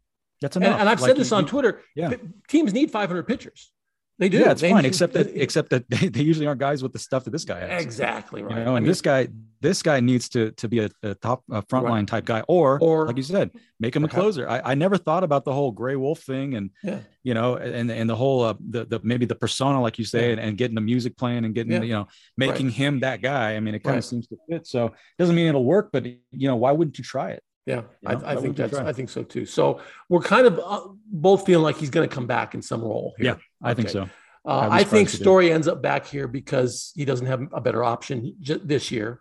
That's 0.40 0.56
And, 0.56 0.64
enough. 0.64 0.80
and 0.80 0.88
I've 0.88 1.00
Like, 1.00 1.08
said 1.10 1.16
this 1.16 1.30
you- 1.30 1.36
on 1.36 1.44
you- 1.44 1.48
Twitter. 1.48 1.80
Yeah. 1.96 2.14
Teams 2.48 2.72
need 2.72 2.90
500 2.90 3.24
pitchers. 3.24 3.70
They 4.16 4.28
do. 4.28 4.38
Yeah, 4.38 4.52
it's 4.52 4.60
They 4.60 4.70
fine, 4.70 4.82
need- 4.82 4.88
except 4.90 5.12
that 5.14 5.26
except 5.34 5.70
that 5.70 5.90
they, 5.90 6.06
they 6.08 6.22
usually 6.22 6.46
aren't 6.46 6.60
guys 6.60 6.84
with 6.84 6.92
the 6.92 7.00
stuff 7.00 7.24
that 7.24 7.30
this 7.32 7.44
guy 7.44 7.58
has. 7.58 7.82
exactly 7.82 8.42
You 8.42 8.46
right. 8.46 8.58
know, 8.64 8.74
I 8.74 8.76
and 8.76 8.84
mean, 8.84 8.88
this 8.88 9.00
guy, 9.00 9.26
this 9.60 9.82
guy 9.82 9.98
needs 9.98 10.28
to 10.30 10.52
to 10.52 10.68
be 10.68 10.78
a, 10.80 10.90
a 11.02 11.16
top 11.16 11.42
a 11.50 11.62
frontline 11.62 11.90
Right. 11.90 12.06
type 12.06 12.24
guy, 12.24 12.42
or, 12.46 12.78
Or- 12.80 13.08
like 13.08 13.16
you 13.16 13.24
said, 13.24 13.50
make 13.80 13.96
him 13.96 14.04
a 14.04 14.08
closer. 14.08 14.48
I, 14.48 14.60
I 14.70 14.74
never 14.76 14.96
thought 14.98 15.24
about 15.24 15.44
the 15.44 15.52
whole 15.52 15.72
gray 15.72 15.96
wolf 15.96 16.20
thing, 16.20 16.54
and 16.54 16.70
Yeah. 16.84 17.00
you 17.24 17.34
know, 17.34 17.56
and 17.56 17.90
and 17.90 18.08
the 18.08 18.14
whole 18.14 18.42
uh, 18.42 18.54
the 18.60 18.84
the 18.84 19.00
maybe 19.02 19.26
the 19.26 19.34
persona, 19.34 19.82
like 19.82 19.98
you 19.98 20.04
say, 20.04 20.26
Yeah. 20.26 20.32
and, 20.34 20.40
and 20.40 20.58
getting 20.58 20.76
the 20.76 20.80
music 20.80 21.16
playing 21.16 21.44
and 21.44 21.52
getting 21.52 21.72
Yeah. 21.72 21.82
you 21.82 21.92
know 21.94 22.06
making 22.36 22.70
him 22.70 23.00
that 23.00 23.20
guy. 23.20 23.56
I 23.56 23.60
mean, 23.60 23.74
it 23.74 23.80
kind 23.82 23.94
Right. 23.94 23.98
of 23.98 24.04
seems 24.04 24.28
to 24.28 24.36
fit. 24.48 24.68
So 24.68 24.92
doesn't 25.18 25.34
mean 25.34 25.48
it'll 25.48 25.64
work, 25.64 25.88
but 25.92 26.06
you 26.06 26.18
know, 26.30 26.54
why 26.54 26.70
wouldn't 26.70 26.98
you 26.98 27.04
try 27.04 27.30
it? 27.32 27.42
Yeah, 27.66 27.82
You 28.02 28.08
know, 28.10 28.20
I, 28.24 28.32
I 28.32 28.36
think 28.36 28.56
that's? 28.56 28.74
I 28.74 28.92
think 28.92 29.08
so 29.08 29.22
too. 29.22 29.46
So 29.46 29.80
we're 30.10 30.20
kind 30.20 30.46
of 30.46 30.58
uh, 30.62 30.82
both 31.06 31.46
feeling 31.46 31.62
like 31.64 31.76
he's 31.76 31.88
going 31.90 32.06
to 32.08 32.14
come 32.14 32.26
back 32.26 32.54
in 32.54 32.60
some 32.60 32.82
role. 32.82 33.14
Here. 33.16 33.26
Yeah, 33.26 33.36
I 33.62 33.72
think 33.72 33.88
so. 33.88 34.02
Uh, 34.46 34.68
I 34.70 34.84
think 34.84 34.88
surprised 34.88 34.92
if 34.92 35.12
he 35.12 35.16
did. 35.18 35.22
Story 35.24 35.52
ends 35.52 35.68
up 35.68 35.80
back 35.80 36.04
here 36.06 36.28
because 36.28 36.92
he 36.94 37.06
doesn't 37.06 37.24
have 37.26 37.40
a 37.54 37.62
better 37.62 37.82
option 37.82 38.36
j- 38.40 38.60
this 38.62 38.90
year. 38.90 39.20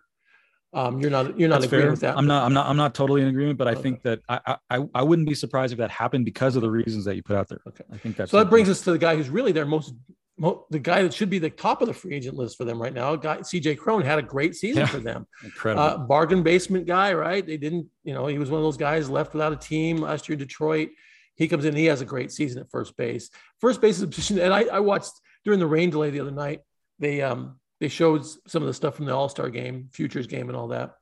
Um, 0.74 1.00
you're 1.00 1.10
not 1.10 1.38
you're 1.38 1.48
not 1.48 1.60
That's 1.62 1.66
agreeing 1.72 1.84
fair. 1.84 1.90
with 1.92 2.00
that. 2.00 2.18
I'm 2.18 2.26
not. 2.26 2.44
I'm 2.44 2.52
not. 2.52 2.66
I'm 2.66 2.76
not 2.76 2.94
totally 2.94 3.22
in 3.22 3.28
agreement, 3.28 3.56
but 3.56 3.66
I 3.68 3.72
Okay. 3.72 3.80
think 3.82 4.02
that 4.02 4.20
I, 4.28 4.56
I 4.68 4.84
I 4.94 5.02
wouldn't 5.02 5.26
be 5.28 5.34
surprised 5.34 5.72
if 5.72 5.78
that 5.78 5.90
happened 5.90 6.26
because 6.26 6.56
of 6.56 6.62
the 6.62 6.70
reasons 6.70 7.06
that 7.06 7.14
you 7.16 7.22
put 7.22 7.36
out 7.36 7.48
there. 7.48 7.60
Okay. 7.66 7.84
I 7.92 7.96
think 7.96 8.16
that's 8.16 8.30
So 8.30 8.38
that 8.38 8.50
brings 8.50 8.68
us 8.68 8.82
to 8.82 8.92
the 8.92 8.98
guy 8.98 9.16
who's 9.16 9.30
really 9.30 9.52
their 9.52 9.64
most, 9.64 9.94
mo- 10.38 10.66
the 10.70 10.78
guy 10.78 11.02
that 11.02 11.14
should 11.14 11.30
be 11.30 11.38
the 11.38 11.50
top 11.50 11.80
of 11.82 11.88
the 11.88 11.94
free 11.94 12.14
agent 12.14 12.36
list 12.36 12.56
for 12.56 12.64
them 12.64 12.80
right 12.80 12.92
now. 12.92 13.14
Guy 13.16 13.38
CJ 13.38 13.76
Cron 13.78 14.02
had 14.02 14.18
a 14.18 14.22
great 14.22 14.54
season 14.56 14.80
Yeah. 14.82 14.86
for 14.86 14.98
them. 14.98 15.26
incredible. 15.42 15.82
Uh, 15.82 15.98
bargain 15.98 16.42
basement 16.42 16.86
guy, 16.86 17.12
right? 17.14 17.44
They 17.46 17.56
didn't, 17.56 17.86
you 18.04 18.14
know, 18.14 18.26
he 18.26 18.38
was 18.38 18.50
one 18.50 18.58
of 18.60 18.64
those 18.64 18.76
guys 18.76 19.08
left 19.10 19.32
without 19.32 19.52
a 19.52 19.56
team 19.56 19.98
last 19.98 20.28
year 20.28 20.34
in 20.34 20.38
Detroit. 20.40 20.90
He 21.36 21.48
comes 21.48 21.64
in, 21.64 21.74
he 21.74 21.86
has 21.86 22.00
a 22.00 22.04
great 22.04 22.30
season 22.30 22.60
at 22.60 22.70
first 22.70 22.96
base. 22.96 23.30
First 23.60 23.80
base 23.80 23.96
is 23.96 24.02
a 24.02 24.06
position, 24.06 24.38
and 24.38 24.52
I, 24.54 24.64
I 24.64 24.80
watched 24.80 25.12
during 25.44 25.58
the 25.60 25.66
rain 25.66 25.90
delay 25.90 26.10
the 26.10 26.20
other 26.20 26.30
night. 26.30 26.60
They 27.00 27.22
um 27.22 27.58
they 27.80 27.88
showed 27.88 28.24
some 28.46 28.62
of 28.62 28.66
the 28.68 28.74
stuff 28.74 28.94
from 28.94 29.06
the 29.06 29.14
All 29.14 29.28
Star 29.28 29.50
game, 29.50 29.88
Futures 29.92 30.28
game, 30.28 30.48
and 30.48 30.56
all 30.56 30.68
that. 30.68 30.94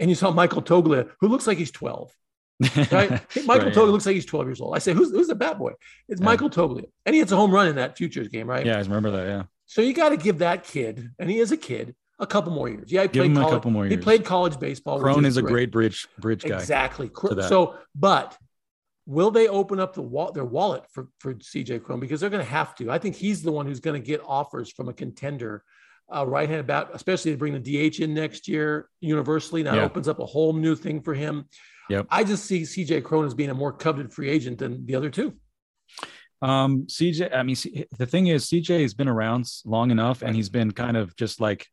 And 0.00 0.10
you 0.10 0.16
saw 0.16 0.30
Michael 0.32 0.62
Toglia, 0.62 1.10
who 1.20 1.28
looks 1.28 1.46
like 1.46 1.58
he's 1.58 1.70
12, 1.70 2.10
right? 2.60 3.10
Michael 3.46 3.66
Right, 3.66 3.76
yeah. 3.76 3.82
looks 3.82 4.06
like 4.06 4.14
he's 4.14 4.26
12 4.26 4.46
years 4.46 4.60
old. 4.60 4.74
I 4.74 4.78
say, 4.78 4.92
who's 4.92 5.10
who's 5.10 5.28
the 5.28 5.34
bat 5.34 5.58
boy? 5.58 5.72
It's 6.08 6.20
Yeah. 6.20 6.24
Michael 6.24 6.50
Toglia, 6.50 6.84
and 7.06 7.14
he 7.14 7.20
hits 7.20 7.32
a 7.32 7.36
home 7.36 7.50
run 7.52 7.68
in 7.68 7.76
that 7.76 7.96
Futures 7.96 8.28
game, 8.28 8.48
right? 8.48 8.64
Yeah, 8.66 8.76
I 8.76 8.80
remember 8.80 9.10
that. 9.12 9.26
Yeah. 9.26 9.42
So 9.66 9.82
you 9.82 9.92
got 9.92 10.10
to 10.10 10.16
give 10.16 10.38
that 10.38 10.64
kid, 10.64 11.10
and 11.18 11.30
he 11.30 11.38
is 11.38 11.52
a 11.52 11.56
kid, 11.56 11.94
a 12.18 12.26
couple 12.26 12.52
more 12.52 12.68
years. 12.68 12.90
Yeah, 12.90 13.02
he 13.02 13.08
Give 13.08 13.20
played 13.22 13.30
him 13.32 13.36
a 13.36 13.40
college. 13.40 13.54
couple 13.54 13.70
more 13.70 13.84
He 13.84 13.90
years. 13.92 14.02
played 14.04 14.24
college 14.24 14.58
baseball. 14.58 14.98
Crone 15.00 15.24
is 15.24 15.36
a 15.36 15.42
great 15.42 15.70
bridge 15.70 16.08
bridge 16.18 16.42
guy. 16.42 16.56
Exactly. 16.58 17.10
That. 17.30 17.46
So, 17.48 17.76
but 17.94 18.36
will 19.06 19.30
they 19.30 19.48
open 19.48 19.78
up 19.80 19.94
the 19.94 20.02
wa- 20.02 20.30
their 20.30 20.44
wallet 20.44 20.84
for 20.90 21.08
for 21.20 21.34
CJ 21.34 21.82
Cron 21.82 22.00
because 22.00 22.20
they're 22.20 22.30
going 22.30 22.44
to 22.44 22.50
have 22.50 22.74
to? 22.76 22.90
I 22.90 22.98
think 22.98 23.14
he's 23.14 23.42
the 23.42 23.52
one 23.52 23.66
who's 23.66 23.80
going 23.80 24.00
to 24.00 24.06
get 24.06 24.20
offers 24.26 24.70
from 24.72 24.88
a 24.88 24.92
contender, 24.92 25.62
uh, 26.14 26.26
right 26.26 26.48
hand 26.48 26.66
bat, 26.66 26.88
especially 26.94 27.30
to 27.32 27.36
bring 27.36 27.52
the 27.60 27.60
DH 27.90 28.00
in 28.00 28.14
next 28.14 28.48
year 28.48 28.88
universally. 29.00 29.62
Now 29.62 29.74
it 29.74 29.76
Yeah. 29.76 29.84
opens 29.84 30.08
up 30.08 30.18
a 30.18 30.26
whole 30.26 30.52
new 30.54 30.74
thing 30.74 31.02
for 31.02 31.14
him. 31.14 31.46
Yep. 31.88 32.06
I 32.10 32.24
just 32.24 32.44
see 32.44 32.62
CJ 32.62 33.02
Cron 33.04 33.24
as 33.24 33.34
being 33.34 33.50
a 33.50 33.54
more 33.54 33.72
coveted 33.72 34.12
free 34.12 34.28
agent 34.28 34.58
than 34.58 34.84
the 34.86 34.94
other 34.94 35.10
two. 35.10 35.34
Um, 36.40 36.86
CJ, 36.86 37.34
I 37.34 37.42
mean, 37.42 37.56
C- 37.56 37.86
the 37.98 38.06
thing 38.06 38.28
is, 38.28 38.46
CJ 38.46 38.82
has 38.82 38.94
been 38.94 39.08
around 39.08 39.50
long 39.64 39.90
enough, 39.90 40.22
and 40.22 40.36
he's 40.36 40.48
been 40.48 40.70
kind 40.70 40.96
of 40.96 41.16
just 41.16 41.40
like, 41.40 41.66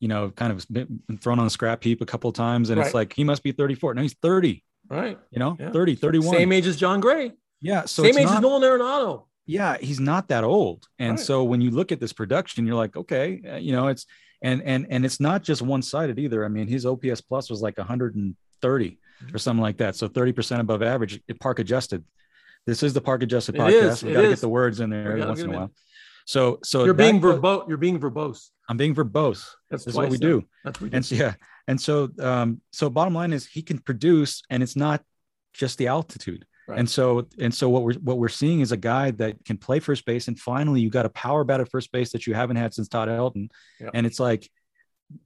you 0.00 0.06
know, 0.08 0.30
kind 0.30 0.52
of 0.52 0.64
been 0.68 1.00
thrown 1.20 1.38
on 1.38 1.44
the 1.46 1.50
scrap 1.50 1.82
heap 1.82 2.00
a 2.00 2.06
couple 2.06 2.28
of 2.30 2.36
times, 2.36 2.70
and 2.70 2.78
Right. 2.78 2.86
it's 2.86 2.94
like 2.94 3.12
he 3.12 3.24
must 3.24 3.42
be 3.42 3.50
34. 3.52 3.94
No, 3.94 4.02
he's 4.02 4.14
30. 4.22 4.62
Right. 4.88 5.18
You 5.30 5.38
know, 5.40 5.56
Yeah. 5.58 5.72
30, 5.72 5.96
31. 5.96 6.36
Same 6.36 6.52
age 6.52 6.66
as 6.66 6.76
Jon 6.76 7.00
Gray. 7.00 7.32
yeah. 7.60 7.84
So 7.86 8.04
Same 8.04 8.18
age 8.18 8.26
not, 8.26 8.36
as 8.36 8.40
Nolan 8.42 8.62
Arenado. 8.62 9.24
yeah, 9.46 9.76
he's 9.78 9.98
not 9.98 10.28
that 10.28 10.44
old, 10.44 10.86
and 11.00 11.12
Right. 11.12 11.20
so 11.20 11.42
when 11.42 11.60
you 11.60 11.70
look 11.72 11.90
at 11.90 11.98
this 11.98 12.12
production, 12.12 12.66
you're 12.66 12.76
like, 12.76 12.96
okay, 12.96 13.42
uh, 13.50 13.56
you 13.56 13.72
know, 13.72 13.88
it's 13.88 14.06
and 14.42 14.62
and 14.62 14.86
and 14.90 15.04
it's 15.04 15.18
not 15.18 15.42
just 15.42 15.60
one 15.62 15.82
sided 15.82 16.18
either. 16.20 16.44
I 16.44 16.48
mean, 16.48 16.68
his 16.68 16.86
OPS 16.86 17.20
plus 17.20 17.50
was 17.50 17.60
like 17.60 17.76
130 17.78 18.86
Mm-hmm. 18.86 18.94
Or 19.34 19.38
something 19.38 19.62
like 19.62 19.78
that, 19.78 19.96
so 19.96 20.08
30 20.08 20.32
percent 20.32 20.60
above 20.60 20.82
average, 20.82 21.20
park 21.40 21.58
adjusted. 21.58 22.04
This 22.66 22.82
is 22.82 22.92
the 22.92 23.00
park 23.00 23.22
adjusted 23.22 23.54
It 23.54 23.58
podcast. 23.58 23.82
is, 23.90 24.02
we 24.04 24.12
got 24.12 24.22
to 24.22 24.28
get 24.28 24.40
the 24.40 24.48
words 24.48 24.80
in 24.80 24.90
there 24.90 25.08
every 25.12 25.24
once 25.24 25.40
in 25.40 25.46
a 25.50 25.52
in. 25.52 25.58
while. 25.58 25.72
So 26.26 26.58
so 26.62 26.84
You're 26.84 26.92
being 26.94 27.20
verbose. 27.20 27.66
You're 27.68 27.78
being 27.78 27.98
verbose. 27.98 28.50
I'm 28.68 28.76
being 28.76 28.94
verbose. 28.94 29.46
That's 29.70 29.84
This 29.84 29.94
is 29.94 29.96
what 29.96 30.10
we 30.10 30.18
do. 30.18 30.44
That's 30.64 30.78
what 30.78 30.84
we 30.84 30.90
do. 30.90 30.96
And 30.96 31.06
so, 31.06 31.14
yeah, 31.14 31.34
and 31.66 31.80
so 31.80 32.10
um, 32.20 32.60
so 32.70 32.90
bottom 32.90 33.14
line 33.14 33.32
is 33.32 33.46
he 33.46 33.62
can 33.62 33.78
produce, 33.78 34.42
and 34.50 34.62
it's 34.62 34.76
not 34.76 35.02
just 35.54 35.78
the 35.78 35.86
altitude. 35.86 36.44
Right. 36.68 36.78
And 36.78 36.88
so 36.90 37.26
and 37.40 37.54
so 37.54 37.70
what 37.70 37.82
we're 37.82 37.94
what 37.94 38.18
we're 38.18 38.28
seeing 38.28 38.60
is 38.60 38.72
a 38.72 38.76
guy 38.76 39.10
that 39.12 39.42
can 39.46 39.56
play 39.56 39.80
first 39.80 40.04
base, 40.04 40.28
and 40.28 40.38
finally 40.38 40.82
you 40.82 40.90
got 40.90 41.06
a 41.06 41.10
power 41.10 41.42
bat 41.44 41.60
at 41.62 41.70
first 41.70 41.90
base 41.92 42.12
that 42.12 42.26
you 42.26 42.34
haven't 42.34 42.56
had 42.56 42.74
since 42.74 42.88
Todd 42.88 43.08
Helton, 43.08 43.48
Yep. 43.80 43.90
and 43.94 44.06
it's 44.06 44.20
like, 44.20 44.50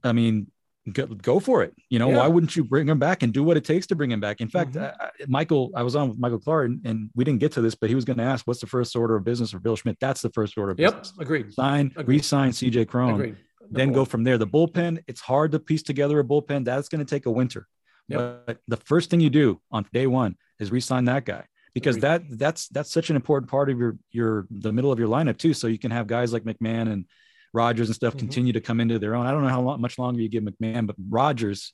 I 0.05 0.13
mean. 0.13 0.52
Go, 0.93 1.07
go 1.07 1.39
for 1.39 1.63
it. 1.63 1.75
You 1.91 2.01
know, 2.01 2.11
Yeah. 2.11 2.17
why 2.19 2.27
wouldn't 2.29 2.57
you 2.57 2.65
bring 2.65 2.89
him 2.89 2.99
back 2.99 3.23
and 3.23 3.33
do 3.33 3.45
what 3.45 3.57
it 3.57 3.65
takes 3.65 3.87
to 3.89 3.95
bring 3.95 4.11
him 4.11 4.19
back? 4.21 4.41
In 4.41 4.49
fact, 4.49 4.73
Mhm. 4.73 4.93
I, 5.01 5.11
Michael, 5.29 5.71
I 5.77 5.83
was 5.85 5.95
on 5.95 6.09
with 6.09 6.19
Michael 6.19 6.41
Clark 6.41 6.67
and, 6.71 6.81
and 6.85 7.11
we 7.15 7.23
didn't 7.25 7.39
get 7.39 7.53
to 7.53 7.61
this, 7.61 7.77
but 7.77 7.89
he 7.89 7.95
was 7.95 8.05
going 8.05 8.17
to 8.17 8.25
ask, 8.25 8.47
what's 8.49 8.61
the 8.61 8.67
first 8.67 8.97
order 8.97 9.15
of 9.15 9.23
business 9.23 9.53
for 9.53 9.61
Bill 9.61 9.77
Schmidt? 9.77 9.99
That's 10.01 10.23
the 10.23 10.31
first 10.31 10.59
order 10.59 10.73
of 10.73 10.81
Yep. 10.81 10.91
business. 11.03 11.13
Agreed. 11.21 11.53
Sign, 11.53 11.93
Agreed. 11.97 12.17
re-sign 12.17 12.51
CJ 12.53 12.85
Cron 12.85 13.15
Agreed. 13.15 13.37
then 13.71 13.89
Number 13.89 14.01
go 14.01 14.05
from 14.05 14.25
there. 14.25 14.39
The 14.39 14.47
bullpen, 14.47 15.03
it's 15.07 15.21
hard 15.21 15.53
to 15.53 15.61
piece 15.61 15.85
together 15.85 16.19
a 16.19 16.25
bullpen. 16.25 16.65
That's 16.65 16.89
going 16.89 16.99
to 16.99 17.09
take 17.09 17.27
a 17.27 17.31
winter. 17.31 17.69
Yep. 18.09 18.43
But 18.47 18.59
the 18.67 18.77
first 18.79 19.09
thing 19.09 19.21
you 19.21 19.31
do 19.31 19.61
on 19.71 19.87
day 19.93 20.09
one 20.09 20.35
is 20.59 20.73
re-sign 20.73 21.05
that 21.05 21.25
guy 21.25 21.47
because 21.75 21.99
that 21.99 22.25
that's 22.39 22.67
that's 22.69 22.91
such 22.91 23.09
an 23.09 23.17
important 23.17 23.49
part 23.51 23.71
of 23.71 23.79
your 23.79 23.97
your 24.11 24.47
the 24.51 24.73
middle 24.73 24.91
of 24.91 24.99
your 24.99 25.09
lineup 25.09 25.39
too. 25.39 25.55
So 25.55 25.69
you 25.69 25.79
can 25.79 25.93
have 25.93 26.09
guys 26.09 26.33
like 26.33 26.43
McMahon 26.43 26.91
and 26.93 27.07
Rodgers 27.53 27.89
and 27.89 27.95
stuff 27.97 28.15
Mhm. 28.15 28.19
continue 28.21 28.53
to 28.55 28.61
come 28.61 28.81
into 28.81 28.99
their 28.99 29.15
own. 29.15 29.27
I 29.27 29.31
don't 29.31 29.43
know 29.43 29.49
how 29.49 29.61
long, 29.63 29.81
much 29.81 29.99
longer 29.99 30.21
you 30.21 30.29
give 30.29 30.43
McMahon, 30.45 30.87
but 30.87 30.97
Rodgers 31.09 31.73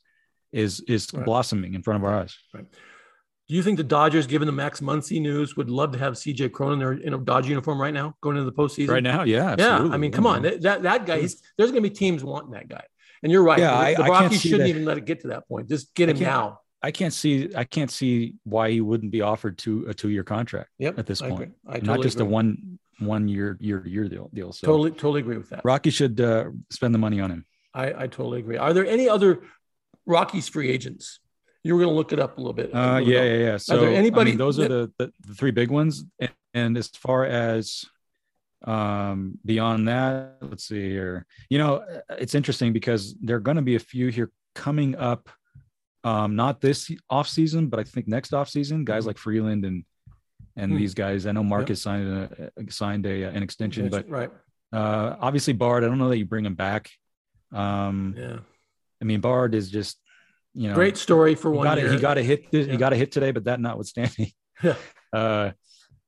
is 0.53 0.81
is 0.81 1.09
Right. 1.12 1.25
blossoming 1.25 1.75
in 1.75 1.83
front 1.83 2.03
of 2.03 2.09
our 2.09 2.21
eyes. 2.21 2.37
Do 2.55 3.55
you 3.55 3.62
think 3.62 3.79
the 3.79 3.85
Dodgers, 3.85 4.27
given 4.27 4.45
the 4.47 4.53
Max 4.53 4.81
Muncy 4.81 5.21
news, 5.23 5.57
would 5.57 5.71
love 5.71 5.93
to 5.93 5.99
have 5.99 6.19
CJ 6.19 6.51
Cronin 6.51 6.79
there 6.79 6.93
in 6.93 7.14
a 7.14 7.19
Dodger 7.19 7.49
uniform 7.51 7.81
right 7.81 7.95
now, 7.95 8.14
going 8.21 8.37
into 8.37 8.51
the 8.51 8.57
postseason? 8.57 8.88
Right 8.91 9.03
now, 9.03 9.23
yeah, 9.23 9.55
Yeah. 9.59 9.88
I 9.91 9.97
mean, 9.97 10.12
come 10.12 10.27
on, 10.27 10.43
that 10.43 10.61
that, 10.62 10.83
that 10.83 11.07
guy. 11.07 11.21
He's, 11.23 11.41
there's 11.57 11.71
going 11.71 11.83
to 11.83 11.88
be 11.88 11.95
teams 11.95 12.23
wanting 12.23 12.51
that 12.51 12.69
guy, 12.69 12.85
and 13.23 13.33
you're 13.33 13.43
right. 13.43 13.59
Yeah, 13.59 13.71
the, 13.71 13.77
I- 13.77 13.95
the 13.95 14.03
Rockies 14.05 14.41
shouldn't 14.43 14.61
that- 14.62 14.69
even 14.69 14.85
let 14.85 14.99
it 14.99 15.07
get 15.07 15.21
to 15.21 15.29
that 15.29 15.49
point. 15.49 15.69
Just 15.69 15.95
get 15.95 16.09
him 16.11 16.19
now. 16.19 16.61
I 16.83 16.91
can't 16.93 17.12
see 17.12 17.51
I 17.57 17.64
can't 17.64 17.91
see 17.91 18.35
why 18.45 18.71
he 18.71 18.81
wouldn't 18.81 19.11
be 19.11 19.21
offered 19.23 19.59
to 19.59 19.87
a 19.88 19.95
two 19.95 20.11
year 20.11 20.23
contract 20.23 20.71
Yep, 20.79 20.99
at 20.99 21.07
this 21.07 21.21
I 21.23 21.29
point, 21.31 21.43
agree. 21.43 21.55
I 21.67 21.73
not 21.79 21.85
totally 21.87 22.03
just 22.05 22.21
a 22.21 22.25
one 22.25 22.79
one 22.99 23.29
year 23.29 23.57
year 23.61 23.81
to 23.81 23.89
year 23.91 24.09
deal 24.09 24.31
deal. 24.33 24.53
So 24.53 24.67
Totally, 24.67 24.91
totally 24.91 25.21
agree 25.21 25.37
with 25.37 25.51
that. 25.51 25.63
Rocky 25.65 25.91
should 25.91 26.21
uh, 26.21 26.47
spend 26.71 26.95
the 26.95 26.99
money 26.99 27.21
on 27.21 27.31
him. 27.31 27.45
I, 27.75 27.87
I 28.05 28.07
totally 28.07 28.41
agree. 28.41 28.57
Are 28.57 28.73
there 28.73 28.87
any 28.87 29.09
other 29.09 29.43
Rockies 30.07 30.49
free 30.49 30.71
agents? 30.71 31.21
You 31.63 31.75
were 31.75 31.81
going 31.81 31.91
to 31.93 31.97
look 31.97 32.13
it 32.13 32.19
up 32.21 32.39
a 32.39 32.41
little 32.41 32.55
bit. 32.55 32.71
a 32.73 32.79
Uh, 32.79 32.99
yeah, 32.99 33.23
yeah, 33.23 33.37
yeah. 33.37 33.57
So 33.57 33.79
there 33.81 33.91
I 33.91 33.95
anybody 33.95 34.31
mean, 34.33 34.39
those 34.39 34.57
that- 34.57 34.71
are 34.71 34.87
the, 34.87 34.93
the 34.99 35.13
the 35.27 35.35
three 35.35 35.51
big 35.51 35.71
ones. 35.71 36.05
And, 36.19 36.31
and 36.55 36.79
as 36.79 36.89
far 36.89 37.25
as 37.25 37.85
um 38.65 39.39
beyond 39.45 39.87
that, 39.89 40.39
let's 40.41 40.65
see 40.67 40.89
here. 40.89 41.27
You 41.51 41.59
know, 41.59 41.85
it's 42.11 42.35
interesting 42.35 42.73
because 42.73 43.15
there 43.21 43.37
are 43.37 43.41
going 43.41 43.57
to 43.57 43.63
be 43.63 43.77
a 43.77 43.81
few 43.81 44.09
here 44.09 44.31
coming 44.55 44.97
up. 44.97 45.29
Um, 46.05 46.37
not 46.37 46.61
this 46.61 46.91
off 47.11 47.29
season, 47.29 47.69
but 47.69 47.79
I 47.81 47.85
think 47.85 48.09
next 48.09 48.33
off 48.33 48.49
season, 48.49 48.85
guys 48.85 49.05
like 49.07 49.19
Freeland 49.19 49.65
and 49.65 49.85
and 50.59 50.73
Hmm. 50.73 50.79
these 50.79 50.94
guys. 50.94 51.27
I 51.27 51.33
know 51.33 51.44
Mark 51.44 51.62
Yep. 51.62 51.68
has 51.71 51.83
signed 51.83 52.09
a 52.09 52.51
signed 52.71 53.07
a 53.07 53.23
an 53.37 53.42
extension, 53.42 53.88
but 53.88 54.09
right. 54.09 54.31
uh, 54.73 55.16
obviously 55.21 55.53
Bard. 55.55 55.85
I 55.85 55.87
don't 55.88 55.99
know 55.99 56.09
that 56.11 56.18
you 56.18 56.27
bring 56.27 56.44
him 56.44 56.55
back. 56.55 56.90
Um, 57.53 58.14
Yeah. 58.18 58.38
I 59.01 59.05
mean, 59.05 59.21
Bard 59.21 59.55
is 59.55 59.71
just 59.71 59.99
you 60.55 60.68
know 60.68 60.75
Great 60.75 60.97
story 60.97 61.35
for 61.35 61.51
he 61.53 61.57
one 61.59 61.64
got 61.64 61.79
year. 61.79 61.88
a, 61.88 61.92
he 61.92 61.99
got 61.99 62.18
a 62.18 62.23
hit. 62.23 62.47
He 62.51 62.62
Yeah. 62.62 62.77
got 62.77 62.92
a 62.92 62.97
hit 62.97 63.12
today, 63.12 63.31
but 63.31 63.44
that 63.44 63.61
notwithstanding, 63.61 64.33
Yeah. 64.62 64.75
uh, 65.12 65.51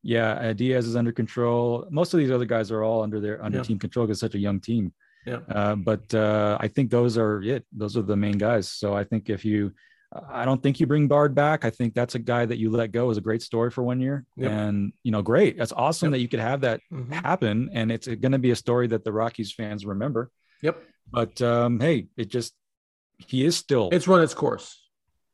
yeah, 0.03 0.31
uh, 0.33 0.53
Diaz 0.55 0.87
is 0.87 0.97
under 0.97 1.13
control. 1.13 1.87
Most 1.91 2.13
of 2.15 2.19
these 2.19 2.31
other 2.31 2.47
guys 2.47 2.71
are 2.73 2.83
all 2.83 3.03
under 3.03 3.21
their 3.21 3.43
under 3.45 3.59
Yeah. 3.59 3.65
team 3.65 3.79
control 3.79 4.07
because 4.07 4.19
such 4.21 4.35
a 4.35 4.39
young 4.39 4.59
team. 4.61 4.93
Yeah. 5.27 5.41
Uh, 5.49 5.77
but 5.77 6.13
uh, 6.15 6.57
I 6.59 6.69
think 6.69 6.91
those 6.91 7.19
are 7.19 7.43
it. 7.43 7.65
Those 7.73 7.97
are 7.99 8.03
the 8.03 8.17
main 8.17 8.39
guys. 8.39 8.67
So 8.69 8.95
I 8.95 9.05
think 9.05 9.29
if 9.31 9.45
you, 9.45 9.73
I 10.13 10.45
don't 10.45 10.61
think 10.63 10.81
you 10.81 10.87
bring 10.87 11.07
Bard 11.07 11.35
back. 11.35 11.65
I 11.65 11.71
think 11.71 11.95
that's 11.95 12.17
a 12.17 12.19
guy 12.19 12.45
that 12.45 12.59
you 12.59 12.71
let 12.71 12.91
go 12.91 13.11
is 13.11 13.17
a 13.17 13.21
great 13.21 13.43
story 13.43 13.71
for 13.71 13.85
one 13.85 14.01
year, 14.01 14.25
Yep. 14.37 14.51
and 14.51 14.93
you 15.05 15.13
know, 15.13 15.23
great. 15.23 15.57
That's 15.57 15.73
awesome 15.73 16.07
Yep. 16.09 16.13
that 16.13 16.21
you 16.23 16.29
could 16.29 16.41
have 16.41 16.63
that 16.63 16.81
Mhm. 16.93 17.13
happen, 17.13 17.71
and 17.73 17.93
it's 17.93 18.09
going 18.09 18.33
to 18.33 18.39
be 18.39 18.51
a 18.51 18.57
story 18.57 18.89
that 18.89 19.05
the 19.05 19.13
Rockies 19.13 19.53
fans 19.53 19.87
remember. 19.87 20.31
Yep. 20.63 20.83
But 21.13 21.41
um, 21.43 21.79
hey, 21.81 22.09
it 22.17 22.29
just 22.29 22.55
he 23.19 23.45
is 23.45 23.57
still 23.57 23.89
It's 23.93 24.09
run 24.09 24.23
its 24.23 24.35
course. 24.35 24.83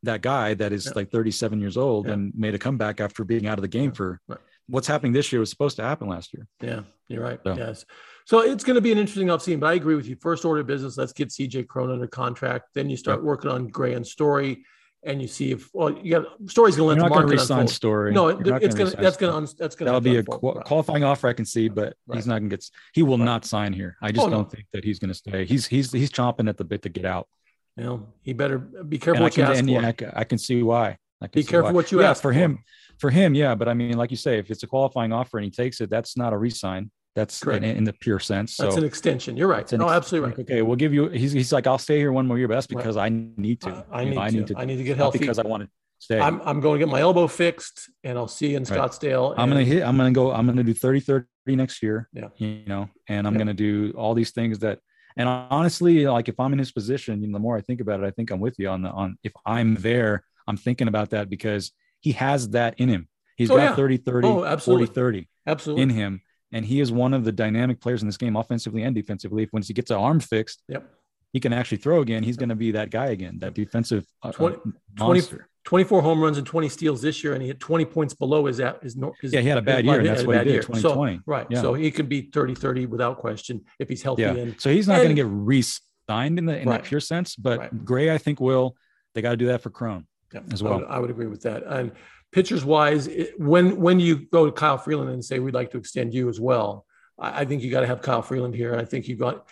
that 0.03 0.21
guy 0.21 0.55
that 0.55 0.73
is 0.73 0.87
Yeah. 0.87 0.93
like 0.97 1.11
37 1.11 1.61
years 1.61 1.77
old 1.77 2.09
and 2.09 2.33
made 2.37 2.55
a 2.55 2.59
comeback 2.59 3.01
after 3.01 3.25
being 3.25 3.47
out 3.47 3.59
of 3.59 3.63
the 3.63 3.69
game 3.69 3.93
for 3.93 4.21
Right. 4.29 4.39
what's 4.69 4.89
happening 4.89 5.13
this 5.13 5.33
year 5.33 5.41
was 5.41 5.51
supposed 5.51 5.77
to 5.77 5.83
happen 5.83 6.09
last 6.09 6.35
year. 6.35 6.47
Yeah, 6.61 6.83
you're 7.09 7.23
right. 7.23 7.41
So- 7.45 7.55
Yes. 7.57 7.87
So 8.27 8.41
it's 8.41 8.65
going 8.65 8.75
to 8.75 8.81
be 8.81 8.91
an 8.91 8.99
interesting 8.99 9.29
offseason, 9.29 9.61
but 9.61 9.69
I 9.69 9.75
agree 9.75 9.95
with 9.95 10.07
you. 10.07 10.17
First 10.17 10.45
order 10.45 10.61
of 10.61 10.67
business, 10.67 10.99
let's 10.99 11.13
get 11.13 11.29
CJ 11.29 11.69
Cronin 11.69 11.93
under 11.95 12.09
contract. 12.09 12.71
Then 12.75 12.91
you 12.91 12.97
start 12.97 13.23
working 13.23 13.49
on 13.53 13.69
Gray 13.69 13.95
and 13.95 14.05
Story, 14.05 14.65
and 15.05 15.23
you 15.23 15.29
see 15.29 15.53
if 15.53 15.71
well, 15.73 15.93
you 15.97 16.11
got 16.11 16.27
Story's 16.51 16.75
going 16.75 16.97
to 16.97 17.03
You're 17.03 17.09
let 17.09 17.15
not 17.15 17.21
the 17.21 17.27
going 17.27 17.29
to 17.29 17.37
market 17.37 17.41
resign 17.41 17.69
story. 17.69 18.13
No, 18.13 18.27
it, 18.27 18.39
it's 18.45 18.75
going 18.75 18.91
to 18.91 18.97
that's 18.97 19.17
going 19.17 19.47
to 19.47 19.55
that's 19.57 19.77
going 19.77 19.87
to 19.87 19.93
That'll 19.93 20.01
be 20.01 20.17
a 20.17 20.25
qu- 20.25 20.61
qualifying 20.65 21.05
offer 21.05 21.29
I 21.29 21.35
can 21.35 21.45
see, 21.45 21.69
but 21.69 21.95
Right. 22.09 22.17
he's 22.17 22.27
not 22.27 22.41
going 22.41 22.51
to 22.51 22.57
get. 22.57 22.69
He 22.95 23.05
will 23.05 23.17
Right. 23.17 23.25
not 23.25 23.45
sign 23.45 23.73
here. 23.73 23.97
I 24.03 24.11
just 24.11 24.27
Oh, 24.27 24.31
don't 24.31 24.51
think 24.51 24.65
that 24.73 24.83
he's 24.83 24.99
going 24.99 25.11
to 25.11 25.15
stay. 25.15 25.45
He's 25.45 25.65
he's 25.69 25.93
he's 25.93 26.11
chomping 26.11 26.49
at 26.49 26.57
the 26.57 26.65
bit 26.65 26.83
to 26.83 26.89
get 26.89 27.05
out. 27.05 27.29
You 27.77 27.85
know, 27.85 28.07
he 28.23 28.33
better 28.33 28.57
uh, 28.81 28.83
be 28.83 28.97
And 28.97 29.03
careful 29.05 29.23
I 29.23 29.27
what 29.27 29.37
you 29.37 29.45
ask 29.45 29.59
and 29.61 29.69
for. 29.69 29.81
yeah, 29.83 29.87
I 29.87 29.93
ca- 29.93 30.13
I 30.15 30.25
can 30.25 30.39
see 30.39 30.65
why. 30.65 30.99
I 31.23 31.29
can 31.29 31.39
Be 31.39 31.43
see 31.43 31.49
careful 31.51 31.69
why. 31.71 31.75
what 31.75 31.93
you 31.93 32.01
yeah, 32.01 32.11
ask 32.11 32.21
for. 32.23 32.33
him. 32.33 32.59
For 32.99 33.11
him, 33.11 33.35
yeah, 33.37 33.55
but 33.55 33.69
I 33.69 33.75
mean, 33.75 33.97
like 33.97 34.11
you 34.11 34.17
say, 34.17 34.39
if 34.41 34.51
it's 34.51 34.65
a 34.65 34.67
qualifying 34.67 35.13
offer 35.13 35.39
and 35.39 35.45
he 35.45 35.51
takes 35.53 35.81
it, 35.81 35.91
that's 35.91 36.17
not 36.17 36.33
a 36.33 36.37
resign. 36.39 36.91
That's 37.17 37.43
in, 37.43 37.65
in 37.65 37.85
the 37.85 37.93
pure 37.95 38.21
sense. 38.21 38.55
So 38.55 38.65
That's 38.65 38.77
an 38.77 38.85
extension. 38.85 39.37
You're 39.37 39.49
right. 39.49 39.71
No, 39.73 39.87
ex- 39.89 39.97
absolutely 39.97 40.29
like, 40.31 40.39
right. 40.39 40.45
Okay, 40.51 40.63
we'll 40.63 40.77
give 40.77 40.93
you. 40.95 41.09
He's, 41.09 41.33
he's 41.33 41.51
like, 41.53 41.67
I'll 41.67 41.79
stay 41.79 41.97
here 41.99 42.13
one 42.13 42.27
more 42.29 42.39
year, 42.39 42.47
but 42.47 42.55
that's 42.55 42.69
Right. 42.71 42.77
because 42.77 42.97
I 42.97 43.09
need 43.09 43.63
to. 43.63 43.85
I, 43.91 44.03
I 44.03 44.05
need 44.31 44.41
know, 44.41 44.47
to. 44.47 44.59
I 44.59 44.65
need 44.67 44.77
to 44.77 44.85
get 44.85 44.99
not 44.99 45.05
healthy. 45.05 45.19
because 45.21 45.39
I 45.39 45.47
want 45.47 45.65
to 45.65 45.69
stay. 45.99 46.21
I'm 46.21 46.41
I'm 46.43 46.61
going 46.61 46.79
to 46.79 46.87
get 46.87 46.93
my 46.93 47.01
elbow 47.01 47.27
fixed, 47.27 47.91
and 48.05 48.19
I'll 48.19 48.29
see 48.29 48.51
you 48.51 48.59
in 48.59 48.65
Right. 48.65 48.79
Scottsdale. 48.79 49.35
I'm 49.39 49.49
gonna 49.49 49.65
hit. 49.65 49.83
I'm 49.83 49.97
gonna 49.97 50.13
go. 50.13 50.31
I'm 50.31 50.47
gonna 50.47 50.63
do 50.63 50.75
30 50.75 51.01
30 51.01 51.27
next 51.49 51.83
year. 51.83 52.09
Yeah. 52.13 52.29
You 52.37 52.63
know, 52.67 52.91
and 53.09 53.27
I'm 53.27 53.33
Yeah. 53.35 53.39
gonna 53.39 53.55
do 53.55 53.93
all 53.97 54.15
these 54.15 54.31
things 54.31 54.59
that. 54.61 54.79
And 55.19 55.27
honestly, 55.27 56.07
like 56.07 56.29
if 56.29 56.39
I'm 56.39 56.53
in 56.53 56.59
his 56.59 56.71
position, 56.73 57.23
you 57.23 57.29
know, 57.29 57.33
the 57.33 57.39
more 57.41 57.57
I 57.57 57.63
think 57.63 57.81
about 57.81 58.01
it, 58.01 58.05
I 58.07 58.11
think 58.11 58.31
I'm 58.31 58.39
with 58.41 58.57
you 58.59 58.69
on 58.69 58.83
the 58.83 58.91
on. 58.91 59.17
If 59.23 59.33
I'm 59.47 59.75
there, 59.77 60.23
I'm 60.47 60.59
thinking 60.59 60.89
about 60.89 61.09
that 61.11 61.31
because 61.31 61.73
he 62.01 62.13
has 62.13 62.51
that 62.51 62.79
in 62.79 62.91
him. 62.91 63.09
He's 63.39 63.51
Oh, 63.51 63.57
got 63.57 63.63
yeah. 63.71 63.75
30 63.77 63.97
30, 63.97 64.29
Oh, 64.29 64.33
40 64.35 64.49
absolutely. 64.53 64.87
30 64.89 65.29
absolutely. 65.47 65.83
in 65.85 65.89
him. 65.91 66.21
And 66.53 66.65
he 66.65 66.81
is 66.81 66.93
one 66.93 67.13
of 67.13 67.25
the 67.25 67.33
dynamic 67.33 67.81
players 67.81 68.03
in 68.03 68.09
this 68.09 68.17
game, 68.17 68.37
offensively 68.37 68.83
and 68.83 68.95
defensively. 68.95 69.43
If 69.43 69.53
once 69.53 69.67
he 69.69 69.75
gets 69.75 69.91
an 69.91 69.97
arm 69.99 70.21
fixed, 70.21 70.63
Yep. 70.69 70.89
he 71.33 71.41
can 71.41 71.53
actually 71.53 71.79
throw 71.79 72.01
again. 72.01 72.23
He's 72.23 72.37
going 72.37 72.49
to 72.51 72.55
be 72.55 72.71
that 72.73 72.91
guy 72.91 73.07
again, 73.07 73.39
that 73.41 73.55
defensive 73.55 74.07
uh, 74.23 74.29
uh, 74.39 74.55
20 74.97 75.25
24 75.65 76.01
home 76.01 76.21
runs 76.21 76.39
and 76.39 76.47
20 76.47 76.69
steals 76.69 77.03
this 77.03 77.25
year, 77.25 77.33
and 77.33 77.43
he 77.43 77.49
hit 77.49 77.59
20 77.59 77.85
points 77.87 78.15
below 78.15 78.47
his 78.47 78.59
his, 78.83 78.97
his 79.21 79.33
Yeah, 79.33 79.41
he 79.41 79.49
had 79.49 79.59
a 79.59 79.63
bad 79.63 79.85
year, 79.85 79.99
and 79.99 80.07
that's 80.07 80.23
what 80.25 80.39
he 80.39 80.45
did. 80.45 80.63
2020. 80.63 81.17
So, 81.17 81.23
right. 81.27 81.47
Yeah. 81.51 81.61
So 81.61 81.75
he 81.75 81.91
could 81.91 82.09
be 82.09 82.31
30 82.31 82.55
30 82.55 82.87
without 82.87 83.19
question 83.19 83.63
if 83.81 83.89
he's 83.89 84.01
healthy. 84.03 84.23
Yeah. 84.23 84.35
And 84.35 84.61
So 84.61 84.71
he's 84.71 84.87
not 84.87 84.99
going 84.99 85.09
to 85.09 85.15
get 85.15 85.27
re-signed 85.29 86.39
in 86.39 86.47
the 86.47 86.59
in 86.61 86.69
Right. 86.69 86.83
that 86.83 86.89
pure 86.89 87.01
sense, 87.01 87.35
but 87.35 87.59
Right. 87.59 87.85
Gray, 87.85 88.13
I 88.13 88.19
think, 88.19 88.41
will. 88.41 88.77
They 89.15 89.23
got 89.23 89.31
to 89.31 89.37
do 89.37 89.47
that 89.47 89.61
for 89.63 89.71
Cron. 89.71 90.07
yeah, 90.33 90.41
as 90.53 90.63
I 90.63 90.67
would, 90.67 90.83
well. 90.83 90.87
I 90.89 90.99
would 91.01 91.11
agree 91.11 91.27
with 91.27 91.43
that. 91.43 91.65
And 91.65 91.91
pitchers 92.37 92.67
wise, 92.67 93.07
it, 93.07 93.33
when 93.41 93.81
when 93.81 93.99
you 93.99 94.15
go 94.31 94.45
to 94.45 94.53
Kyle 94.53 94.77
Freeland 94.77 95.09
and 95.11 95.25
say 95.25 95.39
we'd 95.39 95.55
like 95.55 95.71
to 95.71 95.79
extend 95.79 96.13
you 96.13 96.29
as 96.29 96.39
well, 96.39 96.85
I, 97.19 97.41
I 97.41 97.45
think 97.47 97.63
you 97.63 97.71
got 97.71 97.81
to 97.81 97.87
have 97.87 98.03
Kyle 98.03 98.21
Freeland 98.21 98.55
here. 98.55 98.77
I 98.77 98.85
think 98.85 99.09
you 99.09 99.17
got, 99.17 99.49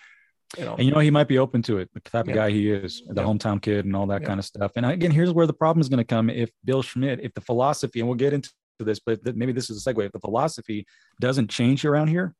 you 0.59 0.67
know, 0.67 0.75
And 0.75 0.87
you 0.87 0.93
know 0.93 1.01
he 1.01 1.11
might 1.11 1.27
be 1.27 1.39
open 1.39 1.63
to 1.63 1.79
it, 1.79 1.89
the 1.95 2.01
type 2.01 2.27
Yeah. 2.27 2.33
of 2.33 2.37
guy 2.37 2.51
he 2.51 2.71
is, 2.71 3.03
the 3.09 3.23
Yeah. 3.23 3.27
hometown 3.27 3.59
kid, 3.63 3.87
and 3.87 3.97
all 3.97 4.07
that 4.09 4.21
Yeah. 4.21 4.29
kind 4.29 4.39
of 4.39 4.45
stuff. 4.45 4.73
And 4.77 4.85
again, 4.85 5.11
here's 5.11 5.33
where 5.33 5.47
the 5.47 5.55
problem 5.55 5.81
is 5.81 5.89
going 5.89 6.05
to 6.07 6.11
come: 6.17 6.29
if 6.29 6.51
Bill 6.63 6.83
Schmidt, 6.83 7.21
if 7.23 7.33
the 7.33 7.41
philosophy, 7.41 8.01
and 8.01 8.09
we'll 8.09 8.19
get 8.19 8.35
into 8.35 8.51
this, 8.81 9.01
but 9.01 9.19
maybe 9.35 9.53
this 9.53 9.71
is 9.71 9.77
a 9.87 9.95
segue. 9.95 10.05
If 10.05 10.13
the 10.13 10.21
philosophy 10.21 10.87
doesn't 11.21 11.49
change 11.49 11.87
around 11.87 12.09
here, 12.09 12.35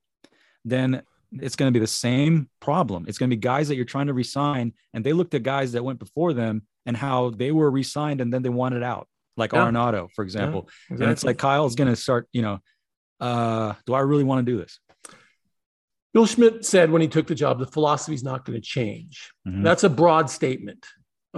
then 0.67 1.03
it's 1.33 1.57
going 1.57 1.73
to 1.73 1.77
be 1.79 1.81
the 1.81 1.87
same 2.09 2.51
problem. 2.61 3.07
It's 3.09 3.17
going 3.19 3.31
to 3.31 3.37
be 3.37 3.41
guys 3.41 3.69
that 3.69 3.77
you're 3.77 3.85
trying 3.97 4.09
to 4.09 4.13
resign, 4.15 4.75
and 4.93 5.03
they 5.05 5.15
looked 5.15 5.35
at 5.35 5.43
guys 5.43 5.73
that 5.73 5.83
went 5.83 5.99
before 5.99 6.35
them 6.35 6.55
and 6.87 6.97
how 6.97 7.31
they 7.31 7.51
were 7.51 7.71
resigned 7.71 8.21
and 8.21 8.31
then 8.33 8.43
they 8.43 8.51
wanted 8.51 8.83
out, 8.83 9.09
like 9.37 9.53
Yeah. 9.53 9.61
Arenado, 9.67 10.09
for 10.15 10.23
example. 10.25 10.69
And 10.91 11.03
it's 11.03 11.25
like 11.25 11.39
Kyle's 11.39 11.75
going 11.75 11.89
to 11.91 11.97
start, 11.97 12.29
you 12.33 12.43
know, 12.43 12.59
uh, 13.21 13.75
do 13.87 13.95
I 13.95 14.01
really 14.01 14.25
want 14.25 14.45
to 14.45 14.53
do 14.53 14.59
this? 14.59 14.79
Bill 16.13 16.27
Schmidt 16.27 16.65
said 16.65 16.91
when 16.91 17.03
he 17.03 17.09
took 17.09 17.27
the 17.27 17.35
job, 17.35 17.59
the 17.59 17.67
philosophy 17.67 18.15
is 18.15 18.23
not 18.23 18.45
going 18.45 18.55
to 18.61 18.65
change. 18.65 19.33
Mhm. 19.49 19.65
That's 19.65 19.83
a 19.85 19.89
broad 19.91 20.31
statement 20.31 20.87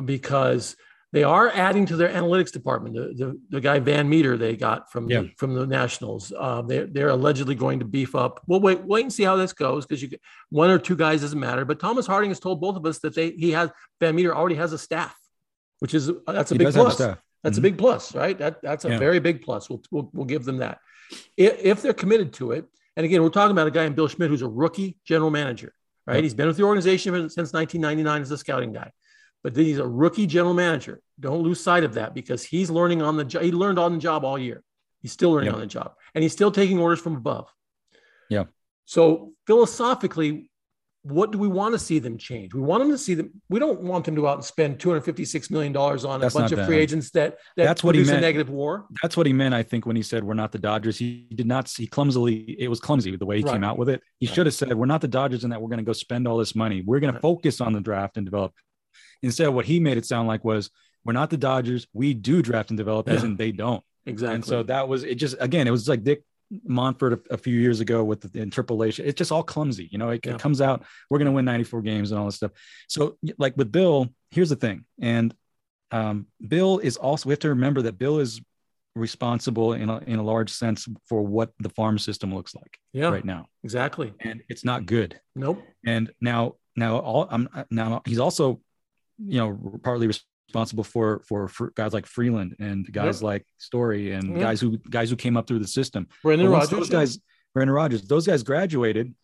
because 0.04 0.76
they 1.12 1.24
are 1.24 1.48
adding 1.48 1.86
to 1.86 1.96
their 1.96 2.10
analytics 2.10 2.52
department. 2.52 2.94
The, 2.94 3.14
the, 3.26 3.40
the 3.48 3.60
guy 3.62 3.78
Van 3.78 4.06
Meter 4.06 4.36
they 4.36 4.54
got 4.54 4.92
from 4.92 5.08
Yeah. 5.08 5.22
the, 5.22 5.30
from 5.38 5.54
the 5.54 5.66
Nationals, 5.66 6.30
uh, 6.38 6.60
they're, 6.60 6.86
they're 6.86 7.08
allegedly 7.08 7.54
going 7.54 7.78
to 7.78 7.86
beef 7.86 8.14
up. 8.14 8.42
We'll 8.46 8.60
wait 8.60 8.84
wait 8.84 9.02
and 9.04 9.12
see 9.12 9.22
how 9.22 9.36
this 9.36 9.54
goes 9.54 9.86
because 9.86 10.02
you 10.02 10.10
one 10.50 10.68
or 10.70 10.78
two 10.78 10.96
guys 10.96 11.22
doesn't 11.22 11.40
matter. 11.40 11.64
But 11.64 11.80
Thomas 11.80 12.06
Harding 12.06 12.30
has 12.30 12.40
told 12.40 12.60
both 12.60 12.76
of 12.76 12.84
us 12.84 12.98
that 12.98 13.14
they 13.14 13.30
he 13.30 13.52
has 13.52 13.70
Van 14.00 14.14
Meter 14.14 14.36
already 14.36 14.56
has 14.56 14.74
a 14.74 14.78
staff, 14.78 15.16
which 15.78 15.94
is 15.94 16.10
that's 16.26 16.50
a 16.50 16.54
He 16.54 16.58
big 16.58 16.74
plus. 16.74 17.00
That's 17.46 17.56
Mhm. 17.58 17.60
a 17.60 17.62
big 17.62 17.78
plus, 17.78 18.14
right? 18.14 18.36
That 18.38 18.60
that's 18.60 18.84
a 18.84 18.88
Yeah. 18.90 18.98
very 18.98 19.20
big 19.20 19.40
plus. 19.42 19.70
We'll, 19.70 19.80
we'll 19.92 20.10
we'll 20.12 20.24
give 20.26 20.44
them 20.44 20.56
that 20.58 20.80
if, 21.36 21.58
if 21.64 21.82
they're 21.82 21.92
committed 21.94 22.32
to 22.34 22.50
it. 22.52 22.64
And 22.96 23.04
again, 23.06 23.22
we're 23.22 23.28
talking 23.28 23.52
about 23.52 23.66
a 23.68 23.70
guy 23.70 23.84
in 23.84 23.94
Bill 23.94 24.08
Schmidt 24.08 24.30
who's 24.30 24.42
a 24.42 24.48
rookie 24.48 24.98
general 25.04 25.30
manager, 25.30 25.72
right? 26.06 26.14
Yep. 26.16 26.22
He's 26.24 26.34
been 26.34 26.48
with 26.48 26.56
the 26.56 26.64
organization 26.64 27.12
since 27.30 27.52
1999 27.52 28.22
as 28.22 28.30
a 28.32 28.38
scouting 28.38 28.72
guy, 28.72 28.90
but 29.44 29.54
then 29.54 29.64
he's 29.64 29.78
a 29.78 29.86
rookie 29.86 30.26
general 30.26 30.54
manager. 30.54 31.00
Don't 31.20 31.42
lose 31.42 31.60
sight 31.60 31.84
of 31.84 31.94
that 31.94 32.14
because 32.14 32.42
he's 32.42 32.68
learning 32.70 33.02
on 33.02 33.16
the 33.16 33.24
job. 33.24 33.42
He 33.42 33.52
learned 33.52 33.78
on 33.78 33.92
the 33.92 33.98
job 34.00 34.24
all 34.24 34.38
year. 34.38 34.62
He's 35.02 35.12
still 35.12 35.30
learning 35.30 35.46
Yep. 35.46 35.54
on 35.54 35.60
the 35.60 35.66
job, 35.66 35.94
and 36.14 36.22
he's 36.24 36.32
still 36.32 36.50
taking 36.50 36.78
orders 36.80 36.98
from 37.00 37.14
above. 37.16 37.48
Yeah. 38.28 38.44
So 38.86 39.32
philosophically, 39.46 40.50
what 41.08 41.30
do 41.30 41.38
we 41.38 41.46
want 41.46 41.72
to 41.72 41.78
see 41.78 41.98
them 41.98 42.18
change? 42.18 42.52
We 42.52 42.60
want 42.60 42.82
them 42.82 42.90
to 42.90 42.98
see 42.98 43.14
them. 43.14 43.30
We 43.48 43.58
don't 43.60 43.80
want 43.80 44.04
them 44.04 44.14
to 44.16 44.20
go 44.20 44.26
out 44.26 44.34
and 44.38 44.44
spend 44.44 44.80
256 44.80 45.50
million 45.50 45.72
dollars 45.72 46.04
on 46.04 46.20
That's 46.20 46.34
a 46.34 46.38
bunch 46.38 46.52
of 46.52 46.66
free 46.66 46.78
agents 46.78 47.10
that 47.12 47.38
that 47.56 47.64
That's 47.64 47.84
what 47.84 47.94
he 47.94 48.02
meant. 48.04 48.20
negative 48.22 48.50
war. 48.50 48.86
That's 49.02 49.16
what 49.16 49.26
he 49.26 49.32
meant, 49.32 49.54
I 49.54 49.62
think, 49.62 49.86
when 49.86 49.94
he 49.96 50.02
said 50.02 50.24
we're 50.24 50.34
not 50.34 50.52
the 50.52 50.58
Dodgers. 50.58 50.98
He 50.98 51.26
did 51.34 51.46
not 51.46 51.68
see 51.68 51.86
clumsily, 51.86 52.56
it 52.58 52.68
was 52.68 52.80
clumsy 52.80 53.14
the 53.16 53.24
way 53.26 53.38
he 53.38 53.44
came 53.44 53.62
out 53.64 53.78
with 53.78 53.88
it. 53.88 54.02
He 54.18 54.26
Right. 54.26 54.34
should 54.34 54.46
have 54.46 54.54
said, 54.54 54.74
We're 54.74 54.86
not 54.86 55.00
the 55.00 55.08
Dodgers 55.08 55.44
in 55.44 55.50
that 55.50 55.60
we're 55.62 55.68
going 55.68 55.78
to 55.78 55.84
go 55.84 55.92
spend 55.92 56.26
all 56.26 56.38
this 56.38 56.54
money. 56.54 56.82
We're 56.84 57.00
going 57.00 57.14
to 57.14 57.20
focus 57.20 57.60
on 57.60 57.72
the 57.72 57.80
draft 57.80 58.16
and 58.16 58.26
develop. 58.26 58.52
Instead, 59.22 59.48
what 59.48 59.64
he 59.64 59.80
made 59.80 59.96
it 59.98 60.06
sound 60.06 60.28
like 60.28 60.44
was 60.44 60.70
we're 61.04 61.12
not 61.12 61.30
the 61.30 61.36
Dodgers. 61.36 61.86
We 61.92 62.14
do 62.14 62.42
draft 62.42 62.70
and 62.70 62.76
develop, 62.76 63.08
as 63.08 63.22
Yeah. 63.22 63.28
in 63.28 63.36
they 63.36 63.52
don't. 63.52 63.82
exactly. 64.06 64.34
And 64.34 64.44
so 64.44 64.62
that 64.64 64.88
was 64.88 65.04
it. 65.04 65.16
Just 65.16 65.36
again, 65.40 65.66
it 65.66 65.70
was 65.70 65.88
like 65.88 66.02
Dick 66.04 66.22
Monfort 66.68 67.12
a, 67.30 67.34
a 67.34 67.38
few 67.38 67.58
years 67.58 67.80
ago 67.80 68.04
with 68.04 68.20
the 68.32 68.40
interpolation. 68.40 69.06
It's 69.06 69.18
just 69.18 69.32
all 69.32 69.42
clumsy. 69.42 69.88
You 69.90 69.98
know, 69.98 70.10
it, 70.10 70.24
Yeah. 70.24 70.34
it 70.34 70.40
comes 70.40 70.60
out. 70.60 70.84
We're 71.10 71.18
going 71.18 71.26
to 71.26 71.32
win 71.32 71.44
94 71.44 71.82
games 71.82 72.10
and 72.10 72.20
all 72.20 72.26
this 72.26 72.36
stuff. 72.36 72.52
So 72.88 73.16
like 73.38 73.56
with 73.56 73.72
Bill, 73.72 74.08
here's 74.30 74.50
the 74.50 74.56
thing, 74.56 74.84
and 75.00 75.34
um, 75.90 76.26
Bill 76.46 76.78
is 76.78 76.96
also. 76.96 77.28
We 77.28 77.32
have 77.32 77.40
to 77.40 77.50
remember 77.50 77.82
that 77.82 77.98
Bill 77.98 78.18
is 78.18 78.40
responsible 78.94 79.74
in 79.74 79.90
a, 79.90 79.98
in 79.98 80.18
a 80.18 80.22
large 80.22 80.50
sense 80.50 80.88
for 81.08 81.22
what 81.22 81.52
the 81.60 81.68
farm 81.68 81.98
system 81.98 82.34
looks 82.34 82.54
like 82.54 82.78
yeah, 82.92 83.08
right 83.08 83.24
now, 83.24 83.46
exactly. 83.62 84.12
and 84.20 84.42
it's 84.48 84.64
not 84.64 84.86
good. 84.86 85.20
Nope. 85.34 85.62
And 85.84 86.10
now, 86.20 86.54
now, 86.76 86.98
all 86.98 87.28
I'm 87.30 87.48
now 87.70 88.02
he's 88.06 88.18
also, 88.18 88.60
you 89.18 89.38
know, 89.38 89.78
partly 89.82 90.06
responsible 90.06 90.30
for 90.52 91.20
for, 91.26 91.48
for 91.48 91.70
guys 91.74 91.92
like 91.92 92.06
Freeland 92.06 92.56
and 92.58 92.90
guys 92.92 93.22
like 93.22 93.44
Story 93.58 94.12
and 94.12 94.36
Yeah. 94.36 94.42
guys 94.42 94.60
who 94.60 94.78
guys 94.78 95.10
who 95.10 95.16
came 95.16 95.36
up 95.36 95.46
through 95.46 95.58
the 95.60 95.66
system. 95.68 96.08
Once 96.24 96.42
Rodgers. 96.42 96.70
those 96.70 96.88
guys, 96.88 97.18
Brendan 97.54 97.74
Rodgers, 97.74 98.02
those 98.02 98.26
guys 98.26 98.42
graduated, 98.42 99.14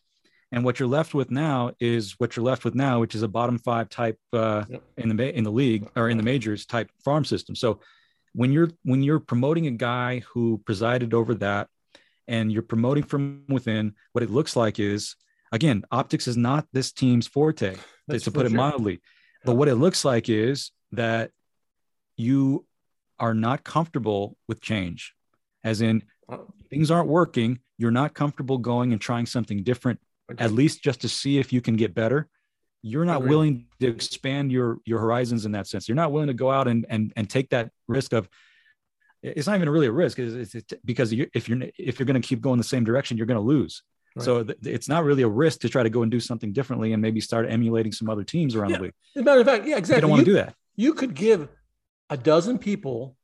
and 0.51 0.65
what 0.65 0.79
you're 0.79 0.89
left 0.89 1.15
with 1.15 1.31
now 1.31 1.73
is 1.81 2.13
what 2.19 2.37
you're 2.37 2.45
left 2.45 2.65
with 2.65 2.75
now, 2.75 3.01
which 3.01 3.15
is 3.15 3.23
a 3.23 3.29
bottom 3.29 3.59
five 3.59 3.89
type 3.89 4.19
uh, 4.33 4.65
Yep. 4.69 4.83
in 4.99 5.17
the 5.17 5.37
in 5.39 5.45
the 5.45 5.53
league 5.53 5.89
or 5.97 6.09
in 6.09 6.17
the 6.17 6.23
majors 6.23 6.67
type 6.67 6.91
farm 7.05 7.25
system. 7.25 7.55
So 7.55 7.81
when 8.35 8.53
you're 8.53 8.71
when 8.85 9.03
you're 9.03 9.21
promoting 9.21 9.67
a 9.67 9.73
guy 9.73 10.21
who 10.33 10.59
presided 10.65 11.15
over 11.15 11.35
that, 11.37 11.69
and 12.29 12.53
you're 12.53 12.63
promoting 12.63 13.03
from 13.05 13.45
within, 13.49 13.95
what 14.13 14.23
it 14.23 14.31
looks 14.31 14.57
like 14.57 14.79
is 14.79 15.17
again, 15.53 15.85
optics 15.91 16.27
is 16.27 16.37
not 16.37 16.67
this 16.73 16.93
team's 16.93 17.27
forte, 17.27 17.77
That's 18.09 18.25
to 18.25 18.31
put 18.31 18.47
it 18.47 18.53
mildly. 18.53 19.01
But 19.45 19.57
what 19.57 19.69
it 19.69 19.75
looks 19.75 20.03
like 20.05 20.29
is 20.31 20.71
that 20.93 21.31
you 22.17 22.65
are 23.19 23.35
not 23.35 23.65
comfortable 23.65 24.37
with 24.49 24.61
change, 24.61 25.15
as 25.65 25.81
in 25.81 26.03
Oh. 26.29 26.47
things 26.71 26.91
aren't 26.91 27.09
working. 27.09 27.59
You're 27.79 27.91
not 27.91 28.15
comfortable 28.15 28.59
going 28.59 28.93
and 28.93 29.01
trying 29.01 29.27
something 29.27 29.63
different, 29.65 30.01
at 30.39 30.53
least 30.53 30.83
just 30.83 31.01
to 31.03 31.09
see 31.09 31.39
if 31.39 31.53
you 31.53 31.61
can 31.61 31.77
get 31.77 31.95
better. 31.95 32.29
You're 32.83 33.05
not 33.05 33.23
willing 33.25 33.67
to 33.81 33.87
expand 33.89 34.51
your 34.51 34.79
your 34.85 34.99
horizons 34.99 35.45
in 35.47 35.53
that 35.53 35.67
sense. 35.67 35.89
You're 35.89 35.97
not 35.97 36.11
willing 36.13 36.29
to 36.29 36.35
go 36.35 36.51
out 36.51 36.69
and 36.69 36.87
and 36.89 37.13
and 37.17 37.29
take 37.29 37.51
that 37.51 37.71
risk 37.89 38.13
of. 38.13 38.29
It's 39.23 39.47
not 39.47 39.55
even 39.57 39.69
really 39.69 39.87
a 39.87 39.93
risk, 39.93 40.19
it's, 40.19 40.55
it's 40.55 40.73
because 40.85 41.13
you, 41.13 41.29
if 41.33 41.49
you're 41.49 41.61
if 41.79 41.99
you're 42.01 42.07
going 42.07 42.21
to 42.21 42.27
keep 42.27 42.41
going 42.41 42.59
the 42.59 42.65
same 42.65 42.83
direction, 42.83 43.17
you're 43.17 43.27
going 43.27 43.37
to 43.41 43.47
lose. 43.47 43.83
Right. 44.17 44.25
So 44.25 44.43
th- 44.43 44.59
it's 44.65 44.89
not 44.89 45.05
really 45.05 45.23
a 45.23 45.29
risk 45.29 45.61
to 45.61 45.69
try 45.69 45.83
to 45.85 45.91
go 45.91 46.03
and 46.03 46.11
do 46.11 46.19
something 46.21 46.53
differently 46.53 46.93
and 46.93 47.01
maybe 47.01 47.21
start 47.21 47.49
emulating 47.49 47.93
some 47.93 48.11
other 48.11 48.25
teams 48.25 48.57
around 48.57 48.71
Yeah, 48.71 48.77
the 48.79 48.83
league. 48.85 48.95
As 49.17 49.21
a 49.21 49.25
matter 49.25 49.41
of 49.41 49.47
fact, 49.47 49.65
yeah, 49.65 49.75
They 49.75 49.79
exactly. 49.79 50.01
don't 50.01 50.11
want 50.11 50.21
to 50.21 50.25
do 50.27 50.35
that. 50.35 50.55
You 50.77 50.95
could 50.95 51.15
give 51.15 51.49
a 52.11 52.17
dozen 52.17 52.59
people 52.59 53.17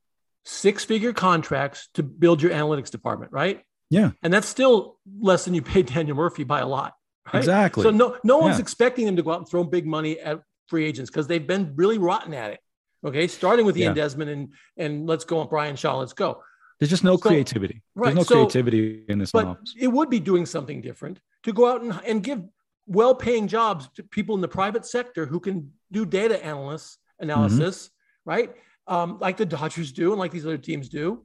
six 0.45 0.85
figure 0.85 1.13
contracts 1.13 1.89
to 1.95 2.03
build 2.03 2.43
your 2.43 2.53
analytics 2.53 2.91
department, 2.91 3.33
right? 3.33 3.63
Yeah. 3.91 4.11
And 4.23 4.33
that's 4.33 4.49
still 4.49 4.99
less 5.21 5.45
than 5.45 5.55
you 5.55 5.63
paid 5.63 5.87
Daniel 5.95 6.17
Murphy 6.17 6.45
by 6.45 6.61
a 6.61 6.67
lot. 6.67 6.95
Right? 7.33 7.41
Exactly. 7.41 7.83
So 7.83 7.91
no, 7.91 8.17
no 8.25 8.39
one's 8.39 8.57
Yeah. 8.57 8.63
expecting 8.63 9.07
them 9.07 9.17
to 9.17 9.23
go 9.23 9.33
out 9.33 9.39
and 9.39 9.49
throw 9.49 9.65
big 9.65 9.87
money 9.87 10.19
at 10.19 10.41
free 10.69 10.85
agents 10.87 11.11
because 11.11 11.27
they've 11.27 11.47
been 11.47 11.73
really 11.77 11.99
rotten 11.99 12.33
at 12.35 12.53
it. 12.53 12.61
Okay. 13.05 13.27
Starting 13.29 13.65
with 13.67 13.77
Ian 13.77 13.95
Yeah. 13.97 14.03
Desmond 14.03 14.31
and 14.31 14.49
and 14.77 15.07
let's 15.07 15.25
go 15.25 15.39
on 15.41 15.49
Bryan 15.49 15.77
Shaw, 15.77 15.99
let's 15.99 16.13
go. 16.15 16.43
There's 16.79 16.91
just 16.91 17.05
no 17.05 17.17
So- 17.17 17.29
creativity. 17.29 17.83
right, 17.95 18.15
There's 18.15 18.17
no 18.17 18.23
so- 18.23 18.35
creativity 18.37 19.05
in 19.09 19.19
this 19.19 19.33
But 19.33 19.47
office. 19.47 19.75
it 19.79 19.89
would 19.89 20.09
be 20.11 20.21
doing 20.21 20.47
something 20.47 20.81
different 20.81 21.21
to 21.43 21.53
go 21.53 21.67
out 21.71 21.83
and, 21.83 21.99
and 22.07 22.23
give 22.23 22.43
well 22.87 23.15
paying 23.15 23.49
jobs 23.49 23.89
to 23.97 24.03
people 24.03 24.35
in 24.35 24.41
the 24.41 24.49
private 24.49 24.87
sector 24.87 25.27
who 25.27 25.41
can 25.41 25.73
do 25.93 26.07
data 26.07 26.43
analysts 26.45 26.99
analysis, 27.21 27.87
Mm-hmm. 27.89 28.31
right? 28.31 28.51
Um, 28.87 29.19
like 29.21 29.37
the 29.37 29.47
Dodgers 29.47 29.93
do 29.93 30.13
and 30.13 30.19
like 30.19 30.33
these 30.33 30.47
other 30.47 30.59
teams 30.59 30.89
do. 30.89 31.25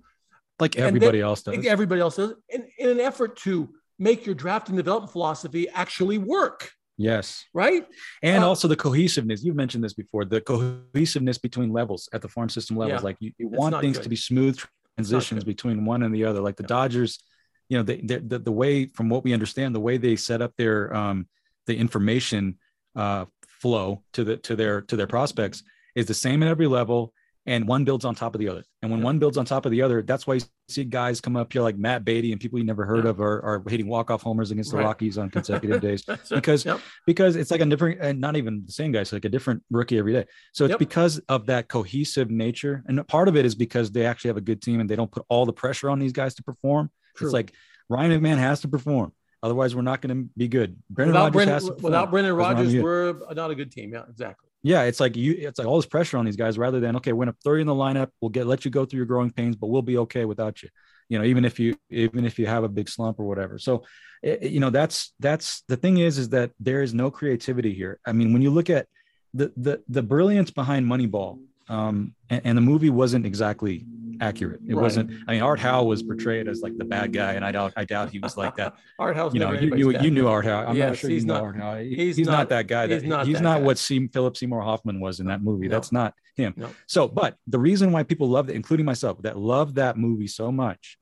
Like 0.59 0.77
everybody 0.77 1.19
then- 1.19 1.25
else 1.27 1.43
does. 1.43 1.65
Everybody 1.65 2.01
else 2.01 2.15
does 2.17 2.33
in, 2.49 2.67
in 2.77 2.89
an 2.89 2.99
effort 2.99 3.37
to 3.37 3.69
make 3.99 4.25
your 4.25 4.35
draft 4.35 4.67
and 4.69 4.77
development 4.77 5.11
philosophy 5.11 5.67
actually 5.69 6.17
work, 6.17 6.71
Yes. 6.97 7.45
right? 7.53 7.85
And 8.21 8.43
Uh, 8.43 8.47
also 8.47 8.67
the 8.67 8.75
cohesiveness. 8.75 9.43
You've 9.43 9.55
mentioned 9.55 9.83
this 9.83 9.93
before. 9.93 10.25
The 10.25 10.41
cohesiveness 10.41 11.37
between 11.37 11.71
levels 11.71 12.09
at 12.13 12.21
the 12.21 12.27
farm 12.27 12.49
system 12.49 12.75
levels. 12.77 13.01
Yeah. 13.01 13.05
Like 13.05 13.17
you, 13.19 13.31
you 13.37 13.47
want 13.47 13.79
things 13.81 13.97
good. 13.97 14.03
to 14.03 14.09
be 14.09 14.15
smooth 14.15 14.59
transitions 14.97 15.43
between 15.43 15.85
one 15.85 16.03
and 16.03 16.13
the 16.13 16.25
other. 16.25 16.41
Like 16.41 16.57
the 16.57 16.63
Yeah. 16.63 16.67
Dodgers, 16.67 17.23
you 17.69 17.77
know, 17.77 17.83
they, 17.83 17.97
they, 18.01 18.17
the 18.17 18.39
the 18.39 18.51
way 18.51 18.87
from 18.87 19.09
what 19.09 19.23
we 19.23 19.31
understand, 19.33 19.73
the 19.73 19.79
way 19.79 19.97
they 19.97 20.15
set 20.15 20.41
up 20.41 20.53
their 20.57 20.93
um 20.95 21.27
the 21.65 21.75
information 21.77 22.57
uh 22.95 23.25
flow 23.61 24.03
to 24.13 24.23
the 24.23 24.37
to 24.37 24.55
their 24.55 24.81
to 24.81 24.95
their 24.97 25.07
prospects 25.07 25.63
is 25.95 26.05
the 26.05 26.13
same 26.13 26.43
at 26.43 26.49
every 26.49 26.67
level. 26.67 27.13
And 27.45 27.67
one 27.67 27.83
builds 27.83 28.05
on 28.05 28.15
top 28.15 28.35
of 28.35 28.39
the 28.39 28.47
other. 28.47 28.63
And 28.81 28.89
when 28.89 29.01
Yeah. 29.01 29.05
one 29.05 29.19
builds 29.19 29.37
on 29.37 29.43
top 29.43 29.65
of 29.65 29.71
the 29.73 29.81
other, 29.81 30.01
that's 30.01 30.25
why 30.25 30.35
you 30.35 30.41
see 30.69 30.85
guys 30.85 31.19
come 31.19 31.35
up 31.35 31.51
here 31.51 31.61
like 31.61 31.77
Matt 31.77 32.05
Beaty 32.05 32.31
and 32.31 32.39
people 32.39 32.57
you 32.57 32.63
never 32.63 32.85
heard 32.85 33.03
Yeah. 33.03 33.09
of 33.09 33.19
are, 33.19 33.41
are 33.41 33.63
hitting 33.67 33.85
walk-off 33.87 34.21
homers 34.21 34.51
against 34.51 34.71
the 34.71 34.77
Right. 34.77 34.85
Rockies 34.85 35.17
on 35.17 35.29
consecutive 35.29 35.81
days 35.81 36.05
Because- 36.29 36.63
yep. 36.63 36.79
because 37.05 37.35
it's 37.35 37.51
like 37.51 37.59
a 37.59 37.65
different 37.65 37.99
and 37.99 38.21
not 38.21 38.37
even 38.37 38.63
the 38.65 38.71
same 38.71 38.93
guy 38.93 39.01
it's 39.01 39.11
like 39.11 39.25
a 39.25 39.29
different 39.29 39.61
rookie 39.69 39.97
every 39.97 40.13
day 40.13 40.25
so 40.53 40.63
it's 40.63 40.69
Yep. 40.71 40.79
because 40.79 41.19
of 41.27 41.47
that 41.47 41.67
cohesive 41.67 42.31
nature 42.31 42.81
and 42.87 43.05
part 43.09 43.27
of 43.27 43.35
it 43.35 43.45
is 43.45 43.55
because 43.55 43.91
they 43.91 44.05
actually 44.05 44.29
have 44.29 44.37
a 44.37 44.41
good 44.41 44.61
team 44.61 44.79
and 44.79 44.89
they 44.89 44.95
don't 44.95 45.11
put 45.11 45.25
all 45.27 45.45
the 45.45 45.51
pressure 45.51 45.89
on 45.89 45.99
these 45.99 46.13
guys 46.13 46.35
to 46.35 46.43
perform 46.43 46.89
True. 47.17 47.27
it's 47.27 47.33
like 47.33 47.51
ryan 47.89 48.11
mcmahon 48.21 48.37
has 48.37 48.61
to 48.61 48.69
perform 48.69 49.11
otherwise 49.43 49.75
we're 49.75 49.81
not 49.81 49.99
going 50.01 50.17
to 50.17 50.29
be 50.37 50.47
good 50.47 50.77
brendan 50.89 51.11
without 51.13 51.23
rodgers 51.25 51.33
Brendan, 51.35 51.53
has 51.55 51.65
to 51.65 51.71
perform, 51.73 51.83
without 51.91 52.09
Brendan 52.09 52.31
otherwise 52.31 52.47
we're 52.47 52.53
not 52.53 52.57
Rodgers, 52.57 52.73
gonna 52.73 52.77
be 52.77 53.19
good. 53.19 53.27
we're 53.27 53.33
not 53.35 53.51
a 53.51 53.55
good 53.55 53.71
team. 53.73 53.91
Yeah, 53.91 54.03
exactly. 54.09 54.47
Yeah 54.63 54.83
it's 54.83 54.99
like 54.99 55.15
you 55.15 55.35
it's 55.37 55.59
like 55.59 55.67
all 55.67 55.75
this 55.75 55.85
pressure 55.85 56.17
on 56.17 56.25
these 56.25 56.37
guys 56.37 56.57
rather 56.57 56.79
than 56.79 56.95
okay 56.95 57.11
we're 57.11 57.25
going 57.25 57.33
to 57.33 57.39
throw 57.43 57.55
you 57.55 57.61
in 57.61 57.67
the 57.67 57.73
lineup 57.73 58.09
we'll 58.21 58.29
get 58.29 58.47
let 58.47 58.65
you 58.65 58.71
go 58.71 58.85
through 58.85 58.97
your 58.97 59.05
growing 59.05 59.29
pains 59.29 59.55
but 59.55 59.67
we'll 59.67 59.81
be 59.81 59.97
okay 59.97 60.25
without 60.25 60.63
you. 60.63 60.69
You 61.09 61.19
know 61.19 61.25
even 61.25 61.45
if 61.45 61.59
you 61.59 61.75
even 61.89 62.25
if 62.25 62.39
you 62.39 62.47
have 62.47 62.63
a 62.63 62.69
big 62.69 62.89
slump 62.89 63.19
or 63.19 63.25
whatever. 63.25 63.59
So 63.59 63.83
eh, 64.23 64.37
eh, 64.41 64.47
you 64.47 64.59
know 64.59 64.69
that's 64.69 65.13
that's 65.19 65.63
the 65.67 65.77
thing 65.77 65.97
is 65.97 66.17
is 66.17 66.29
that 66.29 66.51
there 66.59 66.81
is 66.81 66.93
no 66.93 67.11
creativity 67.11 67.73
here. 67.73 67.99
I 68.05 68.13
mean 68.13 68.33
when 68.33 68.41
you 68.41 68.49
look 68.49 68.69
at 68.69 68.87
the 69.33 69.51
the 69.57 69.83
the 69.89 70.01
brilliance 70.01 70.49
behind 70.49 70.85
moneyball 70.85 71.39
um 71.69 72.13
and, 72.29 72.41
and 72.45 72.57
the 72.57 72.61
movie 72.61 72.89
wasn't 72.89 73.25
exactly 73.25 73.85
accurate 74.21 74.59
it 74.67 74.75
Right. 74.75 74.81
wasn't 74.81 75.11
i 75.27 75.33
mean 75.33 75.41
art 75.41 75.59
howe 75.59 75.83
was 75.83 76.03
portrayed 76.03 76.47
as 76.47 76.61
like 76.61 76.77
the 76.77 76.85
bad 76.85 77.13
guy 77.13 77.33
and 77.33 77.43
i 77.45 77.51
doubt 77.51 77.73
i 77.77 77.85
doubt 77.85 78.09
he 78.11 78.19
was 78.19 78.37
like 78.37 78.55
that 78.57 78.75
Art 78.99 79.15
Howe, 79.15 79.31
you 79.33 79.39
know 79.39 79.51
you, 79.51 79.57
anybody's 79.57 79.85
you, 79.85 79.99
you 80.01 80.11
knew 80.11 80.27
art 80.27 80.45
howe 80.45 80.65
i'm 80.65 80.75
Yes, 80.75 80.89
not 80.89 80.97
sure 80.97 81.09
you 81.09 81.15
he's 81.15 81.25
know 81.25 81.33
not- 81.35 81.43
art 81.43 81.55
howe 81.57 81.77
He- 81.79 81.95
he's 81.95 82.17
he's, 82.17 82.27
not, 82.27 82.33
not- 82.33 82.49
that 82.49 82.67
guy 82.67 82.87
that, 82.87 83.01
he's 83.01 83.09
not 83.09 83.25
he's 83.27 83.41
not 83.41 83.59
guy. 83.59 83.63
what 83.65 83.77
C, 83.77 84.07
philip 84.07 84.35
seymour 84.37 84.61
hoffman 84.61 84.99
was 84.99 85.19
in 85.19 85.27
that 85.27 85.41
movie 85.41 85.67
No. 85.67 85.75
that's 85.75 85.91
not 85.91 86.13
him 86.35 86.53
No. 86.57 86.69
so 86.87 87.07
but 87.07 87.37
the 87.47 87.59
reason 87.59 87.91
why 87.91 88.03
people 88.03 88.27
love 88.29 88.49
it 88.49 88.55
including 88.55 88.85
myself 88.85 89.21
that 89.23 89.37
love 89.37 89.75
that 89.75 89.97
movie 89.97 90.27
so 90.27 90.51
much 90.51 90.97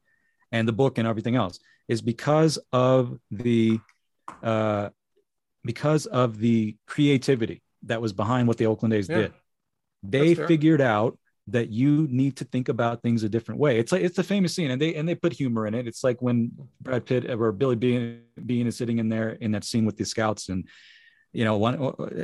and 0.52 0.68
the 0.68 0.74
book 0.74 0.98
and 0.98 1.08
everything 1.08 1.36
else 1.36 1.60
is 1.88 2.02
because 2.02 2.60
of 2.74 3.18
the 3.32 3.80
uh 4.44 4.90
because 5.64 6.06
of 6.06 6.38
the 6.40 6.76
creativity 6.88 7.62
that 7.84 8.02
was 8.02 8.14
behind 8.14 8.48
what 8.48 8.58
the 8.58 8.66
oakland 8.68 8.94
a's 8.94 9.10
Yeah. 9.10 9.18
did 9.18 9.34
they 10.04 10.34
figured 10.36 10.82
out 10.82 11.18
that 11.52 11.70
you 11.70 12.08
need 12.10 12.38
to 12.38 12.46
think 12.46 12.70
about 12.70 13.02
things 13.02 13.24
a 13.24 13.30
different 13.30 13.60
way. 13.60 13.80
It's 13.80 13.92
like 13.92 14.02
it's 14.02 14.18
a 14.18 14.24
famous 14.24 14.54
scene 14.56 14.72
and 14.72 14.82
they 14.82 14.96
and 14.96 15.08
they 15.08 15.16
put 15.16 15.34
humor 15.34 15.68
in 15.68 15.74
it. 15.74 15.88
It's 15.88 16.04
like 16.04 16.22
when 16.22 16.52
brad 16.82 17.06
pitt 17.06 17.30
or 17.30 17.52
billy 17.52 17.76
beane 17.76 18.22
beane 18.46 18.68
is 18.68 18.78
sitting 18.78 19.00
in 19.00 19.10
there 19.10 19.32
in 19.32 19.52
that 19.52 19.64
scene 19.64 19.86
with 19.86 19.98
the 19.98 20.06
scouts 20.06 20.50
and 20.50 20.68
you 21.34 21.46
know 21.46 21.58
one 21.58 21.76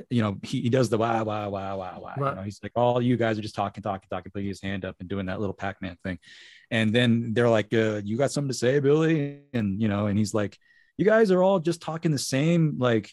you 0.10 0.22
know 0.22 0.38
he, 0.44 0.62
he 0.62 0.70
does 0.70 0.90
the 0.90 0.98
wow 0.98 1.24
wow 1.24 1.50
wow 1.50 1.78
wow 1.78 2.00
wow 2.02 2.14
Right. 2.18 2.30
you 2.32 2.36
know, 2.36 2.42
he's 2.44 2.60
like 2.62 2.74
all 2.76 3.02
you 3.02 3.16
guys 3.16 3.40
are 3.40 3.42
just 3.42 3.56
talking 3.56 3.82
talking 3.82 4.08
talking 4.10 4.32
putting 4.34 4.48
his 4.48 4.62
hand 4.62 4.84
up 4.84 4.96
and 5.00 5.08
doing 5.08 5.28
that 5.28 5.40
little 5.40 5.54
pac-man 5.56 5.98
thing. 6.04 6.20
And 6.72 6.94
then 6.94 7.34
they're 7.34 7.50
like 7.50 7.74
uh, 7.74 8.02
you 8.04 8.18
got 8.18 8.32
something 8.32 8.50
to 8.50 8.58
say 8.58 8.80
billy? 8.80 9.42
And 9.54 9.82
you 9.82 9.88
know 9.88 10.08
and 10.08 10.18
he's 10.18 10.34
like 10.34 10.58
you 10.98 11.06
guys 11.06 11.32
are 11.32 11.42
all 11.44 11.60
just 11.60 11.82
talking 11.82 12.12
the 12.12 12.18
same 12.18 12.76
like 12.80 13.12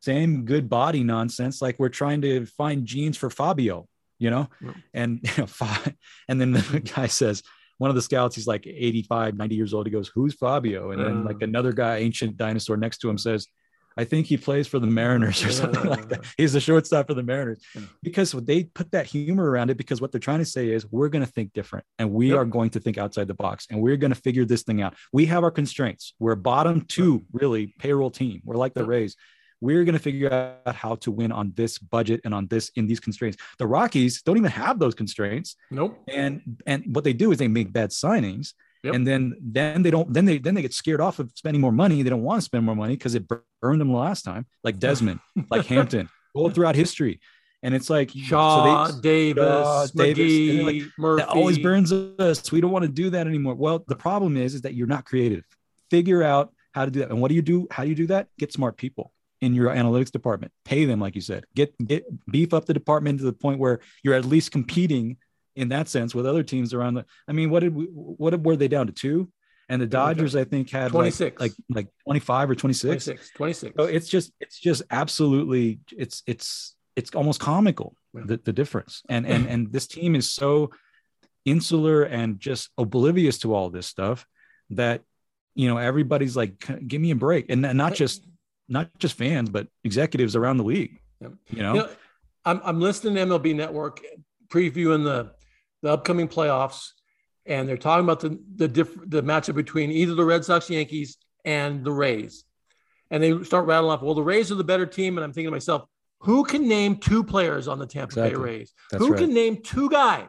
same 0.00 0.44
good 0.44 0.68
body 0.68 1.02
nonsense 1.02 1.60
like 1.60 1.76
we're 1.78 1.88
trying 1.88 2.20
to 2.22 2.46
find 2.46 2.86
genes 2.86 3.16
for 3.16 3.30
fabio 3.30 3.88
you 4.18 4.30
know? 4.30 4.48
Yeah. 4.60 4.72
and 4.94 5.20
you 5.24 5.30
know, 5.38 5.46
Fa- 5.46 5.94
and 6.28 6.40
then 6.40 6.52
the 6.52 6.80
guy 6.94 7.06
says 7.06 7.42
one 7.78 7.90
of 7.90 7.96
the 7.96 8.02
scouts 8.02 8.34
he's 8.34 8.46
like 8.46 8.66
85 8.66 9.36
90 9.36 9.54
years 9.54 9.72
old 9.74 9.86
he 9.86 9.92
goes 9.92 10.08
who's 10.14 10.34
fabio? 10.34 10.90
And 10.90 11.00
then 11.04 11.16
Uh. 11.18 11.24
like 11.24 11.42
another 11.42 11.72
guy 11.72 11.98
ancient 11.98 12.36
dinosaur 12.36 12.76
next 12.76 12.98
to 12.98 13.08
him 13.10 13.18
says 13.18 13.46
i 13.96 14.04
think 14.04 14.26
he 14.26 14.36
plays 14.36 14.68
for 14.68 14.78
the 14.78 14.86
mariners 14.86 15.44
or 15.44 15.50
something 15.60 15.84
like 15.84 16.08
that. 16.08 16.24
He's 16.36 16.52
the 16.52 16.60
shortstop 16.60 17.08
for 17.08 17.14
the 17.14 17.22
mariners. 17.24 17.58
Because 18.00 18.30
they 18.32 18.62
put 18.64 18.92
that 18.92 19.06
humor 19.06 19.50
around 19.50 19.70
it 19.70 19.76
because 19.76 20.00
what 20.00 20.12
they're 20.12 20.20
trying 20.20 20.38
to 20.38 20.44
say 20.44 20.68
is 20.70 20.86
we're 20.90 21.08
going 21.08 21.24
to 21.24 21.30
think 21.32 21.52
different 21.52 21.84
and 21.98 22.12
we 22.12 22.28
Yep. 22.28 22.36
are 22.38 22.44
going 22.44 22.70
to 22.70 22.80
think 22.80 22.96
outside 22.96 23.26
the 23.26 23.34
box 23.34 23.66
and 23.70 23.80
we're 23.82 23.96
going 23.96 24.12
to 24.12 24.20
figure 24.20 24.44
this 24.44 24.62
thing 24.62 24.80
out. 24.82 24.94
We 25.12 25.26
have 25.26 25.42
our 25.42 25.50
constraints. 25.50 26.14
We're 26.20 26.36
bottom 26.36 26.82
two 26.82 27.24
really 27.32 27.74
payroll 27.80 28.10
team. 28.10 28.40
We're 28.44 28.54
like 28.64 28.74
the 28.74 28.84
rays 28.84 29.16
we're 29.60 29.84
going 29.84 29.94
to 29.94 29.98
figure 29.98 30.32
out 30.32 30.74
how 30.74 30.94
to 30.96 31.10
win 31.10 31.32
on 31.32 31.52
this 31.56 31.78
budget 31.78 32.20
and 32.24 32.32
on 32.34 32.46
this 32.48 32.70
in 32.76 32.86
these 32.86 33.00
constraints 33.00 33.36
the 33.58 33.66
rockies 33.66 34.22
don't 34.22 34.36
even 34.36 34.50
have 34.50 34.78
those 34.78 34.94
constraints 34.94 35.56
Nope. 35.70 35.98
and 36.08 36.40
and 36.66 36.84
what 36.94 37.04
they 37.04 37.12
do 37.12 37.32
is 37.32 37.38
they 37.38 37.48
make 37.48 37.72
bad 37.72 37.90
signings 37.90 38.52
Yep. 38.84 38.94
and 38.94 39.04
then 39.04 39.34
then 39.40 39.82
they 39.82 39.90
don't 39.90 40.12
then 40.14 40.24
they 40.24 40.38
then 40.38 40.54
they 40.54 40.62
get 40.62 40.72
scared 40.72 41.00
off 41.00 41.18
of 41.18 41.32
spending 41.34 41.60
more 41.60 41.72
money 41.72 42.00
they 42.04 42.10
don't 42.10 42.22
want 42.22 42.38
to 42.40 42.44
spend 42.44 42.64
more 42.64 42.76
money 42.76 42.94
because 42.94 43.16
it 43.16 43.26
burned 43.26 43.80
them 43.80 43.88
the 43.88 43.96
last 43.98 44.22
time 44.22 44.46
like 44.62 44.78
desmond 44.78 45.18
like 45.50 45.66
hampton 45.74 46.08
all 46.32 46.48
throughout 46.48 46.76
history 46.76 47.18
And 47.60 47.74
it's 47.74 47.90
like 47.90 48.10
Shaw, 48.14 48.86
so 48.86 48.92
they, 48.92 49.00
Davis, 49.00 49.44
Shaw, 49.44 49.86
Davis, 49.96 50.64
like, 50.64 50.82
Murphy. 50.96 51.22
that 51.22 51.28
always 51.28 51.58
burns 51.58 51.90
us. 51.92 52.52
We 52.52 52.60
don't 52.60 52.70
want 52.70 52.84
to 52.84 52.88
do 53.02 53.10
that 53.10 53.26
anymore. 53.26 53.56
Well, 53.56 53.82
the 53.88 53.96
problem 53.96 54.36
is, 54.36 54.54
is 54.54 54.60
that 54.62 54.74
you're 54.74 54.86
not 54.86 55.04
creative. 55.10 55.42
Figure 55.90 56.22
out 56.22 56.52
how 56.72 56.84
to 56.84 56.90
do 56.92 57.00
that. 57.00 57.10
And 57.10 57.20
what 57.20 57.30
do 57.30 57.34
you 57.34 57.42
do? 57.42 57.66
How 57.72 57.82
do 57.82 57.88
you 57.88 57.96
do 57.96 58.06
that? 58.14 58.28
Get 58.38 58.52
smart 58.52 58.76
people 58.76 59.10
in 59.40 59.54
your 59.54 59.68
analytics 59.68 60.10
department. 60.10 60.52
Pay 60.64 60.84
them, 60.84 61.00
like 61.00 61.14
you 61.14 61.20
said. 61.20 61.44
Get 61.54 61.74
get 61.86 62.04
beef 62.30 62.52
up 62.54 62.66
the 62.66 62.74
department 62.74 63.18
to 63.20 63.24
the 63.24 63.32
point 63.32 63.58
where 63.58 63.80
you're 64.02 64.14
at 64.14 64.24
least 64.24 64.50
competing 64.52 65.16
in 65.56 65.68
that 65.70 65.88
sense 65.88 66.14
with 66.14 66.26
other 66.26 66.42
teams 66.42 66.74
around 66.74 66.94
the. 66.94 67.04
I 67.26 67.32
mean, 67.32 67.50
what 67.50 67.60
did 67.60 67.74
we? 67.74 67.84
What 67.86 68.40
were 68.42 68.56
they 68.56 68.68
down 68.68 68.86
to 68.86 68.92
two? 68.92 69.30
And 69.70 69.82
the 69.82 69.86
Dodgers, 69.86 70.34
I 70.34 70.44
think, 70.44 70.70
had 70.70 70.92
26. 70.92 71.38
like, 71.38 71.50
like 71.50 71.56
like 71.68 71.88
25 72.04 72.50
or 72.50 72.54
26. 72.54 73.04
26, 73.04 73.30
26. 73.36 73.74
So 73.76 73.84
it's 73.84 74.08
just 74.08 74.32
it's 74.40 74.58
just 74.58 74.82
absolutely 74.90 75.80
it's 75.96 76.22
it's 76.26 76.74
it's 76.96 77.14
almost 77.14 77.38
comical 77.38 77.94
Yeah. 78.14 78.22
the, 78.24 78.36
the 78.38 78.52
difference. 78.52 79.02
And 79.08 79.26
and 79.26 79.46
and 79.46 79.72
this 79.72 79.86
team 79.86 80.14
is 80.16 80.30
so 80.30 80.70
insular 81.44 82.02
and 82.02 82.40
just 82.40 82.70
oblivious 82.78 83.38
to 83.38 83.54
all 83.54 83.70
this 83.70 83.86
stuff 83.86 84.26
that 84.70 85.02
you 85.54 85.68
know 85.68 85.78
everybody's 85.78 86.36
like 86.36 86.54
give 86.86 87.00
me 87.00 87.10
a 87.10 87.14
break 87.16 87.46
and 87.50 87.62
not 87.62 87.94
just 87.94 88.26
not 88.68 88.90
just 88.98 89.16
fans 89.16 89.48
but 89.48 89.66
executives 89.84 90.36
around 90.36 90.58
the 90.58 90.64
league 90.64 91.00
Yep. 91.20 91.32
you 91.50 91.62
know, 91.62 91.74
You 91.74 91.80
know, 91.80 91.88
I'm, 92.44 92.60
I'm 92.64 92.80
listening 92.80 93.14
to 93.14 93.26
MLB 93.26 93.54
Network 93.54 94.00
previewing 94.48 95.04
the, 95.04 95.32
the 95.82 95.92
upcoming 95.92 96.28
playoffs, 96.28 96.90
and 97.46 97.68
they're 97.68 97.76
talking 97.76 98.04
about 98.04 98.20
the 98.20 98.38
the 98.56 98.68
diff, 98.68 98.94
the 99.06 99.22
matchup 99.22 99.54
between 99.54 99.90
either 99.90 100.14
the 100.14 100.24
Red 100.24 100.44
Sox, 100.44 100.68
Yankees, 100.68 101.16
and 101.44 101.84
the 101.84 101.92
Rays, 101.92 102.44
and 103.10 103.22
they 103.22 103.42
start 103.42 103.66
rattling 103.66 103.92
off. 103.92 104.02
Well, 104.02 104.14
the 104.14 104.22
Rays 104.22 104.52
are 104.52 104.56
the 104.56 104.64
better 104.64 104.86
team, 104.86 105.16
and 105.16 105.24
I'm 105.24 105.32
thinking 105.32 105.48
to 105.48 105.52
myself, 105.52 105.84
who 106.20 106.44
can 106.44 106.68
name 106.68 106.96
two 106.96 107.24
players 107.24 107.68
on 107.68 107.78
the 107.78 107.86
Tampa 107.86 108.14
Bay 108.16 108.34
Rays? 108.34 108.72
That's 108.90 109.02
who 109.02 109.12
right. 109.12 109.20
can 109.20 109.32
name 109.32 109.62
two 109.62 109.88
guys? 109.88 110.28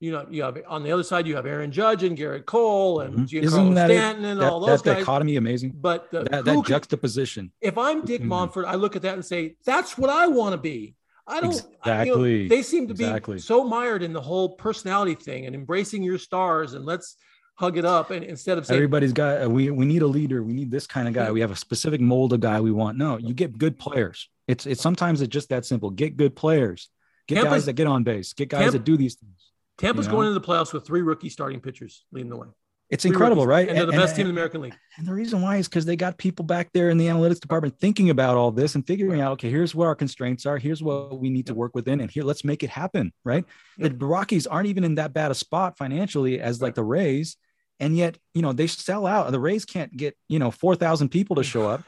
You 0.00 0.12
know, 0.12 0.26
you 0.30 0.42
have 0.44 0.56
on 0.68 0.84
the 0.84 0.92
other 0.92 1.02
side, 1.02 1.26
you 1.26 1.34
have 1.34 1.44
Aaron 1.44 1.72
Judge 1.72 2.04
and 2.04 2.16
Gerrit 2.16 2.46
Cole 2.46 3.00
and 3.00 3.14
Mhm. 3.20 3.28
Giancarlo 3.28 3.74
that? 3.74 3.90
Stanton 3.90 4.24
and 4.26 4.40
that, 4.40 4.52
all 4.52 4.60
that 4.60 4.66
those 4.70 4.82
guys. 4.82 4.98
dichotomy 4.98 5.34
amazing 5.36 5.72
But 5.74 6.08
the, 6.12 6.22
that, 6.24 6.44
that 6.44 6.64
juxtaposition 6.66 7.50
if 7.60 7.76
I'm 7.76 8.04
Dick 8.04 8.22
Mhm. 8.22 8.28
Monfort, 8.28 8.64
I 8.66 8.76
look 8.76 8.94
at 8.94 9.02
that 9.02 9.14
and 9.14 9.24
say, 9.24 9.56
that's 9.64 9.98
what 9.98 10.08
I 10.08 10.28
want 10.28 10.52
to 10.52 10.58
be. 10.58 10.94
I 11.26 11.40
don't 11.40 11.50
I- 11.82 12.04
you 12.04 12.12
know, 12.12 12.12
Exactly. 12.12 12.48
they 12.48 12.62
seem 12.62 12.86
to 12.88 12.94
be 12.94 13.38
so 13.38 13.64
mired 13.64 14.02
in 14.04 14.12
the 14.12 14.20
whole 14.20 14.50
personality 14.50 15.14
thing 15.16 15.46
and 15.46 15.54
embracing 15.54 16.02
your 16.04 16.16
stars 16.18 16.74
and 16.74 16.86
let's 16.86 17.16
hug 17.56 17.76
it 17.76 17.84
up. 17.84 18.12
And 18.12 18.24
instead 18.24 18.56
of 18.56 18.66
saying, 18.66 18.76
everybody's 18.78 19.12
got 19.12 19.44
uh, 19.44 19.50
we 19.50 19.68
we 19.72 19.84
need 19.84 20.02
a 20.02 20.06
leader 20.06 20.44
we 20.44 20.52
need 20.52 20.70
this 20.70 20.86
kind 20.86 21.08
of 21.08 21.12
guy 21.14 21.32
we 21.32 21.40
have 21.40 21.50
a 21.50 21.56
specific 21.56 22.00
mold 22.00 22.32
of 22.32 22.38
guy 22.40 22.60
we 22.60 22.70
want 22.70 22.96
no 22.96 23.16
you 23.18 23.34
get 23.34 23.58
good 23.58 23.76
players 23.80 24.28
it's 24.46 24.64
it's 24.64 24.80
sometimes 24.80 25.20
it's 25.22 25.32
just 25.32 25.48
that 25.48 25.66
simple 25.66 25.90
get 25.90 26.16
good 26.16 26.36
players 26.36 26.88
get 27.26 27.34
Tampa's- 27.34 27.52
guys 27.52 27.66
that 27.66 27.72
get 27.72 27.88
on 27.88 28.04
base 28.04 28.32
get 28.32 28.48
guys 28.48 28.60
Tampa- 28.60 28.78
that 28.78 28.84
do 28.84 28.96
these 28.96 29.16
things 29.16 29.47
Tampa's 29.78 30.06
you 30.06 30.12
know? 30.12 30.16
going 30.18 30.28
into 30.28 30.38
the 30.38 30.46
playoffs 30.46 30.72
with 30.72 30.86
three 30.86 31.02
rookie 31.02 31.28
starting 31.28 31.60
pitchers 31.60 32.04
leading 32.12 32.30
the 32.30 32.36
way. 32.36 32.48
it's 32.90 33.02
Three 33.04 33.10
incredible 33.10 33.46
rookies. 33.46 33.66
right 33.66 33.68
And 33.68 33.78
they're 33.78 33.86
the 33.86 33.92
best 33.92 34.16
team 34.16 34.22
in 34.26 34.28
the 34.28 34.32
American 34.32 34.60
League. 34.62 34.74
and 34.96 35.06
the 35.06 35.12
reason 35.14 35.40
why 35.42 35.56
is 35.58 35.68
because 35.68 35.84
they 35.84 35.96
got 35.96 36.16
people 36.18 36.44
back 36.44 36.70
there 36.72 36.90
in 36.90 36.98
the 36.98 37.06
analytics 37.06 37.40
department 37.40 37.78
thinking 37.78 38.10
about 38.10 38.36
all 38.36 38.50
this 38.50 38.74
and 38.74 38.86
figuring 38.86 39.20
out 39.20 39.32
okay 39.32 39.50
here's 39.50 39.74
where 39.74 39.88
our 39.88 39.94
constraints 39.94 40.46
are 40.46 40.58
here's 40.58 40.82
what 40.82 41.18
we 41.20 41.30
need 41.30 41.46
to 41.46 41.54
work 41.54 41.74
within 41.74 42.00
and 42.00 42.10
here 42.10 42.24
let's 42.24 42.44
make 42.44 42.62
it 42.62 42.70
happen 42.70 43.12
right 43.24 43.44
the 43.78 43.90
rockies 43.90 44.46
aren't 44.46 44.68
even 44.68 44.84
in 44.84 44.94
that 44.96 45.12
bad 45.12 45.30
a 45.30 45.34
spot 45.34 45.76
financially 45.78 46.40
as 46.40 46.60
like 46.62 46.74
the 46.74 46.82
rays 46.84 47.36
and 47.80 47.96
yet 47.96 48.18
you 48.34 48.42
know 48.42 48.52
they 48.52 48.66
sell 48.66 49.06
out 49.06 49.30
the 49.30 49.38
rays 49.38 49.64
can't 49.64 49.94
get 49.96 50.16
you 50.28 50.38
know 50.38 50.50
4000 50.50 51.10
people 51.10 51.36
to 51.36 51.44
show 51.44 51.68
up 51.68 51.82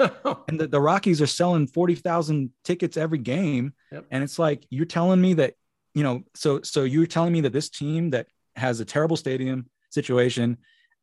and 0.49 0.61
the, 0.61 0.67
the 0.69 0.81
rockies 0.81 1.21
are 1.23 1.27
selling 1.27 1.67
40000 1.67 2.51
tickets 2.65 2.97
every 2.97 3.19
game 3.19 3.73
Yep. 3.91 4.05
and 4.13 4.23
it's 4.23 4.39
like 4.39 4.65
you're 4.71 4.85
telling 4.87 5.21
me 5.21 5.35
that 5.35 5.55
you 5.95 6.03
know 6.03 6.23
so 6.35 6.61
so 6.63 6.85
you're 6.85 7.07
telling 7.07 7.33
me 7.33 7.41
that 7.43 7.53
this 7.53 7.69
team 7.69 8.11
that 8.11 8.27
has 8.57 8.81
a 8.81 8.85
terrible 8.85 9.17
stadium 9.17 9.69
situation 9.91 10.57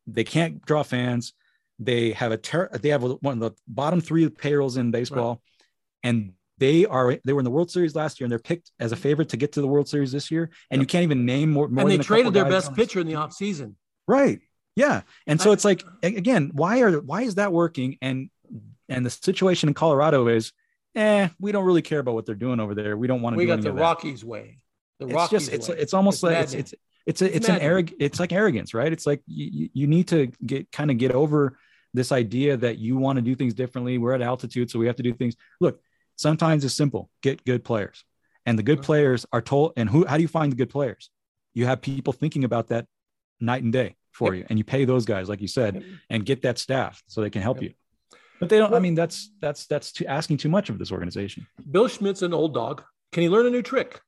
they 0.06 0.24
can't 0.24 0.64
draw 0.64 0.82
fans 0.82 1.32
they 1.78 2.12
have 2.12 2.32
a 2.32 2.36
ter- 2.36 2.70
they 2.80 2.88
have 2.88 3.02
one 3.02 3.34
of 3.34 3.40
the 3.40 3.52
bottom 3.66 4.00
three 4.00 4.28
payrolls 4.28 4.76
in 4.76 4.90
baseball 4.90 5.42
and 6.02 6.32
they 6.58 6.86
are 6.86 7.16
they 7.24 7.32
were 7.32 7.40
in 7.40 7.44
the 7.44 7.50
world 7.50 7.70
series 7.70 7.94
last 7.94 8.18
year 8.18 8.24
and 8.24 8.32
they're 8.32 8.38
picked 8.38 8.72
as 8.80 8.90
a 8.92 8.96
favorite 8.96 9.28
to 9.28 9.36
get 9.36 9.52
to 9.52 9.60
the 9.60 9.66
world 9.68 9.88
series 9.88 10.10
this 10.10 10.30
year 10.30 10.50
and 10.70 10.80
you 10.80 10.86
can't 10.86 11.04
even 11.04 11.24
name 11.24 11.50
more, 11.50 11.68
more 11.68 11.82
and 11.82 11.90
they 11.90 11.98
traded 11.98 12.32
their 12.32 12.46
best 12.46 12.74
pitcher 12.74 13.00
in 13.00 13.06
the 13.06 13.12
offseason. 13.12 13.74
Right. 14.08 14.40
Yeah. 14.74 15.02
And 15.26 15.40
so 15.40 15.50
I- 15.50 15.52
it's 15.52 15.64
like 15.64 15.84
again, 16.02 16.50
why 16.52 16.80
are 16.80 16.98
why 17.00 17.22
is 17.22 17.36
that 17.36 17.52
working? 17.52 17.98
And 18.00 18.30
and 18.88 19.04
the 19.04 19.10
situation 19.10 19.68
in 19.68 19.74
Colorado 19.74 20.28
is, 20.28 20.52
eh, 20.94 21.28
we 21.38 21.52
don't 21.52 21.64
really 21.64 21.82
care 21.82 21.98
about 21.98 22.14
what 22.14 22.24
they're 22.26 22.34
doing 22.34 22.58
over 22.58 22.74
there. 22.74 22.96
We 22.96 23.06
don't 23.06 23.20
want 23.20 23.34
to 23.34 23.38
We 23.38 23.44
do 23.44 23.54
got 23.54 23.60
the. 23.62 23.72
Rockies 23.72 24.24
way. 24.24 24.58
The 24.98 25.06
It's 25.06 25.14
Rockies 25.14 25.30
just 25.40 25.52
it's 25.52 25.68
way. 25.68 25.76
it's 25.78 25.94
almost 25.94 26.22
like 26.22 26.36
it's 26.36 26.52
maddening. 26.52 26.60
it's 26.60 26.74
it's 27.06 27.22
a, 27.22 27.26
It's 27.26 27.36
it's, 27.36 27.48
an 27.48 27.60
arrogant 27.60 27.96
it's 28.00 28.20
like 28.20 28.32
arrogance, 28.32 28.74
right? 28.74 28.92
It's 28.92 29.06
like 29.06 29.22
you, 29.26 29.68
you- 29.72 29.86
need 29.86 30.08
to 30.08 30.26
get 30.44 30.70
kind 30.72 30.90
of 30.90 30.98
get 30.98 31.12
over 31.12 31.58
this 31.94 32.12
idea 32.12 32.56
that 32.58 32.78
you 32.78 32.96
want 32.96 33.16
to 33.16 33.22
do 33.22 33.34
things 33.34 33.54
differently. 33.54 33.96
We're 33.98 34.12
at 34.14 34.20
altitude, 34.22 34.70
so 34.70 34.78
we 34.78 34.86
have 34.88 34.96
to 34.96 35.02
do 35.02 35.14
things. 35.14 35.34
Look, 35.60 35.80
sometimes 36.16 36.64
it's 36.64 36.74
simple. 36.74 37.10
Get 37.22 37.44
good 37.44 37.64
players. 37.64 38.04
And 38.44 38.58
the 38.58 38.62
good 38.62 38.80
Mhm. 38.80 38.84
players 38.84 39.26
are 39.32 39.40
told 39.42 39.72
and 39.76 39.88
who 39.88 40.04
how 40.06 40.16
do 40.16 40.22
you 40.22 40.28
find 40.28 40.52
the 40.52 40.56
good 40.56 40.70
players? 40.70 41.10
You 41.54 41.66
have 41.66 41.80
people 41.80 42.12
thinking 42.12 42.44
about 42.44 42.68
that 42.68 42.86
night 43.40 43.62
and 43.62 43.72
day 43.72 43.96
for 44.12 44.34
Yep. 44.34 44.38
you 44.40 44.46
and 44.50 44.58
you 44.58 44.64
pay 44.64 44.84
those 44.84 45.04
guys 45.06 45.28
like 45.28 45.40
you 45.40 45.48
said 45.48 45.84
and 46.10 46.24
get 46.26 46.42
that 46.42 46.58
staff 46.58 47.02
so 47.06 47.20
they 47.20 47.30
can 47.30 47.42
help 47.42 47.62
Yep. 47.62 47.70
you. 47.70 47.74
But 48.40 48.48
they 48.50 48.58
don't 48.58 48.74
I 48.74 48.80
mean 48.80 48.94
that's 48.94 49.30
that's 49.40 49.66
that's 49.66 49.92
too, 49.92 50.06
asking 50.06 50.36
too 50.38 50.48
much 50.48 50.70
of 50.70 50.78
this 50.78 50.90
organization. 50.92 51.46
Bill 51.70 51.88
Schmidt's 51.88 52.22
an 52.22 52.32
old 52.34 52.52
dog. 52.54 52.82
Can 53.12 53.22
he 53.22 53.28
learn 53.28 53.46
a 53.46 53.50
new 53.50 53.62
trick? 53.62 54.00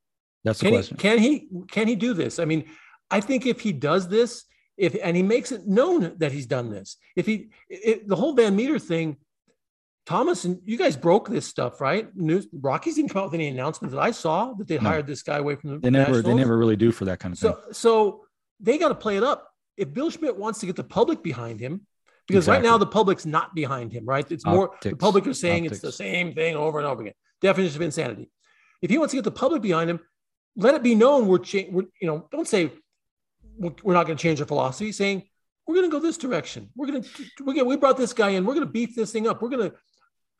That's 0.45 0.61
the 0.61 0.71
Can 0.71 0.83
he, 0.83 0.95
can 0.97 1.19
he 1.19 1.49
can 1.69 1.89
he 1.89 1.97
do 1.97 2.15
this? 2.15 2.39
I 2.39 2.45
mean, 2.45 2.65
I 3.11 3.21
think 3.21 3.47
if 3.47 3.61
he 3.61 3.73
does 3.73 4.09
this, 4.09 4.45
if 4.77 4.97
and 5.03 5.17
he 5.17 5.23
makes 5.23 5.53
it 5.53 5.67
known 5.67 6.15
that 6.19 6.33
he's 6.33 6.47
done 6.47 6.71
this, 6.71 6.97
if 7.17 7.27
he 7.27 7.51
it, 7.69 8.09
the 8.09 8.17
whole 8.17 8.35
Van 8.35 8.57
Meter 8.57 8.79
thing, 8.79 9.17
Thomas 10.07 10.45
and 10.45 10.61
you 10.65 10.79
guys 10.79 10.97
broke 10.97 11.29
this 11.29 11.47
stuff, 11.47 11.81
right? 11.81 12.09
News 12.17 12.47
Rockies 12.53 12.97
didn't 12.97 13.11
come 13.11 13.23
out 13.23 13.27
with 13.27 13.35
any 13.35 13.49
announcements 13.49 13.95
that 13.95 14.01
I 14.01 14.13
saw 14.13 14.55
that 14.55 14.67
they 14.67 14.79
No. 14.79 14.89
hired 14.89 15.07
this 15.07 15.23
guy 15.23 15.39
away 15.39 15.57
from 15.57 15.71
the 15.71 15.79
they 15.79 15.91
never 15.91 16.23
they 16.23 16.35
never 16.35 16.57
really 16.57 16.77
do 16.77 16.91
for 16.91 17.05
that 17.05 17.21
kind 17.21 17.35
of 17.35 17.39
thing. 17.39 17.53
So 17.53 17.73
so 17.73 18.25
they 18.59 18.79
got 18.79 18.89
to 18.89 18.95
play 18.95 19.17
it 19.17 19.23
up. 19.23 19.49
If 19.77 19.93
Bill 19.93 20.11
Schmidt 20.11 20.37
wants 20.37 20.61
to 20.61 20.67
get 20.67 20.77
the 20.77 20.85
public 20.85 21.23
behind 21.23 21.61
him, 21.61 21.87
because 22.27 22.49
right 22.49 22.63
now 22.63 22.79
the 22.79 22.87
public's 22.87 23.27
not 23.27 23.55
behind 23.55 23.93
him, 23.93 24.05
right? 24.07 24.31
It's 24.31 24.47
more 24.47 24.71
the 24.83 24.97
public 24.97 25.27
are 25.27 25.35
saying 25.35 25.67
it's 25.67 25.81
the 25.81 25.93
same 25.93 26.35
thing 26.35 26.57
over 26.57 26.79
and 26.79 26.87
over 26.87 27.03
again. 27.03 27.15
Definition 27.41 27.77
of 27.77 27.83
insanity. 27.83 28.31
If 28.83 28.91
he 28.91 28.99
wants 28.99 29.13
to 29.13 29.17
get 29.19 29.25
the 29.25 29.31
public 29.31 29.63
behind 29.63 29.91
him, 29.91 30.01
let 30.57 30.75
it 30.75 30.83
be 30.83 30.95
known 30.95 31.27
we're, 31.27 31.39
cha- 31.39 31.69
we're 31.71 31.85
you 32.01 32.07
know, 32.09 32.27
don't 32.31 32.49
say 32.49 32.73
we're 33.59 33.95
not 33.95 34.07
going 34.07 34.17
to 34.17 34.23
change 34.23 34.41
our 34.41 34.47
philosophy. 34.47 34.93
Saying 34.93 35.23
we're 35.67 35.75
going 35.77 35.91
to 35.91 35.95
go 35.97 36.01
this 36.03 36.17
direction. 36.19 36.71
We're 36.77 36.87
going 36.87 37.03
to 37.03 37.09
we 37.45 37.55
get 37.55 37.67
we 37.67 37.77
brought 37.77 37.97
this 37.97 38.13
guy 38.13 38.31
in. 38.31 38.45
We're 38.45 38.55
going 38.55 38.67
to 38.67 38.73
beef 38.73 38.95
this 38.97 39.13
thing 39.13 39.27
up. 39.29 39.43
We're 39.43 39.49
going 39.51 39.71
to 39.71 39.77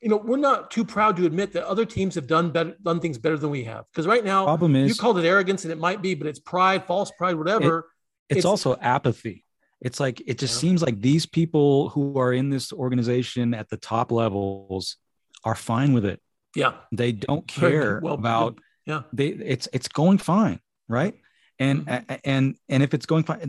you 0.03 0.09
know, 0.09 0.17
we're 0.17 0.39
not 0.39 0.71
too 0.71 0.83
proud 0.83 1.15
to 1.19 1.27
admit 1.27 1.53
that 1.53 1.67
other 1.67 1.85
teams 1.85 2.15
have 2.15 2.27
done 2.27 2.51
better, 2.51 2.75
done 2.83 3.01
things 3.01 3.19
better 3.19 3.37
than 3.37 3.51
we 3.51 3.65
have. 3.65 3.85
Because 3.93 4.07
right 4.07 4.25
now, 4.25 4.45
Problem 4.47 4.75
is 4.75 4.89
you 4.89 4.95
called 4.95 5.19
it 5.19 5.27
arrogance, 5.27 5.65
and 5.65 5.71
it 5.73 5.79
might 5.79 6.01
be, 6.01 6.15
but 6.15 6.27
it's 6.27 6.39
pride, 6.39 6.87
false 6.87 7.13
pride, 7.19 7.35
whatever. 7.37 7.91
it's, 8.31 8.39
it's- 8.39 8.45
also 8.47 8.77
apathy. 8.81 9.45
It's 9.83 10.01
like 10.01 10.23
it 10.27 10.39
just 10.39 10.55
Yeah. 10.55 10.61
seems 10.61 10.83
like 10.83 11.01
these 11.01 11.27
people 11.27 11.91
who 11.91 12.19
are 12.19 12.33
in 12.33 12.49
this 12.51 12.71
organization 12.73 13.53
at 13.55 13.69
the 13.71 13.77
top 13.79 14.11
levels 14.13 14.97
are 15.45 15.55
fine 15.55 15.93
with 15.95 16.05
it. 16.07 16.21
yeah, 16.57 16.73
They 16.93 17.13
don't 17.13 17.47
care 17.47 18.01
Well, 18.03 18.15
about 18.15 18.59
yeah. 18.91 19.03
they 19.13 19.29
it's 19.29 19.69
it's 19.73 19.89
going 19.89 20.19
fine, 20.19 20.61
right? 20.89 21.15
And 21.59 21.85
Mm-hmm. 21.87 22.15
and 22.25 22.57
and 22.69 22.83
if 22.83 22.95
it's 22.95 23.07
going 23.13 23.25
fine, 23.25 23.41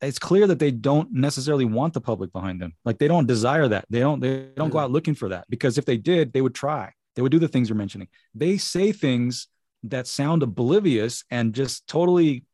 it's 0.00 0.20
clear 0.20 0.46
that 0.46 0.60
they 0.60 0.70
don't 0.70 1.08
necessarily 1.12 1.64
want 1.78 1.94
the 1.94 2.00
public 2.00 2.32
behind 2.32 2.62
them. 2.62 2.72
Like 2.84 2.98
they 2.98 3.08
don't 3.08 3.26
desire 3.26 3.66
that. 3.68 3.84
They 3.90 4.00
don't 4.00 4.20
they 4.20 4.34
don't 4.56 4.70
go 4.70 4.78
out 4.78 4.90
looking 4.92 5.16
for 5.16 5.28
that 5.30 5.46
because 5.48 5.76
if 5.76 5.84
they 5.84 5.96
did, 5.96 6.32
they 6.32 6.42
would 6.42 6.54
try. 6.54 6.92
They 7.16 7.22
would 7.22 7.32
do 7.32 7.40
the 7.40 7.48
things 7.48 7.68
you're 7.68 7.76
mentioning. 7.84 8.08
They 8.34 8.56
say 8.56 8.92
things 8.92 9.48
that 9.84 10.06
sound 10.06 10.42
oblivious 10.44 11.24
and 11.30 11.52
just 11.52 11.88
totally 11.88 12.44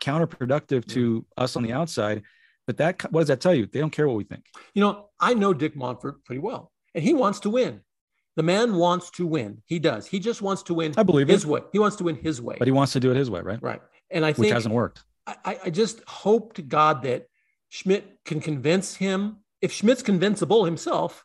counterproductive 0.00 0.84
to 0.86 1.24
us 1.36 1.56
on 1.56 1.62
the 1.62 1.72
outside. 1.72 2.22
But 2.66 2.78
that 2.78 3.02
what 3.12 3.20
does 3.20 3.28
that 3.28 3.40
tell 3.40 3.54
you? 3.54 3.66
They 3.66 3.80
don't 3.80 3.90
care 3.90 4.08
what 4.08 4.16
we 4.16 4.24
think. 4.24 4.46
You 4.74 4.82
know, 4.82 5.10
I 5.20 5.34
know 5.34 5.54
Dick 5.54 5.76
Monfort 5.76 6.24
pretty 6.24 6.40
well, 6.40 6.72
and 6.94 7.04
he 7.04 7.14
wants 7.14 7.40
to 7.40 7.50
win. 7.50 7.82
The 8.36 8.42
man 8.42 8.74
wants 8.74 9.10
to 9.12 9.26
win. 9.26 9.62
He 9.66 9.78
does. 9.78 10.06
He 10.06 10.18
just 10.18 10.42
wants 10.42 10.64
to 10.64 10.74
win 10.74 10.94
I 10.96 11.02
believe 11.04 11.28
his 11.28 11.44
it, 11.44 11.48
way. 11.48 11.60
He 11.72 11.78
wants 11.78 11.96
to 11.96 12.04
win 12.04 12.16
his 12.16 12.42
way. 12.42 12.56
but 12.58 12.66
he 12.66 12.72
wants 12.72 12.92
to 12.94 13.00
do 13.00 13.10
it 13.10 13.16
his 13.16 13.30
way, 13.30 13.40
right? 13.40 13.62
right. 13.62 13.80
And 14.10 14.24
I 14.24 14.32
think 14.32 14.46
Which 14.46 14.52
hasn't 14.52 14.74
worked. 14.74 15.04
I, 15.26 15.58
I 15.66 15.70
just 15.70 16.02
hope 16.06 16.54
to 16.54 16.62
God 16.62 17.02
that 17.04 17.26
Schmidt 17.68 18.18
can 18.24 18.40
convince 18.40 18.94
him, 18.96 19.36
if 19.62 19.72
Schmidt's 19.72 20.02
convincible 20.02 20.64
himself, 20.64 21.24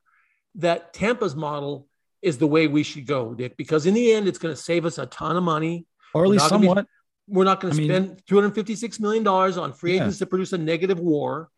that 0.55 0.93
Tampa's 0.93 1.36
model 1.36 1.88
is 2.22 2.38
the 2.38 2.47
way 2.47 2.68
we 2.68 2.84
should 2.84 3.05
go, 3.05 3.34
Dick, 3.34 3.57
because 3.57 3.86
in 3.86 3.93
the 3.93 4.12
end, 4.14 4.28
it's 4.28 4.39
going 4.39 4.53
to 4.55 4.62
save 4.62 4.86
us 4.86 4.97
a 4.97 5.05
ton 5.07 5.36
of 5.36 5.43
money. 5.43 5.86
Or 6.14 6.24
at 6.26 6.30
least 6.30 6.49
gonna 6.49 6.62
be- 6.62 6.68
somewhat. 6.68 6.88
We're 7.28 7.43
not 7.43 7.60
going 7.60 7.74
I 7.74 7.76
to 7.76 7.82
mean- 7.82 8.18
spend 8.26 8.26
$256 8.55 8.99
million 8.99 9.28
on 9.28 9.74
free 9.74 9.95
Yeah. 9.95 10.01
agents 10.03 10.18
to 10.20 10.26
produce 10.26 10.53
a 10.53 10.57
negative 10.57 10.99
war. 10.99 11.49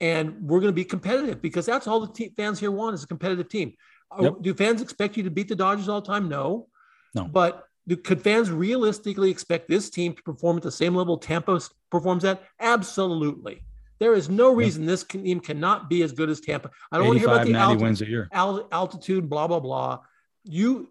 And 0.00 0.42
we're 0.42 0.58
going 0.58 0.72
to 0.72 0.74
be 0.74 0.84
competitive 0.84 1.40
because 1.40 1.66
that's 1.66 1.86
all 1.86 2.00
the 2.00 2.12
te- 2.12 2.32
fans 2.36 2.58
here 2.58 2.72
want 2.72 2.94
is 2.94 3.04
a 3.04 3.06
competitive 3.06 3.48
team. 3.48 3.74
Yep. 4.20 4.34
Oh, 4.36 4.40
do 4.40 4.54
fans 4.54 4.82
expect 4.82 5.16
you 5.16 5.22
to 5.22 5.30
beat 5.30 5.48
the 5.48 5.54
Dodgers 5.54 5.88
all 5.88 6.00
the 6.00 6.06
time? 6.06 6.28
No. 6.28 6.68
No. 7.14 7.24
But 7.24 7.66
could 8.02 8.22
fans 8.22 8.50
realistically 8.50 9.30
expect 9.30 9.68
this 9.68 9.90
team 9.90 10.14
to 10.14 10.22
perform 10.22 10.56
at 10.56 10.62
the 10.62 10.72
same 10.72 10.94
level 10.94 11.18
Tampa 11.18 11.60
performs 11.90 12.24
at? 12.24 12.42
Absolutely. 12.60 13.62
There 14.00 14.14
is 14.14 14.28
no 14.28 14.52
reason 14.52 14.86
this 14.86 15.04
team 15.04 15.40
cannot 15.40 15.88
be 15.88 16.02
as 16.02 16.12
good 16.12 16.28
as 16.28 16.40
Tampa. 16.40 16.70
I 16.90 16.98
don't 16.98 17.06
want 17.06 17.20
to 17.20 17.26
hear 17.26 17.28
about 17.28 17.46
the 17.46 17.54
altitude, 17.54 17.82
wins 17.82 18.02
a 18.02 18.08
year. 18.08 18.28
altitude, 18.32 19.30
blah 19.30 19.46
blah 19.46 19.60
blah. 19.60 20.00
You, 20.42 20.90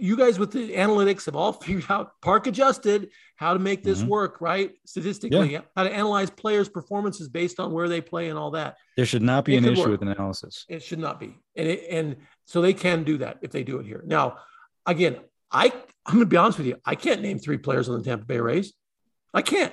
you 0.00 0.16
guys 0.16 0.38
with 0.38 0.52
the 0.52 0.72
analytics 0.74 1.26
have 1.26 1.36
all 1.36 1.52
figured 1.62 1.86
out, 1.88 2.20
park 2.20 2.46
adjusted, 2.46 3.10
how 3.36 3.52
to 3.52 3.58
make 3.58 3.82
this 3.82 4.00
mm-hmm. 4.00 4.08
work, 4.08 4.40
right? 4.40 4.72
Statistically, 4.84 5.52
yeah. 5.52 5.60
how 5.76 5.84
to 5.84 5.92
analyze 5.92 6.30
players' 6.30 6.68
performances 6.68 7.28
based 7.28 7.60
on 7.60 7.72
where 7.72 7.88
they 7.88 8.00
play 8.00 8.28
and 8.28 8.38
all 8.38 8.52
that. 8.52 8.76
There 8.96 9.06
should 9.06 9.22
not 9.22 9.44
be 9.44 9.54
it 9.54 9.58
an 9.58 9.66
issue 9.66 9.82
work. 9.82 9.90
with 9.90 10.02
analysis. 10.02 10.64
It 10.68 10.82
should 10.82 10.98
not 10.98 11.20
be, 11.20 11.38
and 11.56 11.68
it, 11.68 11.84
and 11.90 12.16
so 12.44 12.60
they 12.60 12.74
can 12.74 13.04
do 13.04 13.18
that 13.18 13.38
if 13.42 13.50
they 13.50 13.62
do 13.62 13.78
it 13.78 13.86
here. 13.86 14.02
Now, 14.06 14.38
again, 14.86 15.16
I 15.50 15.72
I'm 16.06 16.14
going 16.14 16.20
to 16.20 16.26
be 16.26 16.36
honest 16.36 16.58
with 16.58 16.66
you. 16.66 16.76
I 16.84 16.94
can't 16.94 17.22
name 17.22 17.38
three 17.38 17.58
players 17.58 17.88
on 17.88 17.98
the 17.98 18.04
Tampa 18.04 18.24
Bay 18.24 18.40
Rays. 18.40 18.72
I 19.32 19.42
can't. 19.42 19.72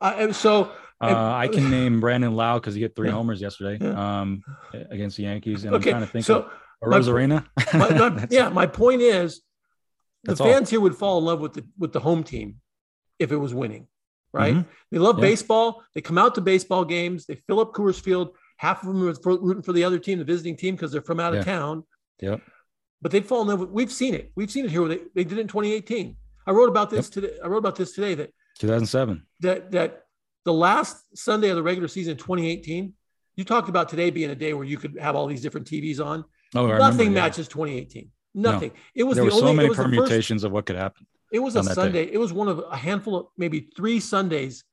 I, 0.00 0.30
so 0.32 0.72
uh, 1.00 1.32
I 1.34 1.48
can 1.48 1.70
name 1.70 2.00
Brandon 2.00 2.34
Lowe 2.34 2.54
because 2.54 2.74
he 2.74 2.82
hit 2.82 2.94
three 2.94 3.10
homers 3.10 3.40
yesterday 3.40 3.84
yeah. 3.84 4.20
um, 4.20 4.42
against 4.72 5.16
the 5.16 5.24
Yankees, 5.24 5.64
and 5.64 5.74
okay, 5.74 5.90
I'm 5.90 5.94
trying 5.94 6.06
to 6.06 6.12
think 6.12 6.24
so 6.24 6.42
of 6.42 6.50
my, 7.74 8.26
yeah, 8.30 8.48
my 8.48 8.66
point 8.66 9.00
is, 9.00 9.40
the 10.24 10.36
fans 10.36 10.68
all. 10.68 10.70
here 10.70 10.80
would 10.80 10.96
fall 10.96 11.18
in 11.18 11.24
love 11.24 11.40
with 11.40 11.54
the 11.54 11.64
with 11.78 11.92
the 11.92 12.00
home 12.00 12.22
team 12.22 12.60
if 13.18 13.32
it 13.32 13.36
was 13.36 13.54
winning, 13.54 13.88
right? 14.32 14.54
Mm-hmm. 14.54 14.70
They 14.90 14.98
love 14.98 15.18
yeah. 15.18 15.22
baseball. 15.22 15.82
They 15.94 16.00
come 16.00 16.18
out 16.18 16.34
to 16.36 16.40
baseball 16.40 16.84
games. 16.84 17.26
They 17.26 17.34
fill 17.34 17.60
up 17.60 17.72
Coors 17.72 18.00
Field. 18.00 18.36
Half 18.58 18.82
of 18.82 18.88
them 18.88 19.08
are 19.08 19.38
rooting 19.38 19.62
for 19.62 19.72
the 19.72 19.84
other 19.84 19.98
team, 19.98 20.18
the 20.18 20.24
visiting 20.24 20.56
team, 20.56 20.76
because 20.76 20.92
they're 20.92 21.02
from 21.02 21.18
out 21.18 21.34
of 21.34 21.44
town. 21.44 21.84
Yep. 22.20 22.40
But 23.00 23.10
they'd 23.10 23.26
fall 23.26 23.42
in 23.42 23.48
love 23.48 23.60
with. 23.60 23.70
We've 23.70 23.90
seen 23.90 24.14
it. 24.14 24.30
We've 24.36 24.50
seen 24.50 24.64
it 24.64 24.70
here. 24.70 24.86
They, 24.86 25.00
they 25.14 25.24
did 25.24 25.38
it 25.38 25.40
in 25.40 25.48
2018. 25.48 26.16
I 26.46 26.50
wrote 26.52 26.68
about 26.68 26.90
this 26.90 27.06
yep. 27.06 27.12
today. 27.12 27.38
I 27.42 27.48
wrote 27.48 27.58
about 27.58 27.76
this 27.76 27.92
today. 27.92 28.14
That 28.14 28.32
2007. 28.60 29.26
That 29.40 29.72
that 29.72 30.04
the 30.44 30.52
last 30.52 31.16
Sunday 31.16 31.48
of 31.48 31.56
the 31.56 31.62
regular 31.62 31.88
season 31.88 32.16
2018, 32.16 32.92
you 33.36 33.44
talked 33.44 33.68
about 33.68 33.88
today 33.88 34.10
being 34.10 34.30
a 34.30 34.34
day 34.34 34.54
where 34.54 34.64
you 34.64 34.76
could 34.76 34.98
have 35.00 35.16
all 35.16 35.26
these 35.26 35.42
different 35.42 35.66
TVs 35.66 36.04
on. 36.04 36.24
Oh, 36.54 36.66
I 36.66 36.78
Nothing 36.78 36.98
remember, 36.98 37.20
matches 37.20 37.46
yeah. 37.46 37.54
2018. 37.54 38.10
Nothing. 38.34 38.70
No. 38.70 38.80
It 38.94 39.04
was 39.04 39.16
there 39.16 39.24
the 39.24 39.30
were 39.30 39.36
only, 39.36 39.46
so 39.46 39.52
many 39.54 39.74
permutations 39.74 40.42
first, 40.42 40.46
of 40.46 40.52
what 40.52 40.66
could 40.66 40.76
happen. 40.76 41.06
It 41.32 41.38
was 41.38 41.56
a 41.56 41.62
Sunday. 41.62 42.06
Day. 42.06 42.12
It 42.12 42.18
was 42.18 42.32
one 42.32 42.48
of 42.48 42.62
a 42.70 42.76
handful 42.76 43.16
of 43.16 43.26
maybe 43.36 43.68
three 43.74 44.00
Sundays, 44.00 44.64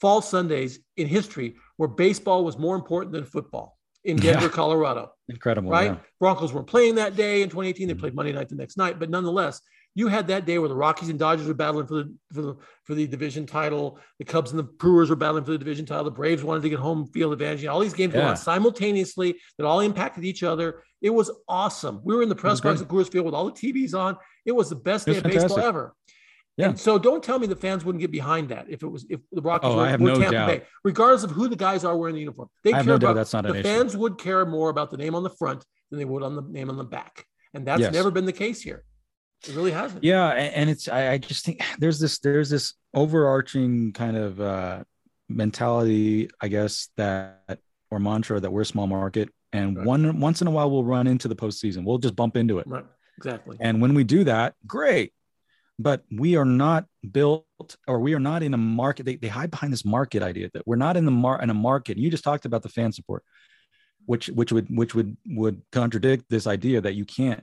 fall 0.00 0.22
Sundays 0.22 0.78
in 0.96 1.06
history 1.06 1.56
where 1.76 1.88
baseball 1.88 2.44
was 2.44 2.58
more 2.58 2.76
important 2.76 3.12
than 3.12 3.24
football 3.24 3.76
in 4.04 4.16
Denver, 4.16 4.42
yeah. 4.42 4.48
Colorado. 4.48 5.12
Incredible. 5.28 5.70
Right? 5.70 5.92
Yeah. 5.92 5.96
Broncos 6.20 6.52
weren't 6.52 6.66
playing 6.66 6.96
that 6.96 7.16
day 7.16 7.42
in 7.42 7.48
2018. 7.48 7.88
They 7.88 7.94
mm-hmm. 7.94 8.00
played 8.00 8.14
Monday 8.14 8.32
night 8.32 8.48
the 8.48 8.54
next 8.54 8.76
night, 8.76 8.98
but 8.98 9.10
nonetheless, 9.10 9.60
you 9.96 10.08
had 10.08 10.26
that 10.26 10.44
day 10.44 10.58
where 10.58 10.68
the 10.68 10.74
Rockies 10.74 11.08
and 11.08 11.18
Dodgers 11.18 11.46
were 11.46 11.54
battling 11.54 11.86
for 11.86 11.94
the 11.94 12.14
for 12.32 12.42
the 12.42 12.56
for 12.82 12.94
the 12.94 13.06
division 13.06 13.46
title. 13.46 13.98
The 14.18 14.24
Cubs 14.24 14.50
and 14.50 14.58
the 14.58 14.64
Brewers 14.64 15.08
were 15.08 15.16
battling 15.16 15.44
for 15.44 15.52
the 15.52 15.58
division 15.58 15.86
title. 15.86 16.04
The 16.04 16.10
Braves 16.10 16.42
wanted 16.42 16.62
to 16.64 16.68
get 16.68 16.80
home 16.80 17.06
field 17.06 17.32
advantage. 17.32 17.64
All 17.66 17.80
these 17.80 17.94
games 17.94 18.12
yeah. 18.12 18.20
going 18.20 18.30
on 18.30 18.36
simultaneously 18.36 19.36
that 19.56 19.66
all 19.66 19.80
impacted 19.80 20.24
each 20.24 20.42
other. 20.42 20.82
It 21.04 21.12
was 21.12 21.30
awesome. 21.46 22.00
We 22.02 22.16
were 22.16 22.22
in 22.22 22.30
the 22.30 22.34
press 22.34 22.62
box 22.62 22.80
at 22.80 22.88
Coors 22.88 23.12
Field 23.12 23.26
with 23.26 23.34
all 23.34 23.44
the 23.44 23.52
TVs 23.52 23.92
on. 23.92 24.16
It 24.46 24.52
was 24.52 24.70
the 24.70 24.76
best 24.76 25.04
day 25.04 25.18
of 25.18 25.22
baseball 25.22 25.60
ever. 25.60 25.94
Yeah. 26.56 26.70
And 26.70 26.80
so 26.80 26.98
don't 26.98 27.22
tell 27.22 27.38
me 27.38 27.46
the 27.46 27.54
fans 27.54 27.84
wouldn't 27.84 28.00
get 28.00 28.10
behind 28.10 28.48
that 28.48 28.70
if 28.70 28.82
it 28.82 28.86
was 28.86 29.04
if 29.10 29.20
the 29.30 29.42
Rockies 29.42 29.70
oh, 29.70 29.76
were, 29.76 29.82
I 29.82 29.90
have 29.90 30.00
no 30.00 30.14
Tampa 30.14 30.30
doubt. 30.30 30.46
Bay, 30.46 30.62
regardless 30.82 31.22
of 31.22 31.32
who 31.32 31.48
the 31.48 31.56
guys 31.56 31.84
are 31.84 31.94
wearing 31.94 32.14
the 32.14 32.22
uniform. 32.22 32.48
They 32.62 32.72
I 32.72 32.76
care 32.76 32.84
no 32.84 32.94
about 32.94 33.16
that's 33.16 33.34
not 33.34 33.44
the 33.44 33.62
fans 33.62 33.92
issue. 33.92 33.98
would 33.98 34.16
care 34.16 34.46
more 34.46 34.70
about 34.70 34.90
the 34.90 34.96
name 34.96 35.14
on 35.14 35.22
the 35.22 35.30
front 35.30 35.62
than 35.90 35.98
they 35.98 36.06
would 36.06 36.22
on 36.22 36.36
the 36.36 36.42
name 36.42 36.70
on 36.70 36.78
the 36.78 36.84
back, 36.84 37.26
and 37.52 37.66
that's 37.66 37.82
yes. 37.82 37.92
never 37.92 38.10
been 38.10 38.24
the 38.24 38.32
case 38.32 38.62
here. 38.62 38.82
It 39.46 39.54
really 39.54 39.72
hasn't. 39.72 40.02
Yeah, 40.02 40.28
and 40.28 40.70
it's 40.70 40.88
I, 40.88 41.12
I 41.12 41.18
just 41.18 41.44
think 41.44 41.60
there's 41.80 41.98
this 41.98 42.18
there's 42.20 42.48
this 42.48 42.72
overarching 42.94 43.92
kind 43.92 44.16
of 44.16 44.40
uh, 44.40 44.84
mentality, 45.28 46.30
I 46.40 46.48
guess 46.48 46.88
that 46.96 47.58
or 47.90 47.98
mantra 47.98 48.40
that 48.40 48.50
we're 48.50 48.62
a 48.62 48.66
small 48.66 48.86
market, 48.86 49.28
and 49.54 49.76
right. 49.76 49.86
one 49.86 50.20
once 50.20 50.40
in 50.40 50.48
a 50.48 50.50
while 50.50 50.70
we'll 50.70 50.84
run 50.84 51.06
into 51.06 51.28
the 51.28 51.36
postseason. 51.36 51.84
We'll 51.84 51.98
just 51.98 52.16
bump 52.16 52.36
into 52.36 52.58
it. 52.58 52.66
Right. 52.66 52.84
Exactly. 53.16 53.56
And 53.60 53.80
when 53.80 53.94
we 53.94 54.02
do 54.02 54.24
that, 54.24 54.54
great. 54.66 55.12
But 55.78 56.02
we 56.10 56.36
are 56.36 56.44
not 56.44 56.86
built, 57.10 57.46
or 57.86 57.98
we 58.00 58.14
are 58.14 58.20
not 58.20 58.42
in 58.42 58.54
a 58.54 58.58
market. 58.58 59.06
They, 59.06 59.16
they 59.16 59.28
hide 59.28 59.50
behind 59.50 59.72
this 59.72 59.84
market 59.84 60.22
idea 60.22 60.50
that 60.54 60.66
we're 60.66 60.76
not 60.76 60.96
in 60.96 61.04
the 61.04 61.10
mar 61.10 61.40
in 61.40 61.50
a 61.50 61.54
market. 61.54 61.98
You 61.98 62.10
just 62.10 62.24
talked 62.24 62.44
about 62.44 62.62
the 62.62 62.68
fan 62.68 62.92
support, 62.92 63.24
which 64.06 64.28
which 64.28 64.52
would 64.52 64.66
which 64.76 64.94
would 64.94 65.16
would 65.26 65.62
contradict 65.72 66.26
this 66.28 66.46
idea 66.46 66.80
that 66.80 66.94
you 66.94 67.04
can't 67.04 67.42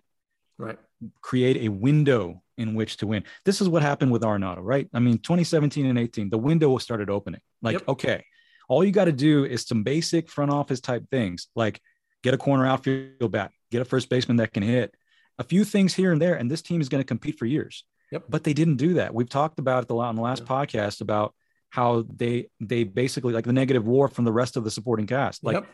right 0.58 0.78
create 1.22 1.58
a 1.58 1.70
window 1.70 2.42
in 2.58 2.76
which 2.76 2.98
to 2.98 3.08
win. 3.08 3.24
This 3.44 3.60
is 3.60 3.68
what 3.68 3.82
happened 3.82 4.12
with 4.12 4.22
Arenado, 4.22 4.60
right? 4.62 4.88
I 4.94 5.00
mean, 5.00 5.18
2017 5.18 5.86
and 5.86 5.98
18, 5.98 6.30
the 6.30 6.38
window 6.38 6.78
started 6.78 7.10
opening. 7.10 7.42
Like, 7.62 7.74
yep. 7.74 7.88
okay, 7.88 8.24
all 8.70 8.84
you 8.84 8.92
got 8.92 9.06
to 9.06 9.12
do 9.12 9.46
is 9.46 9.66
some 9.66 9.84
basic 9.84 10.30
front 10.30 10.52
office 10.52 10.80
type 10.80 11.04
things, 11.10 11.48
like 11.56 11.82
get 12.24 12.34
a 12.34 12.38
corner 12.38 12.66
outfield 12.66 13.32
bat, 13.32 13.52
get 13.72 13.82
a 13.82 13.86
first 13.86 14.10
baseman 14.10 14.38
that 14.38 14.54
can 14.54 14.64
hit, 14.64 14.94
a 15.40 15.44
few 15.44 15.64
things 15.64 15.94
here 15.94 16.12
and 16.12 16.22
there, 16.22 16.36
and 16.36 16.50
this 16.50 16.62
team 16.62 16.82
is 16.82 16.90
going 16.90 17.02
to 17.02 17.08
compete 17.08 17.40
for 17.40 17.46
years. 17.46 17.84
Yep. 18.12 18.26
But 18.30 18.44
they 18.44 18.54
didn't 18.54 18.76
do 18.76 18.96
that. 18.96 19.14
We've 19.14 19.30
talked 19.30 19.60
about 19.60 19.84
it 19.84 19.90
a 19.90 19.94
lot 19.94 20.10
on 20.10 20.16
the 20.16 20.22
last 20.22 20.46
podcast 20.46 21.02
about 21.02 21.34
how 21.70 22.04
they 22.14 22.50
they 22.60 22.84
basically 22.84 23.32
like 23.32 23.46
the 23.46 23.54
negative 23.54 23.88
war 23.88 24.10
from 24.10 24.26
the 24.26 24.32
rest 24.32 24.58
of 24.58 24.66
the 24.66 24.72
supporting 24.72 25.08
cast. 25.08 25.44
Like 25.44 25.56
yep. 25.56 25.68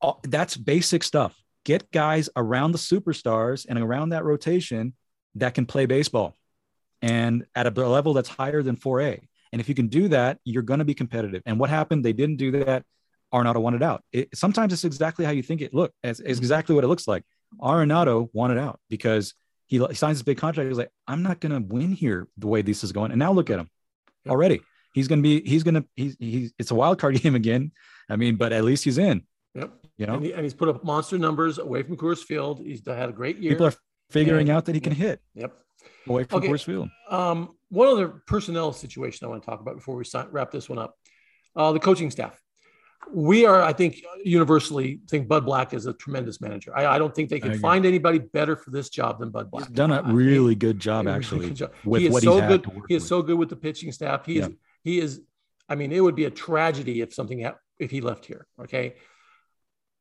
all, 0.00 0.20
that's 0.24 0.56
basic 0.56 1.02
stuff 1.02 1.36
get 1.66 1.90
guys 1.90 2.30
around 2.36 2.70
the 2.70 2.78
superstars 2.78 3.66
and 3.68 3.76
around 3.76 4.10
that 4.10 4.24
rotation 4.24 4.94
that 5.34 5.52
can 5.52 5.66
play 5.66 5.84
baseball 5.84 6.36
and 7.02 7.44
at 7.56 7.66
a 7.66 7.70
level 7.70 8.14
that's 8.14 8.28
higher 8.28 8.62
than 8.62 8.76
4A. 8.76 9.20
And 9.50 9.60
if 9.60 9.68
you 9.68 9.74
can 9.74 9.88
do 9.88 10.06
that, 10.08 10.38
you're 10.44 10.62
going 10.62 10.78
to 10.78 10.84
be 10.84 10.94
competitive. 10.94 11.42
And 11.44 11.58
what 11.58 11.68
happened? 11.68 12.04
They 12.04 12.12
didn't 12.12 12.36
do 12.36 12.52
that. 12.52 12.84
Arenado 13.32 13.60
wanted 13.60 13.82
out. 13.82 14.02
It, 14.12 14.28
sometimes 14.36 14.72
it's 14.72 14.84
exactly 14.84 15.24
how 15.24 15.30
you 15.30 15.42
think 15.42 15.60
it 15.60 15.74
look. 15.74 15.92
It's, 16.02 16.20
it's 16.20 16.38
exactly 16.38 16.74
what 16.74 16.84
it 16.84 16.88
looks 16.88 17.08
like. 17.08 17.24
Arenado 17.60 18.28
wanted 18.32 18.58
out 18.58 18.80
because 18.88 19.34
he, 19.66 19.78
he 19.78 19.94
signs 19.94 20.18
this 20.18 20.22
big 20.22 20.38
contract. 20.38 20.68
He's 20.68 20.78
like, 20.78 20.90
I'm 21.06 21.22
not 21.22 21.40
going 21.40 21.52
to 21.52 21.74
win 21.74 21.92
here 21.92 22.28
the 22.38 22.46
way 22.46 22.62
this 22.62 22.84
is 22.84 22.92
going. 22.92 23.10
And 23.10 23.18
now 23.18 23.32
look 23.32 23.50
at 23.50 23.58
him 23.58 23.68
already. 24.28 24.60
He's 24.94 25.08
going 25.08 25.18
to 25.18 25.22
be, 25.22 25.48
he's 25.48 25.62
going 25.62 25.74
to, 25.74 25.84
he's, 25.94 26.16
he's, 26.18 26.52
it's 26.58 26.70
a 26.70 26.74
wild 26.74 26.98
card 26.98 27.20
game 27.22 27.34
again. 27.34 27.72
I 28.08 28.16
mean, 28.16 28.36
but 28.36 28.52
at 28.52 28.64
least 28.64 28.84
he's 28.84 28.98
in. 28.98 29.22
Yep. 29.54 29.72
You 29.96 30.06
know, 30.06 30.14
and, 30.14 30.24
he, 30.24 30.32
and, 30.32 30.42
he's 30.42 30.54
put 30.54 30.68
up 30.68 30.84
monster 30.84 31.16
numbers 31.18 31.58
away 31.58 31.82
from 31.82 31.96
Coors 31.96 32.18
Field. 32.18 32.60
He's 32.60 32.82
had 32.86 33.08
a 33.08 33.12
great 33.12 33.38
year. 33.38 33.52
People 33.52 33.66
are 33.66 33.74
figuring 34.10 34.50
out 34.50 34.66
that 34.66 34.74
he 34.74 34.80
can 34.80 34.92
hit. 34.92 35.20
Yep. 35.34 35.58
Away 36.06 36.24
from 36.24 36.38
okay. 36.38 36.48
Coors 36.48 36.64
Field. 36.64 36.90
Um, 37.10 37.54
one 37.70 37.88
other 37.88 38.08
personnel 38.26 38.72
situation 38.72 39.26
I 39.26 39.30
want 39.30 39.42
to 39.42 39.46
talk 39.46 39.60
about 39.60 39.76
before 39.76 39.96
we 39.96 40.04
wrap 40.30 40.50
this 40.50 40.68
one 40.68 40.78
up. 40.78 40.94
Uh, 41.54 41.72
the 41.72 41.80
coaching 41.80 42.10
staff. 42.10 42.38
We 43.12 43.46
are, 43.46 43.62
I 43.62 43.72
think, 43.72 44.02
universally 44.24 45.00
think 45.08 45.28
Bud 45.28 45.44
Black 45.44 45.72
is 45.74 45.86
a 45.86 45.92
tremendous 45.92 46.40
manager. 46.40 46.76
I, 46.76 46.86
I 46.86 46.98
don't 46.98 47.14
think 47.14 47.30
they 47.30 47.40
can 47.40 47.58
find 47.58 47.86
anybody 47.86 48.18
better 48.18 48.56
for 48.56 48.70
this 48.70 48.88
job 48.88 49.20
than 49.20 49.30
Bud 49.30 49.50
Black. 49.50 49.68
He's 49.68 49.74
done 49.74 49.92
a 49.92 50.02
really 50.12 50.54
good 50.54 50.78
job, 50.78 51.06
actually. 51.06 51.48
Good 51.48 51.56
job. 51.56 51.72
With 51.84 52.02
he 52.02 52.08
is 52.08 52.22
so 52.22 52.40
good. 52.46 52.66
He 52.88 52.94
is 52.94 53.02
with. 53.02 53.08
so 53.08 53.22
good 53.22 53.38
with 53.38 53.48
the 53.48 53.56
pitching 53.56 53.92
staff. 53.92 54.26
He 54.26 54.38
yeah. 54.38 54.46
is. 54.46 54.52
He 54.82 54.98
is. 54.98 55.20
I 55.68 55.74
mean, 55.74 55.92
it 55.92 56.00
would 56.00 56.14
be 56.14 56.24
a 56.24 56.30
tragedy 56.30 57.00
if 57.00 57.14
something 57.14 57.42
ha- 57.42 57.56
if 57.78 57.90
he 57.90 58.00
left 58.00 58.26
here. 58.26 58.46
Okay, 58.60 58.94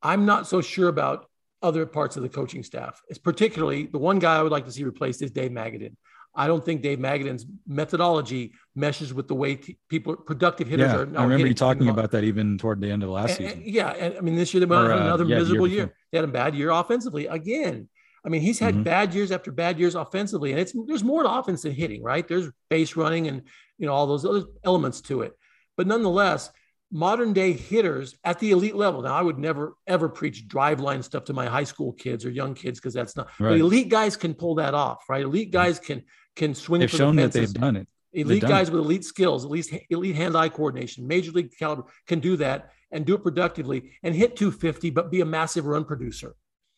I'm 0.01 0.26
not 0.26 0.47
so 0.47 0.62
sure 0.62 0.88
about 0.88 1.28
other 1.62 1.86
parts 1.86 2.18
of 2.18 2.24
the 2.24 2.30
coaching 2.30 2.64
staff. 2.64 3.01
It's 3.10 3.20
particularly 3.20 3.88
the 3.88 3.97
one 3.97 4.20
guy 4.20 4.38
I 4.38 4.43
would 4.43 4.51
like 4.51 4.66
to 4.66 4.72
see 4.72 4.84
replaced 4.84 5.22
is 5.22 5.32
Dave 5.32 5.51
Magadan. 5.51 5.95
I 6.36 6.47
don't 6.47 6.63
think 6.63 6.81
Dave 6.81 6.99
Magadan's 6.99 7.45
methodology 7.65 8.53
meshes 8.75 9.13
with 9.13 9.27
the 9.27 9.36
way 9.36 9.55
t- 9.55 9.77
people 9.89 10.15
productive 10.15 10.67
hitters 10.67 10.91
yeah, 10.91 10.97
are. 10.97 11.17
I 11.17 11.23
remember 11.23 11.47
you 11.47 11.53
talking 11.53 11.88
about 11.88 12.11
that 12.11 12.23
even 12.23 12.57
toward 12.57 12.81
the 12.81 12.91
end 12.91 13.03
of 13.03 13.07
the 13.07 13.13
last 13.13 13.39
and, 13.39 13.49
season. 13.49 13.63
And, 13.63 13.67
yeah, 13.67 13.89
and 13.91 14.17
I 14.17 14.21
mean 14.21 14.36
this 14.36 14.53
year 14.53 14.59
they 14.59 14.65
went 14.65 14.91
uh, 14.91 14.97
another 14.97 15.25
yeah, 15.25 15.38
miserable 15.38 15.67
year, 15.67 15.77
year. 15.77 15.95
They 16.11 16.17
had 16.17 16.25
a 16.25 16.31
bad 16.31 16.55
year 16.55 16.71
offensively 16.71 17.27
again. 17.27 17.88
I 18.25 18.29
mean 18.29 18.41
he's 18.41 18.59
had 18.59 18.73
mm-hmm. 18.73 18.83
bad 18.83 19.13
years 19.13 19.31
after 19.31 19.51
bad 19.51 19.79
years 19.79 19.95
offensively, 19.95 20.51
and 20.51 20.59
it's 20.59 20.73
there's 20.88 21.03
more 21.03 21.23
to 21.23 21.31
offense 21.31 21.61
than 21.61 21.71
hitting, 21.71 22.03
right? 22.03 22.27
There's 22.27 22.49
base 22.69 22.95
running 22.95 23.27
and 23.27 23.43
you 23.77 23.88
know 23.88 23.93
all 23.93 24.07
those 24.07 24.25
other 24.25 24.43
elements 24.63 25.01
to 25.01 25.21
it, 25.21 25.33
but 25.77 25.88
nonetheless 25.88 26.51
modern 26.91 27.33
day 27.33 27.51
hitters 27.51 28.15
at 28.23 28.39
the 28.39 28.51
elite 28.51 28.75
level. 28.75 29.01
Now, 29.01 29.15
I 29.15 29.21
would 29.21 29.38
never 29.38 29.75
ever 29.88 30.07
preach 30.09 30.47
Driveline 30.47 31.03
stuff 31.03 31.25
to 31.25 31.33
my 31.33 31.47
high 31.47 31.63
school 31.63 31.91
kids 31.91 32.25
or 32.25 32.29
young 32.29 32.53
kids 32.53 32.79
because 32.79 32.93
that's 32.93 33.15
not. 33.15 33.27
Right. 33.39 33.51
But 33.51 33.59
elite 33.59 33.89
guys 33.89 34.15
can 34.15 34.33
pull 34.33 34.55
that 34.55 34.73
off, 34.73 35.03
right? 35.09 35.23
Elite 35.23 35.51
guys 35.51 35.79
can 35.79 36.03
can 36.36 36.53
swing. 36.53 36.79
They've 36.79 36.89
shown 36.89 37.15
the 37.15 37.23
that 37.23 37.31
they've 37.31 37.53
done 37.53 37.75
it. 37.75 37.88
Elite 38.13 38.43
guys 38.43 38.69
it. 38.69 38.73
with 38.73 38.86
elite 38.86 39.03
skills, 39.03 39.43
at 39.43 39.51
least 39.51 39.73
elite 39.89 40.15
hand-eye 40.15 40.49
coordination, 40.49 41.05
major 41.05 41.31
league 41.31 41.51
caliber, 41.57 41.83
can 42.07 42.19
do 42.19 42.38
that 42.38 42.71
and 42.91 43.05
do 43.05 43.13
it 43.13 43.23
productively 43.23 43.91
and 44.03 44.15
hit 44.15 44.38
250, 44.38 44.89
but 44.91 45.11
be 45.11 45.19
a 45.19 45.25
massive 45.25 45.65
run 45.65 45.83
producer. 45.83 46.36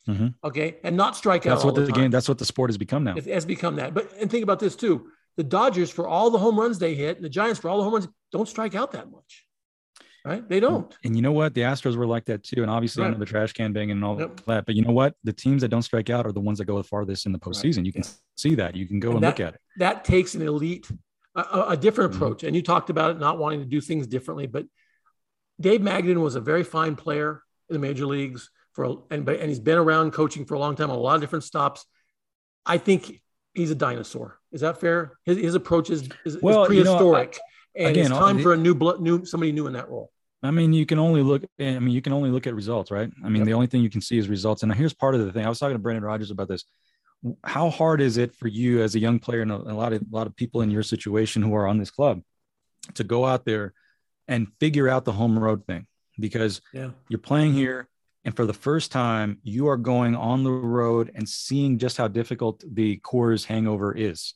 Mm-hmm. 0.07 0.27
Okay, 0.43 0.77
and 0.83 0.95
not 0.95 1.15
strike 1.15 1.43
that's 1.43 1.51
out. 1.51 1.55
That's 1.55 1.65
what 1.65 1.75
the, 1.75 1.81
the 1.81 1.91
game. 1.91 2.11
That's 2.11 2.29
what 2.29 2.37
the 2.37 2.45
sport 2.45 2.69
has 2.69 2.77
become 2.77 3.03
now. 3.03 3.15
It 3.15 3.25
has 3.25 3.45
become 3.45 3.75
that. 3.75 3.93
But 3.93 4.11
and 4.19 4.31
think 4.31 4.43
about 4.43 4.59
this 4.59 4.75
too: 4.75 5.07
the 5.35 5.43
Dodgers, 5.43 5.91
for 5.91 6.07
all 6.07 6.29
the 6.29 6.37
home 6.37 6.57
runs 6.57 6.79
they 6.79 6.95
hit, 6.95 7.17
and 7.17 7.25
the 7.25 7.29
Giants, 7.29 7.59
for 7.59 7.69
all 7.69 7.77
the 7.77 7.83
home 7.83 7.93
runs, 7.93 8.07
don't 8.31 8.47
strike 8.47 8.73
out 8.73 8.93
that 8.93 9.11
much. 9.11 9.45
Right? 10.27 10.47
They 10.49 10.59
don't. 10.59 10.93
And 11.05 11.15
you 11.15 11.21
know 11.21 11.31
what? 11.31 11.53
The 11.53 11.61
Astros 11.61 11.95
were 11.95 12.05
like 12.05 12.25
that 12.25 12.43
too. 12.43 12.61
And 12.61 12.69
obviously, 12.69 13.01
Right. 13.01 13.07
under 13.07 13.19
the 13.19 13.25
trash 13.25 13.53
can 13.53 13.71
banging 13.71 13.91
and 13.91 14.03
all 14.03 14.19
Yep. 14.19 14.41
that. 14.47 14.65
But 14.65 14.75
you 14.75 14.81
know 14.83 14.91
what? 14.91 15.15
The 15.23 15.31
teams 15.31 15.61
that 15.61 15.69
don't 15.69 15.83
strike 15.83 16.09
out 16.09 16.25
are 16.25 16.31
the 16.33 16.41
ones 16.41 16.57
that 16.57 16.65
go 16.65 16.75
the 16.77 16.83
farthest 16.83 17.25
in 17.25 17.31
the 17.31 17.39
postseason. 17.39 17.85
You 17.85 17.93
can 17.93 18.03
see 18.35 18.55
that. 18.55 18.75
You 18.75 18.87
can 18.87 18.99
go 18.99 19.09
And 19.09 19.17
and, 19.17 19.25
look 19.25 19.39
at 19.39 19.53
it. 19.53 19.61
That 19.77 20.03
takes 20.03 20.35
an 20.35 20.41
elite, 20.41 20.89
a, 21.35 21.67
a- 21.69 21.77
different 21.77 22.11
Mhm. 22.11 22.15
approach. 22.17 22.43
And 22.43 22.55
you 22.55 22.61
talked 22.61 22.89
about 22.89 23.11
it 23.11 23.19
not 23.19 23.37
wanting 23.37 23.59
to 23.61 23.65
do 23.65 23.79
things 23.79 24.05
differently, 24.07 24.47
but 24.47 24.65
Dave 25.61 25.79
Magadan 25.81 26.17
was 26.21 26.35
a 26.35 26.41
very 26.41 26.63
fine 26.63 26.95
player 26.97 27.41
in 27.69 27.73
the 27.73 27.79
major 27.79 28.05
leagues 28.05 28.49
for, 28.73 28.83
a- 28.83 28.95
and, 29.11 29.27
and 29.29 29.47
he's 29.49 29.59
been 29.59 29.77
around 29.77 30.11
coaching 30.11 30.45
for 30.45 30.55
a 30.55 30.59
long 30.59 30.75
time 30.75 30.89
on 30.89 30.97
a 30.97 30.99
lot 30.99 31.15
of 31.15 31.21
different 31.21 31.43
stops. 31.45 31.85
I 32.65 32.77
think 32.79 33.21
he's 33.53 33.71
a 33.71 33.75
dinosaur. 33.75 34.39
Is 34.51 34.59
that 34.61 34.79
fair? 34.81 35.13
His, 35.23 35.37
his 35.37 35.55
approach 35.55 35.89
is, 35.89 36.01
is, 36.25 36.35
is 36.35 36.41
Well, 36.41 36.71
you 36.73 36.83
know, 36.83 36.97
prehistoric. 36.97 37.39
and 37.75 37.87
again, 37.91 38.05
it's 38.07 38.09
time 38.19 38.37
the- 38.37 38.43
for 38.43 38.53
a 38.53 38.57
new 38.57 38.75
blood, 38.75 38.99
new 39.01 39.23
somebody 39.25 39.51
new 39.53 39.67
in 39.67 39.73
that 39.73 39.89
role. 39.89 40.11
I 40.43 40.51
mean, 40.51 40.71
you 40.73 40.85
can 40.85 40.99
only 40.99 41.23
look. 41.23 41.43
Eh, 41.59 41.75
I 41.75 41.79
mean, 41.79 41.93
you 41.93 42.01
can 42.01 42.13
only 42.13 42.29
look 42.29 42.45
at 42.47 42.53
results, 42.53 42.91
right? 42.91 43.09
I 43.23 43.27
mean, 43.29 43.37
Yep. 43.37 43.45
the 43.45 43.53
only 43.53 43.67
thing 43.67 43.81
you 43.81 43.89
can 43.89 44.01
see 44.01 44.17
is 44.17 44.29
results. 44.29 44.63
And 44.63 44.73
here's 44.73 44.93
part 44.93 45.15
of 45.15 45.25
the 45.25 45.31
thing. 45.31 45.45
I 45.45 45.49
was 45.49 45.59
talking 45.59 45.75
to 45.75 45.79
Brendan 45.79 46.03
Rodgers 46.03 46.29
about 46.31 46.47
this. 46.47 46.63
How 47.43 47.69
hard 47.71 47.99
is 48.01 48.17
it 48.17 48.35
for 48.35 48.47
you 48.47 48.81
as 48.83 48.93
a 48.93 48.99
young 48.99 49.17
player 49.19 49.41
and 49.41 49.51
a, 49.51 49.55
a 49.55 49.73
lot 49.73 49.93
of 49.93 50.01
a 50.01 50.15
lot 50.15 50.27
of 50.27 50.35
people 50.35 50.61
in 50.61 50.69
your 50.69 50.83
situation 50.83 51.41
who 51.41 51.55
are 51.55 51.67
on 51.67 51.79
this 51.79 51.89
club 51.89 52.21
to 52.93 53.03
go 53.03 53.25
out 53.25 53.43
there 53.45 53.73
and 54.27 54.47
figure 54.59 54.87
out 54.87 55.05
the 55.05 55.11
home 55.13 55.37
road 55.39 55.65
thing? 55.65 55.87
Because 56.19 56.61
Yeah. 56.73 56.91
you're 57.09 57.19
playing 57.19 57.53
here, 57.53 57.87
and 58.23 58.35
for 58.35 58.45
the 58.45 58.53
first 58.53 58.91
time, 58.91 59.39
you 59.43 59.67
are 59.67 59.77
going 59.77 60.15
on 60.15 60.43
the 60.43 60.51
road 60.51 61.11
and 61.15 61.27
seeing 61.27 61.79
just 61.79 61.97
how 61.97 62.07
difficult 62.07 62.63
the 62.71 62.99
Coors 62.99 63.45
hangover 63.45 63.91
is. 63.95 64.35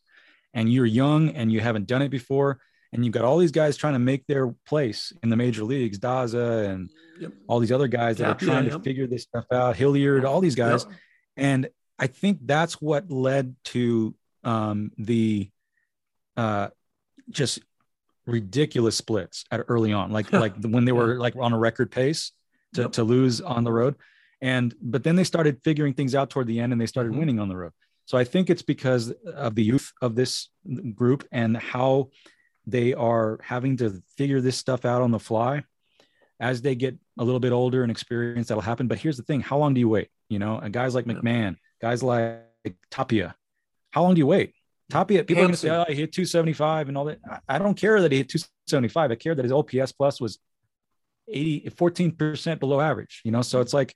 And 0.54 0.72
you're 0.74 0.86
young 0.88 1.30
and 1.30 1.52
you 1.52 1.60
haven't 1.62 1.88
done 1.88 2.02
it 2.02 2.10
before, 2.10 2.60
and 2.94 3.06
you've 3.06 3.14
got 3.14 3.24
all 3.24 3.38
these 3.38 3.52
guys 3.52 3.78
trying 3.78 3.94
to 3.94 4.00
make 4.00 4.26
their 4.28 4.54
place 4.68 5.14
in 5.24 5.30
the 5.30 5.36
major 5.38 5.64
leagues, 5.64 6.00
Daza 6.00 6.70
and 6.70 6.89
Yep. 7.20 7.34
all 7.48 7.60
these 7.60 7.72
other 7.72 7.88
guys 7.88 8.18
that 8.18 8.28
are 8.28 8.34
trying 8.34 8.66
to 8.66 8.72
yep. 8.72 8.84
figure 8.84 9.06
this 9.06 9.24
stuff 9.24 9.46
out, 9.52 9.76
Hilliard, 9.76 10.26
all 10.26 10.42
these 10.42 10.56
guys. 10.56 10.86
Yep. 10.86 10.98
And 11.38 11.70
I 12.00 12.08
think 12.08 12.39
that's 12.46 12.82
what 12.82 13.12
led 13.12 13.56
to 13.66 14.16
um, 14.44 14.92
the 14.98 15.52
uh, 16.36 16.70
just 17.30 17.60
ridiculous 18.26 18.96
splits 18.98 19.46
at 19.52 19.62
early 19.68 19.94
on, 19.94 20.12
like 20.12 20.32
like 20.46 20.56
when 20.64 20.86
they 20.86 20.92
were 20.92 21.18
like 21.20 21.36
on 21.36 21.54
a 21.54 21.58
record 21.60 21.92
pace 21.92 22.32
to, 22.74 22.89
to 22.89 23.04
lose 23.04 23.39
on 23.39 23.64
the 23.64 23.72
road. 23.72 23.96
And 24.42 24.74
but 24.82 25.04
then 25.04 25.16
they 25.16 25.24
started 25.24 25.62
figuring 25.64 25.94
things 25.94 26.16
out 26.16 26.32
toward 26.32 26.48
the 26.48 26.60
end 26.60 26.72
and 26.72 26.82
they 26.82 26.88
started 26.88 27.14
Mhm. 27.14 27.20
winning 27.20 27.39
on 27.39 27.50
the 27.50 27.56
road. 27.56 27.74
So 28.06 28.18
I 28.18 28.24
think 28.24 28.50
it's 28.50 28.64
because 28.64 29.12
of 29.26 29.54
the 29.56 29.64
youth 29.64 29.94
of 30.02 30.16
this 30.16 30.50
group 30.96 31.28
and 31.32 31.56
how 31.56 32.10
they 32.66 32.93
are 32.93 33.39
having 33.43 33.78
to 33.78 34.01
figure 34.18 34.41
this 34.41 34.57
stuff 34.57 34.86
out 34.86 35.01
on 35.01 35.12
the 35.12 35.20
fly. 35.20 35.64
As 36.39 36.62
they 36.64 36.74
get 36.76 36.97
a 37.20 37.24
little 37.24 37.39
bit 37.39 37.51
older 37.51 37.84
and 37.84 37.91
experienced, 37.91 38.49
that'll 38.49 38.62
happen. 38.62 38.88
But 38.88 38.97
here's 38.99 39.18
the 39.18 39.24
thing: 39.24 39.41
how 39.41 39.57
long 39.57 39.74
do 39.76 39.80
you 39.80 39.89
wait? 39.89 40.09
You 40.30 40.39
know, 40.39 40.57
and 40.57 40.74
guys 40.74 40.95
like 40.95 41.05
McMahon, 41.05 41.57
guys 41.82 42.01
like 42.01 42.39
Tapia, 42.89 43.36
how 43.91 44.01
long 44.03 44.16
do 44.16 44.20
you 44.20 44.28
wait? 44.28 44.53
Tapia, 44.89 45.24
people 45.24 45.43
are 45.43 45.45
going 45.45 45.51
to 45.53 45.57
say, 45.57 45.70
"Oh, 45.70 45.86
he 45.88 45.95
hit 45.95 46.12
275 46.14 46.88
and 46.89 46.97
all 46.97 47.05
that." 47.05 47.20
I- 47.30 47.55
I 47.55 47.59
don't 47.59 47.76
care 47.76 48.01
that 48.01 48.12
he 48.12 48.18
hit 48.20 48.30
275. 48.30 49.12
I 49.12 49.16
care 49.16 49.36
that 49.36 49.43
his 49.43 49.51
OPS 49.51 49.91
plus 49.91 50.20
was 50.20 50.39
80, 51.28 51.70
14 51.70 52.12
percent 52.12 52.59
below 52.59 52.82
average. 52.82 53.22
You 53.24 53.32
know, 53.32 53.41
so 53.43 53.62
it's 53.62 53.74
like 53.74 53.93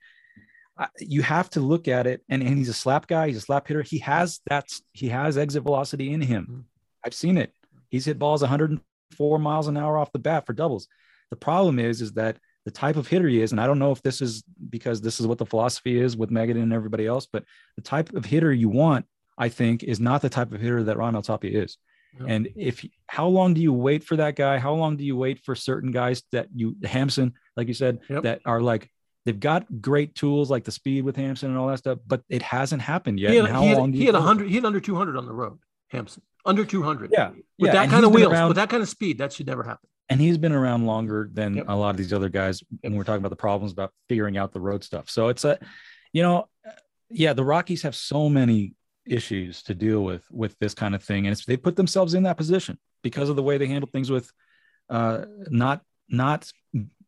you 1.00 1.22
have 1.22 1.50
to 1.50 1.60
look 1.60 1.88
at 1.88 2.06
it. 2.06 2.22
And, 2.28 2.42
and 2.42 2.56
he's 2.58 2.68
a 2.68 2.74
slap 2.74 3.06
guy. 3.08 3.26
He's 3.28 3.38
a 3.38 3.40
slap 3.40 3.66
hitter. 3.66 3.82
He 3.82 3.98
has 3.98 4.40
that. 4.46 4.68
He 4.92 5.08
has 5.08 5.36
exit 5.36 5.62
velocity 5.64 6.12
in 6.12 6.20
him. 6.20 6.46
Mhm. 6.48 6.64
I've 7.04 7.14
seen 7.14 7.38
it. 7.38 7.52
He's 7.96 8.04
hit 8.04 8.18
balls 8.18 8.42
104 8.42 9.38
miles 9.38 9.68
an 9.68 9.76
hour 9.78 9.96
off 9.96 10.12
the 10.12 10.18
bat 10.18 10.44
for 10.44 10.52
doubles. 10.52 10.86
The 11.30 11.36
problem 11.36 11.78
is, 11.78 12.02
is 12.02 12.12
that 12.12 12.36
the 12.66 12.70
type 12.70 12.96
of 12.96 13.06
hitter 13.06 13.26
he 13.26 13.40
is, 13.40 13.52
and 13.52 13.60
I 13.60 13.66
don't 13.66 13.78
know 13.78 13.92
if 13.92 14.02
this 14.02 14.20
is 14.20 14.44
because 14.68 15.00
this 15.00 15.18
is 15.18 15.26
what 15.26 15.38
the 15.38 15.46
philosophy 15.46 15.98
is 15.98 16.14
with 16.14 16.30
Magadan 16.30 16.62
and 16.62 16.72
everybody 16.72 17.06
else, 17.06 17.26
but 17.32 17.44
the 17.76 17.82
type 17.82 18.12
of 18.12 18.26
hitter 18.26 18.52
you 18.52 18.68
want, 18.68 19.06
I 19.38 19.48
think, 19.48 19.82
is 19.82 19.98
not 19.98 20.20
the 20.20 20.28
type 20.28 20.52
of 20.52 20.60
hitter 20.60 20.82
that 20.84 20.98
Ron 20.98 21.20
Tapia 21.22 21.62
is. 21.62 21.78
Yeah. 22.20 22.26
And 22.28 22.48
if 22.54 22.84
how 23.06 23.28
long 23.28 23.54
do 23.54 23.62
you 23.62 23.72
wait 23.72 24.04
for 24.04 24.16
that 24.16 24.36
guy? 24.36 24.58
How 24.58 24.74
long 24.74 24.96
do 24.96 25.04
you 25.04 25.16
wait 25.16 25.40
for 25.44 25.54
certain 25.54 25.90
guys 25.90 26.22
that 26.32 26.48
you 26.54 26.76
Hampson, 26.84 27.34
like 27.56 27.68
you 27.68 27.74
said, 27.74 28.00
Yep. 28.10 28.22
that 28.24 28.40
are 28.44 28.60
like 28.60 28.90
they've 29.26 29.38
got 29.38 29.80
great 29.82 30.14
tools 30.14 30.50
like 30.50 30.64
the 30.64 30.72
speed 30.72 31.04
with 31.04 31.16
Hampson 31.16 31.50
and 31.50 31.58
all 31.58 31.68
that 31.68 31.78
stuff, 31.78 31.98
but 32.06 32.22
it 32.28 32.42
hasn't 32.42 32.80
happened 32.80 33.20
yet. 33.20 33.32
He 33.32 33.36
had, 33.36 33.46
how 33.46 33.62
he 33.62 33.68
had, 33.68 33.78
long 33.78 33.92
he 33.92 34.04
had 34.06 34.14
wait? 34.14 34.20
100, 34.20 34.48
he 34.48 34.54
had 34.54 34.64
under 34.64 34.80
200 34.80 35.16
on 35.16 35.26
the 35.26 35.32
road, 35.32 35.58
Hampson. 35.90 36.22
Under 36.46 36.64
200. 36.64 37.10
Yeah, 37.12 37.30
With 37.30 37.42
yeah, 37.58 37.72
that 37.72 37.82
and 37.84 37.90
kind 37.90 38.04
of 38.06 38.12
wheels, 38.12 38.32
around- 38.32 38.48
with 38.48 38.56
that 38.56 38.70
kind 38.70 38.82
of 38.82 38.88
speed, 38.88 39.18
that 39.18 39.32
should 39.32 39.46
never 39.46 39.62
happen. 39.62 39.88
and 40.08 40.20
he's 40.20 40.38
been 40.38 40.52
around 40.52 40.86
longer 40.86 41.28
than 41.32 41.56
Yep. 41.56 41.64
a 41.68 41.74
lot 41.74 41.90
of 41.90 41.96
these 41.96 42.12
other 42.12 42.28
guys 42.28 42.62
when 42.82 42.94
we're 42.94 43.02
talking 43.04 43.18
about 43.18 43.30
the 43.30 43.36
problems 43.36 43.72
about 43.72 43.92
figuring 44.08 44.36
out 44.38 44.52
the 44.52 44.60
road 44.60 44.84
stuff. 44.84 45.10
So 45.10 45.28
it's 45.28 45.44
a, 45.44 45.58
you 46.12 46.22
know, 46.22 46.48
yeah, 47.10 47.32
the 47.32 47.44
Rockies 47.44 47.82
have 47.82 47.94
so 47.96 48.28
many 48.28 48.74
issues 49.04 49.62
to 49.64 49.74
deal 49.74 50.02
with 50.04 50.24
with 50.30 50.56
this 50.58 50.74
kind 50.74 50.94
of 50.94 51.02
thing, 51.02 51.26
and 51.26 51.32
it's 51.32 51.44
they 51.44 51.56
put 51.56 51.76
themselves 51.76 52.14
in 52.14 52.22
that 52.24 52.36
position 52.36 52.78
because 53.02 53.28
of 53.28 53.36
the 53.36 53.42
way 53.42 53.58
they 53.58 53.66
handle 53.66 53.88
things 53.92 54.10
with, 54.10 54.30
uh, 54.90 55.24
not 55.50 55.82
not 56.08 56.50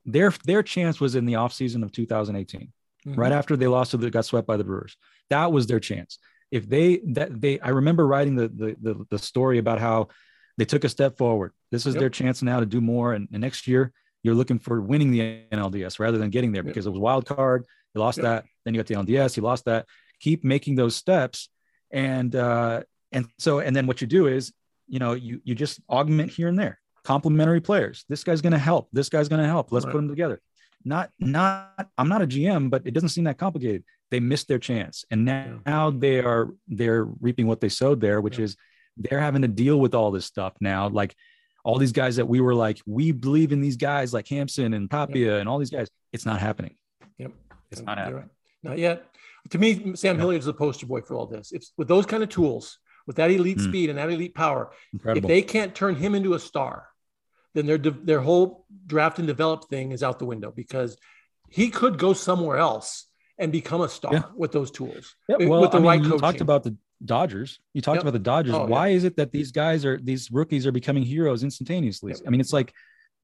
their 0.05 0.33
their 0.45 0.63
chance 0.63 1.01
was 1.01 1.15
in 1.15 1.25
the 1.27 1.35
offseason 1.35 1.83
of 1.85 1.93
2018 1.93 2.73
Mm-hmm. 3.07 3.21
right 3.21 3.31
after 3.31 3.57
they 3.57 3.69
lost 3.69 3.93
to 3.93 3.97
the 3.97 4.11
got 4.11 4.25
swept 4.25 4.47
by 4.49 4.57
the 4.57 4.65
Brewers. 4.65 4.97
That 5.31 5.53
was 5.53 5.69
their 5.69 5.79
chance. 5.79 6.19
If 6.51 6.69
they 6.69 7.01
that 7.09 7.41
they 7.41 7.61
I 7.61 7.71
remember 7.71 8.07
writing 8.07 8.35
the 8.37 8.49
the 8.49 8.77
the, 8.81 9.07
the 9.11 9.19
story 9.19 9.59
about 9.59 9.79
how 9.81 10.09
they 10.57 10.65
took 10.65 10.85
a 10.85 10.89
step 10.89 11.17
forward. 11.17 11.53
This 11.71 11.87
is 11.87 11.95
Yep. 11.95 12.01
their 12.01 12.11
chance 12.11 12.43
now 12.43 12.59
to 12.61 12.67
do 12.67 12.81
more. 12.81 13.13
And, 13.13 13.29
and 13.33 13.41
next 13.41 13.67
year 13.69 13.93
you're 14.25 14.35
looking 14.35 14.59
for 14.59 14.81
winning 14.81 15.11
the 15.13 15.43
NLDS 15.53 15.99
rather 16.01 16.19
than 16.19 16.31
getting 16.31 16.51
there 16.53 16.65
Yep. 16.65 16.67
because 16.75 16.87
it 16.87 16.91
was 16.91 16.99
wild 16.99 17.27
card. 17.27 17.65
You 17.95 18.01
lost 18.01 18.19
Yep. 18.19 18.25
that, 18.25 18.45
then 18.65 18.75
you 18.75 18.79
got 18.81 18.87
the 18.87 18.95
NLDS, 18.95 19.37
you 19.37 19.43
lost 19.43 19.67
that. 19.67 19.87
Keep 20.21 20.43
making 20.45 20.75
those 20.75 20.97
steps. 20.97 21.49
And 21.91 22.35
uh 22.35 22.83
and 23.13 23.27
so 23.39 23.61
and 23.61 23.75
then 23.77 23.87
what 23.87 24.01
you 24.01 24.07
do 24.07 24.27
is 24.27 24.53
you 24.89 24.99
know 24.99 25.13
you 25.13 25.41
you 25.45 25.55
just 25.55 25.81
augment 25.89 26.31
here 26.31 26.49
and 26.49 26.59
there 26.59 26.79
complementary 27.05 27.61
players 27.61 28.05
this 28.09 28.23
guy's 28.25 28.43
going 28.43 28.53
to 28.53 28.59
help 28.59 28.89
this 28.93 29.09
guy's 29.09 29.29
going 29.29 29.41
to 29.41 29.47
help 29.47 29.73
let's 29.73 29.87
Right. 29.87 29.93
put 29.93 29.99
them 29.99 30.09
together 30.09 30.41
not 30.85 31.11
not 31.19 31.89
i'm 31.97 32.09
not 32.11 32.21
a 32.21 32.27
gm 32.27 32.69
but 32.69 32.83
it 32.87 32.93
doesn't 32.93 33.09
seem 33.11 33.25
that 33.25 33.39
complicated 33.39 33.83
they 34.11 34.21
missed 34.21 34.49
their 34.49 34.59
chance 34.59 35.05
and 35.11 35.25
now, 35.25 35.61
Yeah. 35.67 35.91
they 35.95 36.21
are 36.21 36.51
they're 36.67 37.05
reaping 37.05 37.47
what 37.47 37.61
they 37.61 37.69
sowed 37.69 38.01
there 38.01 38.21
which 38.21 38.39
Yeah. 38.39 38.45
is 38.47 38.57
they're 38.97 39.21
having 39.21 39.43
to 39.43 39.49
deal 39.49 39.79
with 39.79 39.95
all 39.95 40.11
this 40.11 40.27
stuff 40.27 40.55
now 40.61 40.89
like 40.89 41.15
all 41.65 41.79
these 41.79 41.93
guys 41.93 42.17
that 42.17 42.27
we 42.27 42.41
were 42.41 42.55
like 42.55 42.81
we 42.87 43.13
believe 43.13 43.53
in 43.53 43.61
these 43.61 43.77
guys 43.77 44.13
like 44.15 44.27
hampson 44.29 44.73
and 44.75 44.91
tapia 44.91 45.39
and 45.41 45.49
all 45.49 45.59
these 45.59 45.71
guys 45.71 45.89
it's 46.13 46.25
not 46.27 46.41
happening 46.41 46.75
Yep. 47.19 47.33
it's 47.71 47.83
not 47.83 47.99
happening 47.99 48.17
right. 48.21 48.29
Not 48.63 48.79
yet. 48.79 49.05
To 49.51 49.59
me, 49.59 49.95
Sam 49.95 50.17
Yeah. 50.17 50.23
Hilliard 50.23 50.41
is 50.41 50.47
the 50.47 50.53
poster 50.53 50.85
boy 50.85 51.01
for 51.03 51.15
all 51.15 51.27
this. 51.27 51.53
If 51.53 51.65
with 51.77 51.87
those 51.87 52.07
kind 52.07 52.25
of 52.25 52.29
tools, 52.29 52.79
with 53.07 53.15
that 53.17 53.31
elite 53.31 53.59
Mm. 53.59 53.69
speed 53.69 53.89
and 53.89 53.99
that 53.99 54.11
elite 54.11 54.35
power, 54.35 54.73
incredible 54.93 55.25
if 55.25 55.29
they 55.29 55.43
can't 55.43 55.75
turn 55.77 55.95
him 55.95 56.17
into 56.17 56.35
a 56.35 56.41
star, 56.41 56.89
then 57.55 57.67
their 57.67 57.79
their 57.79 58.21
whole 58.21 58.67
draft 58.87 59.19
and 59.21 59.29
develop 59.29 59.69
thing 59.71 59.93
is 59.93 60.03
out 60.03 60.19
the 60.19 60.27
window 60.27 60.51
because 60.51 60.99
he 61.51 61.71
could 61.71 61.99
go 61.99 62.13
somewhere 62.13 62.57
else 62.59 63.07
and 63.39 63.53
become 63.53 63.81
a 63.81 63.89
star 63.89 64.13
Yeah. 64.13 64.23
with 64.37 64.53
those 64.53 64.71
tools. 64.71 65.15
Yeah, 65.29 65.37
with- 65.37 65.49
well, 65.49 65.61
with 65.61 65.71
the 65.71 65.77
I 65.79 65.81
mean, 65.81 65.87
right 65.89 66.01
you 66.03 66.07
coaching. 66.11 66.21
talked 66.21 66.41
about 66.41 66.65
the 66.65 66.77
Dodgers. 67.05 67.61
You 67.75 67.81
talked 67.83 67.97
Yep. 67.97 68.03
about 68.03 68.13
the 68.15 68.19
Dodgers. 68.19 68.55
Oh, 68.55 68.63
yeah. 68.65 68.67
Why 68.67 68.89
is 68.89 69.05
it 69.05 69.17
that 69.17 69.31
these 69.31 69.53
guys 69.53 69.85
are 69.85 69.99
these 69.99 70.31
rookies 70.33 70.67
are 70.67 70.73
becoming 70.73 71.05
heroes 71.05 71.43
instantaneously? 71.45 72.13
Yep. 72.13 72.23
I 72.27 72.31
mean, 72.31 72.41
it's 72.41 72.53
like 72.53 72.73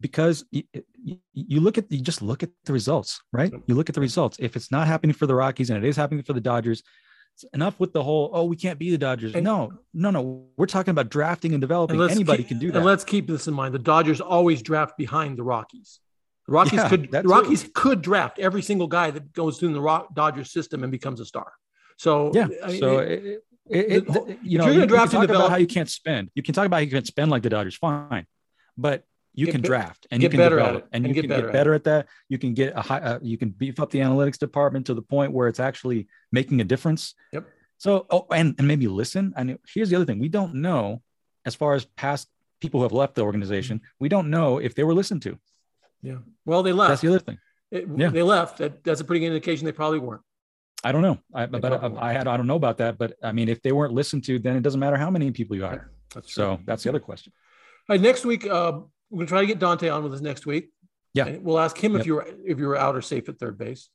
because 0.00 0.44
you, 0.50 0.62
you, 1.02 1.18
you 1.32 1.60
look 1.60 1.78
at 1.78 1.90
you 1.90 2.00
just 2.00 2.22
look 2.22 2.42
at 2.42 2.50
the 2.64 2.72
results, 2.72 3.20
right? 3.32 3.52
Yep. 3.52 3.62
You 3.66 3.74
look 3.74 3.88
at 3.88 3.94
the 3.94 4.00
results. 4.00 4.36
If 4.40 4.54
it's 4.56 4.70
not 4.70 4.86
happening 4.86 5.14
for 5.14 5.26
the 5.26 5.34
Rockies 5.34 5.70
and 5.70 5.84
it 5.84 5.88
is 5.88 5.96
happening 5.96 6.22
for 6.22 6.32
the 6.34 6.40
Dodgers, 6.40 6.82
it's 7.34 7.44
enough 7.52 7.80
with 7.80 7.92
the 7.92 8.02
whole 8.04 8.30
oh 8.32 8.44
we 8.44 8.54
can't 8.56 8.78
be 8.78 8.90
the 8.92 8.98
Dodgers. 8.98 9.34
And- 9.34 9.42
no, 9.44 9.72
no, 9.92 10.10
no. 10.10 10.46
We're 10.56 10.66
talking 10.66 10.92
about 10.92 11.08
drafting 11.10 11.52
and 11.52 11.60
developing. 11.60 12.00
And 12.00 12.10
Anybody 12.10 12.44
keep- 12.44 12.48
can 12.48 12.58
do 12.60 12.70
that. 12.70 12.76
And 12.78 12.86
let's 12.86 13.02
keep 13.02 13.26
this 13.26 13.48
in 13.48 13.54
mind: 13.54 13.74
the 13.74 13.78
Dodgers 13.80 14.20
always 14.20 14.62
draft 14.62 14.96
behind 14.96 15.36
the 15.36 15.42
Rockies. 15.42 15.98
The 16.46 16.52
Rockies 16.52 16.74
Yeah, 16.80 16.88
could 16.88 17.10
the. 17.10 17.22
Rockies 17.22 17.70
could 17.74 18.02
draft 18.02 18.38
every 18.38 18.62
single 18.62 18.86
guy 18.86 19.10
that 19.10 19.32
goes 19.32 19.58
through 19.58 19.72
the 19.72 19.80
Rock, 19.80 20.14
Dodgers 20.14 20.50
system 20.52 20.82
and 20.82 20.92
becomes 20.92 21.20
a 21.20 21.24
star. 21.26 21.52
So 21.96 22.32
Yeah. 22.34 22.48
I 22.62 22.68
mean, 22.68 22.78
so 22.80 22.98
it- 22.98 23.44
it, 23.70 24.06
the 24.06 24.36
you 24.42 24.58
know, 24.58 24.64
you're 24.66 24.74
gonna 24.74 24.80
you 24.80 24.86
draft 24.86 25.12
can 25.12 25.20
and 25.20 25.28
develop- 25.28 25.46
about 25.46 25.50
how 25.50 25.56
you 25.56 25.66
can't 25.66 25.88
spend. 25.88 26.30
You 26.34 26.42
can 26.42 26.52
talk 26.54 26.66
about 26.66 26.76
how 26.76 26.80
you 26.82 26.90
can't 26.90 27.06
spend 27.06 27.30
like 27.30 27.42
the 27.42 27.48
Dodgers, 27.48 27.74
fine, 27.76 28.26
but 28.76 29.04
you 29.32 29.46
can 29.46 29.62
be- 29.62 29.68
draft 29.68 30.06
and 30.10 30.22
you 30.22 30.28
can 30.28 30.36
better 30.36 30.58
at 30.60 30.64
develop 30.66 30.84
it, 30.84 30.88
and, 30.92 31.06
and 31.06 31.08
you 31.08 31.14
get 31.14 31.22
can 31.22 31.28
better 31.30 31.42
get 31.42 31.48
at 31.48 31.52
better 31.54 31.72
at 31.74 31.84
that. 31.84 32.08
You 32.28 32.36
can 32.38 32.52
get 32.52 32.74
a 32.76 32.82
high, 32.82 32.98
uh, 33.00 33.18
you 33.22 33.38
can 33.38 33.48
beef 33.50 33.80
up 33.80 33.88
the 33.90 34.00
analytics 34.00 34.38
department 34.38 34.84
to 34.86 34.94
the 34.94 35.00
point 35.02 35.32
where 35.32 35.48
it's 35.48 35.60
actually 35.60 36.08
making 36.30 36.60
a 36.60 36.64
difference. 36.64 37.14
Yep. 37.32 37.46
So, 37.78 38.06
oh, 38.10 38.26
and 38.30 38.54
and 38.58 38.68
maybe 38.68 38.86
listen. 38.86 39.32
And 39.34 39.58
here's 39.72 39.88
the 39.88 39.96
other 39.96 40.04
thing: 40.04 40.18
we 40.18 40.28
don't 40.28 40.56
know, 40.56 41.00
as 41.46 41.54
far 41.54 41.72
as 41.74 41.86
past 41.86 42.28
people 42.60 42.80
who 42.80 42.84
have 42.84 42.92
left 42.92 43.14
the 43.14 43.22
organization, 43.22 43.80
we 43.98 44.10
don't 44.10 44.28
know 44.28 44.58
if 44.58 44.74
they 44.74 44.84
were 44.84 44.94
listened 44.94 45.22
to. 45.22 45.38
Yeah. 46.08 46.18
Well, 46.44 46.62
they 46.62 46.72
left. 46.72 46.90
That's 46.90 47.00
the 47.02 47.08
other 47.08 47.18
thing. 47.18 47.38
It- 47.70 47.86
Yeah. 47.96 48.10
They 48.10 48.22
left. 48.22 48.58
That, 48.58 48.84
that's 48.84 49.00
a 49.00 49.04
pretty 49.04 49.20
good 49.20 49.32
indication 49.34 49.64
they 49.66 49.72
probably 49.72 49.98
weren't. 49.98 50.22
I 50.84 50.92
don't 50.92 51.02
know. 51.02 51.18
I, 51.34 51.46
but 51.46 51.64
I. 51.72 52.08
I 52.10 52.12
had 52.12 52.28
I 52.28 52.36
don't 52.36 52.46
know 52.46 52.56
about 52.64 52.76
that. 52.78 52.98
But 52.98 53.14
I 53.22 53.32
mean, 53.32 53.48
if 53.48 53.62
they 53.62 53.72
weren't 53.72 53.94
listened 53.94 54.22
to, 54.24 54.38
then 54.38 54.54
it 54.56 54.62
doesn't 54.62 54.78
matter 54.78 54.98
how 54.98 55.10
many 55.10 55.30
people 55.30 55.56
you 55.56 55.64
hire. 55.64 55.90
That's. 56.14 56.32
So 56.34 56.60
that's 56.66 56.82
the 56.84 56.90
other 56.90 57.00
question. 57.00 57.32
All 57.88 57.94
right, 57.96 58.00
next 58.00 58.24
week, 58.26 58.44
uh, 58.46 58.72
we're 59.10 59.16
going 59.18 59.26
to 59.26 59.30
try 59.34 59.40
to 59.40 59.46
get 59.46 59.58
Dante 59.58 59.88
on 59.88 60.02
with 60.04 60.12
us 60.14 60.20
next 60.20 60.44
week. 60.46 60.70
Yeah. 61.14 61.26
And 61.26 61.42
we'll 61.44 61.58
ask 61.58 61.76
him 61.82 61.92
Yep. 61.92 62.00
if 62.00 62.06
you 62.06 62.14
were 62.16 62.26
if 62.44 62.58
you 62.58 62.66
were 62.68 62.76
out 62.76 62.94
or 62.96 63.02
safe 63.02 63.28
at 63.30 63.38
third 63.38 63.56
base. 63.58 63.88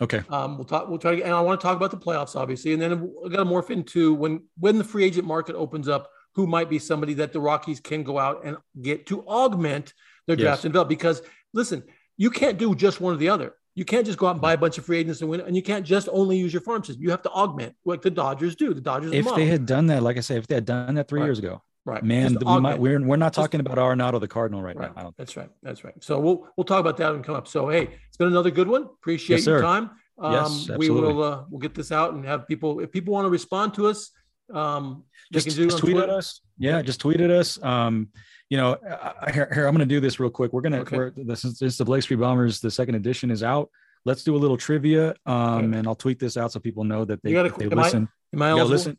Okay. 0.00 0.22
Um, 0.28 0.56
we'll 0.58 0.64
talk. 0.66 0.88
We'll 0.88 0.98
try 0.98 1.16
to. 1.16 1.22
And 1.22 1.32
I 1.32 1.40
want 1.40 1.60
to 1.60 1.64
talk 1.66 1.76
about 1.76 1.90
the 1.92 1.96
playoffs, 1.96 2.36
obviously, 2.36 2.72
and 2.74 2.82
then 2.82 3.00
we're 3.00 3.30
to 3.30 3.44
morph 3.44 3.70
into 3.70 4.12
when 4.12 4.42
when 4.58 4.76
the 4.76 4.84
free 4.84 5.04
agent 5.04 5.26
market 5.26 5.54
opens 5.56 5.88
up, 5.88 6.10
who 6.34 6.46
might 6.46 6.68
be 6.68 6.78
somebody 6.78 7.14
that 7.14 7.32
the 7.32 7.40
Rockies 7.40 7.80
can 7.80 8.02
go 8.02 8.18
out 8.18 8.44
and 8.44 8.56
get 8.82 9.06
to 9.06 9.22
augment 9.26 9.94
their 10.26 10.36
Yes. 10.36 10.44
draft 10.44 10.64
and 10.64 10.72
develop. 10.72 10.88
Because 10.88 11.22
listen, 11.54 11.82
you 12.18 12.30
can't 12.30 12.58
do 12.58 12.74
just 12.74 13.00
one 13.00 13.14
or 13.14 13.16
the 13.16 13.28
other. 13.30 13.54
You 13.74 13.84
can't 13.84 14.06
just 14.06 14.18
go 14.18 14.26
out 14.28 14.32
and 14.32 14.40
buy 14.40 14.52
a 14.52 14.56
bunch 14.58 14.78
of 14.78 14.84
free 14.84 14.98
agents 14.98 15.20
and 15.20 15.28
win, 15.30 15.40
and 15.40 15.56
you 15.56 15.62
can't 15.62 15.84
just 15.84 16.08
only 16.12 16.36
use 16.36 16.52
your 16.52 16.62
farm 16.62 16.84
system. 16.84 17.02
You 17.02 17.10
have 17.10 17.22
to 17.22 17.30
augment, 17.30 17.74
like 17.84 18.02
the 18.02 18.10
Dodgers 18.10 18.54
do. 18.54 18.72
The 18.74 18.80
Dodgers. 18.80 19.08
are 19.08 19.10
the 19.10 19.18
If 19.30 19.34
they 19.34 19.46
had 19.46 19.66
done 19.66 19.86
that, 19.86 20.02
like 20.02 20.16
I 20.16 20.20
say, 20.20 20.36
if 20.36 20.46
they 20.46 20.54
had 20.56 20.64
done 20.66 20.94
that 20.94 21.08
three 21.08 21.20
Right. 21.20 21.26
years 21.26 21.38
ago, 21.40 21.60
right, 21.84 22.04
man, 22.04 22.34
Just 22.34 22.44
we 22.46 22.60
might, 22.60 22.78
we're 22.78 23.00
we're 23.02 23.16
not 23.16 23.32
Just- 23.32 23.36
talking 23.36 23.58
about 23.60 23.78
Arenado, 23.78 24.20
the 24.20 24.28
Cardinal, 24.28 24.62
right, 24.62 24.76
Right. 24.76 24.94
now. 24.94 25.00
I 25.00 25.02
don't. 25.02 25.16
That's 25.16 25.36
right. 25.36 25.50
That's 25.64 25.82
right. 25.82 25.94
So 26.04 26.20
we'll 26.20 26.46
we'll 26.56 26.64
talk 26.64 26.78
about 26.78 26.96
that 26.98 27.10
when 27.10 27.20
we 27.20 27.24
come 27.24 27.34
up. 27.34 27.48
So 27.48 27.68
hey, 27.68 27.88
it's 28.08 28.16
been 28.16 28.28
another 28.28 28.52
good 28.52 28.68
one. 28.68 28.82
Appreciate 28.84 29.38
Yes, 29.38 29.46
your 29.46 29.60
time. 29.60 29.90
Um, 30.18 30.32
Yes, 30.34 30.70
we 30.78 30.90
will 30.90 31.20
uh, 31.24 31.44
we'll 31.50 31.58
get 31.60 31.74
this 31.74 31.90
out 31.90 32.14
and 32.14 32.24
have 32.24 32.46
people 32.46 32.78
if 32.78 32.92
people 32.92 33.12
want 33.12 33.24
to 33.26 33.30
respond 33.30 33.74
to 33.74 33.88
us, 33.88 34.12
um, 34.52 35.02
just, 35.32 35.48
can 35.48 35.56
do 35.56 35.62
it 35.64 35.66
just 35.70 35.78
tweet 35.78 35.94
Twitter. 35.96 36.12
at 36.12 36.16
us. 36.16 36.40
Yeah, 36.58 36.80
just 36.82 37.00
tweet 37.00 37.20
at 37.20 37.30
us. 37.30 37.60
Um, 37.60 38.10
you 38.50 38.56
know, 38.56 38.76
I, 38.88 39.12
I- 39.22 39.32
here, 39.32 39.50
here, 39.52 39.66
I'm 39.66 39.74
going 39.74 39.88
to 39.88 39.94
do 39.94 40.00
this 40.00 40.20
real 40.20 40.30
quick. 40.30 40.52
We're 40.52 40.60
going 40.60 40.72
to, 40.72 40.80
Okay. 40.80 41.22
this 41.24 41.44
is, 41.44 41.58
this 41.58 41.72
is 41.72 41.78
the 41.78 41.84
Blake 41.84 42.02
Street 42.02 42.16
Bombers. 42.20 42.60
The 42.60 42.70
second 42.70 42.94
edition 42.94 43.30
is 43.30 43.42
out. 43.42 43.70
Let's 44.04 44.22
do 44.22 44.36
a 44.36 44.38
little 44.38 44.56
trivia. 44.56 45.14
Um, 45.26 45.36
Okay. 45.66 45.78
and 45.78 45.86
I'll 45.86 45.94
tweet 45.94 46.18
this 46.18 46.36
out 46.36 46.52
so 46.52 46.60
people 46.60 46.84
know 46.84 47.04
that 47.04 47.22
they, 47.22 47.30
You 47.30 47.36
gotta- 47.36 47.50
that 47.50 47.58
they 47.58 47.66
am 47.66 47.78
I 47.78 47.82
listen. 47.82 48.08
Am 48.34 48.42
I 48.42 48.46
Yeah, 48.46 48.50
eligible? 48.52 48.70
listen. 48.70 48.98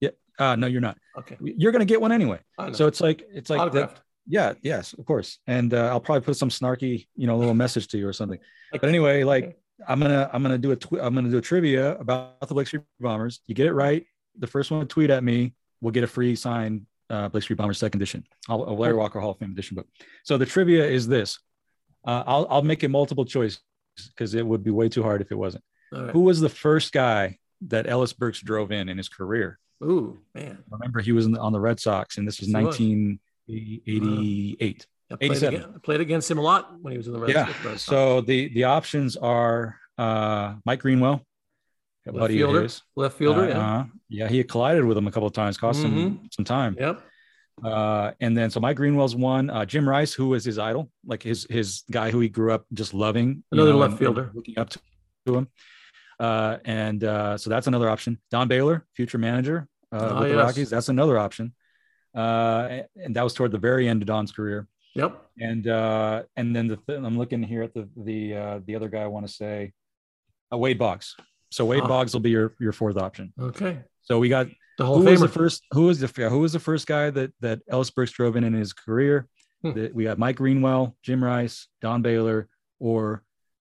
Yeah. 0.00 0.10
Uh, 0.38 0.56
no, 0.56 0.66
you're 0.66 0.80
not. 0.80 0.98
Okay. 1.18 1.36
You're 1.40 1.72
going 1.72 1.80
to 1.80 1.86
get 1.86 2.00
one 2.00 2.12
anyway. 2.12 2.40
So 2.72 2.86
it's 2.86 3.00
like, 3.00 3.22
it's 3.32 3.48
like, 3.50 3.72
that, 3.72 4.00
yeah, 4.26 4.54
yes, 4.62 4.92
of 4.92 5.04
course. 5.06 5.38
And 5.46 5.72
uh, 5.74 5.86
I'll 5.88 6.00
probably 6.00 6.22
put 6.22 6.36
some 6.36 6.48
snarky, 6.50 7.06
you 7.16 7.26
know, 7.26 7.36
little 7.36 7.54
message 7.54 7.88
to 7.88 7.98
you 7.98 8.06
or 8.08 8.12
something. 8.12 8.38
But 8.72 8.84
anyway, 8.84 9.24
like. 9.24 9.58
I'm 9.88 9.98
gonna 9.98 10.30
I'm 10.32 10.42
gonna 10.44 10.58
do 10.58 10.70
a 10.70 10.76
tw- 10.76 11.00
I'm 11.00 11.12
gonna 11.12 11.28
do 11.30 11.38
a 11.38 11.40
trivia 11.40 11.96
about 11.98 12.38
the 12.46 12.54
Blake 12.54 12.68
Street 12.68 12.82
Bombers. 13.00 13.40
You 13.48 13.54
get 13.56 13.66
it 13.66 13.72
right, 13.72 14.06
the 14.38 14.46
first 14.46 14.70
one 14.70 14.78
to 14.80 14.86
tweet 14.86 15.10
at 15.10 15.24
me 15.24 15.54
will 15.80 15.90
get 15.90 16.04
a 16.04 16.06
free 16.06 16.36
signed 16.36 16.86
uh, 17.12 17.28
Blake 17.28 17.44
Street 17.44 17.56
Bombers 17.56 17.78
second 17.78 18.00
edition, 18.00 18.24
a 18.48 18.56
Larry 18.56 18.94
Walker 18.94 19.20
Hall 19.20 19.30
of 19.30 19.38
Fame 19.38 19.52
edition 19.52 19.76
book. 19.76 19.86
So 20.24 20.38
the 20.38 20.46
trivia 20.46 20.84
is 20.84 21.06
this: 21.06 21.38
uh, 22.06 22.24
I'll 22.26 22.46
I'll 22.50 22.62
make 22.62 22.82
it 22.82 22.88
multiple 22.88 23.24
choice 23.24 23.60
because 24.08 24.34
it 24.34 24.46
would 24.46 24.64
be 24.64 24.70
way 24.70 24.88
too 24.88 25.02
hard 25.02 25.20
if 25.20 25.30
it 25.30 25.36
wasn't. 25.36 25.62
Right. 25.92 26.10
Who 26.10 26.20
was 26.20 26.40
the 26.40 26.48
first 26.48 26.92
guy 26.92 27.38
that 27.68 27.86
Ellis 27.86 28.14
Burks 28.14 28.40
drove 28.40 28.72
in 28.72 28.88
in 28.88 28.96
his 28.96 29.10
career? 29.10 29.58
Ooh, 29.84 30.20
man. 30.34 30.58
Remember, 30.70 31.00
he 31.00 31.12
was 31.12 31.26
in 31.26 31.32
the, 31.32 31.40
on 31.40 31.52
the 31.52 31.60
Red 31.60 31.78
Sox, 31.80 32.16
and 32.16 32.26
this 32.26 32.40
was 32.40 32.48
he 32.48 32.54
was. 32.54 32.64
1988. 32.78 34.86
I 35.10 35.16
played, 35.16 35.30
87. 35.32 35.54
against, 35.54 35.82
played 35.82 36.00
against 36.00 36.30
him 36.30 36.38
a 36.38 36.40
lot 36.40 36.80
when 36.80 36.92
he 36.92 36.96
was 36.96 37.08
in 37.08 37.12
the 37.12 37.18
Red 37.18 37.30
Yeah. 37.30 37.46
Red 37.46 37.78
Sox. 37.78 37.82
So 37.82 38.22
the 38.22 38.48
the 38.54 38.64
options 38.64 39.16
are 39.16 39.76
uh, 39.98 40.54
Mike 40.64 40.80
Greenwell, 40.80 41.26
Left 42.06 42.32
fielder. 42.32 42.68
left 42.96 43.16
fielder. 43.16 43.42
Uh, 43.42 43.48
yeah. 43.48 43.76
uh, 43.78 43.84
yeah, 44.08 44.28
he 44.28 44.42
collided 44.44 44.84
with 44.84 44.96
him 44.98 45.06
a 45.06 45.10
couple 45.12 45.26
of 45.28 45.32
times, 45.32 45.56
cost 45.56 45.82
him 45.84 46.28
some 46.32 46.44
time. 46.44 46.76
Yep. 46.78 47.00
Uh, 47.64 48.10
and 48.20 48.36
then 48.36 48.50
so 48.50 48.58
Mike 48.60 48.76
Greenwell's 48.76 49.14
one. 49.14 49.50
Uh, 49.50 49.64
Jim 49.64 49.88
Rice, 49.88 50.12
who 50.12 50.28
was 50.30 50.44
his 50.44 50.58
idol, 50.58 50.90
like 51.06 51.22
his 51.22 51.46
his 51.48 51.84
guy 51.90 52.10
who 52.10 52.18
he 52.18 52.28
grew 52.28 52.50
up 52.52 52.66
just 52.72 52.92
loving. 52.94 53.28
you 53.28 53.42
Another 53.52 53.74
left 53.74 53.90
and- 53.92 53.98
fielder. 54.00 54.30
looking 54.34 54.58
up 54.58 54.70
to, 54.70 54.80
to 55.26 55.36
him. 55.36 55.48
Uh, 56.18 56.58
and 56.64 57.04
uh, 57.04 57.36
so 57.38 57.50
that's 57.50 57.66
another 57.66 57.88
option. 57.88 58.18
Don 58.30 58.48
Baylor, 58.48 58.84
future 58.94 59.18
manager 59.18 59.68
uh, 59.92 59.98
Ah, 60.12 60.20
with 60.20 60.30
the. 60.30 60.36
Rockies, 60.38 60.70
that's 60.70 60.88
another 60.88 61.18
option. 61.18 61.52
Uh, 62.14 62.80
and 62.96 63.14
that 63.16 63.22
was 63.22 63.32
toward 63.34 63.52
the 63.52 63.58
very 63.58 63.88
end 63.88 64.02
of 64.02 64.06
Don's 64.06 64.32
career. 64.32 64.66
Yep. 64.94 65.20
And 65.38 65.66
uh, 65.68 66.22
and 66.36 66.54
then 66.54 66.66
the 66.68 66.76
th- 66.76 66.98
I'm 66.98 67.16
looking 67.18 67.42
here 67.42 67.62
at 67.62 67.74
the 67.74 67.88
the 67.96 68.34
uh, 68.34 68.60
the 68.66 68.74
other 68.76 68.88
guy 68.88 69.02
I 69.02 69.06
want 69.06 69.26
to 69.26 69.32
say, 69.32 69.72
uh, 70.52 70.58
Wade 70.58 70.78
Boggs. 70.78 71.16
So 71.52 71.64
Wade 71.64 71.82
Ah. 71.84 71.88
Boggs 71.88 72.12
will 72.14 72.20
be 72.20 72.30
your 72.30 72.54
your 72.58 72.72
fourth 72.72 72.96
option. 72.96 73.32
Okay. 73.38 73.80
So 74.02 74.18
we 74.18 74.28
got 74.28 74.46
The 74.78 74.86
Hall 74.86 74.98
who 74.98 75.04
was 75.04 75.20
the 75.20 75.28
first 75.28 75.62
who 75.72 75.82
was 75.84 76.00
the 76.00 76.08
who 76.28 76.40
was 76.40 76.52
the 76.52 76.58
first 76.60 76.86
guy 76.86 77.10
that 77.10 77.32
that 77.40 77.60
Ellis 77.68 77.90
Burks 77.90 78.10
drove 78.12 78.36
in 78.36 78.44
in 78.44 78.52
his 78.54 78.72
career? 78.72 79.28
Hmm. 79.62 79.72
That 79.74 79.94
we 79.94 80.04
got 80.04 80.18
Mike 80.18 80.36
Greenwell, 80.36 80.96
Jim 81.02 81.22
Rice, 81.22 81.68
Don 81.80 82.02
Baylor, 82.02 82.48
or 82.80 83.22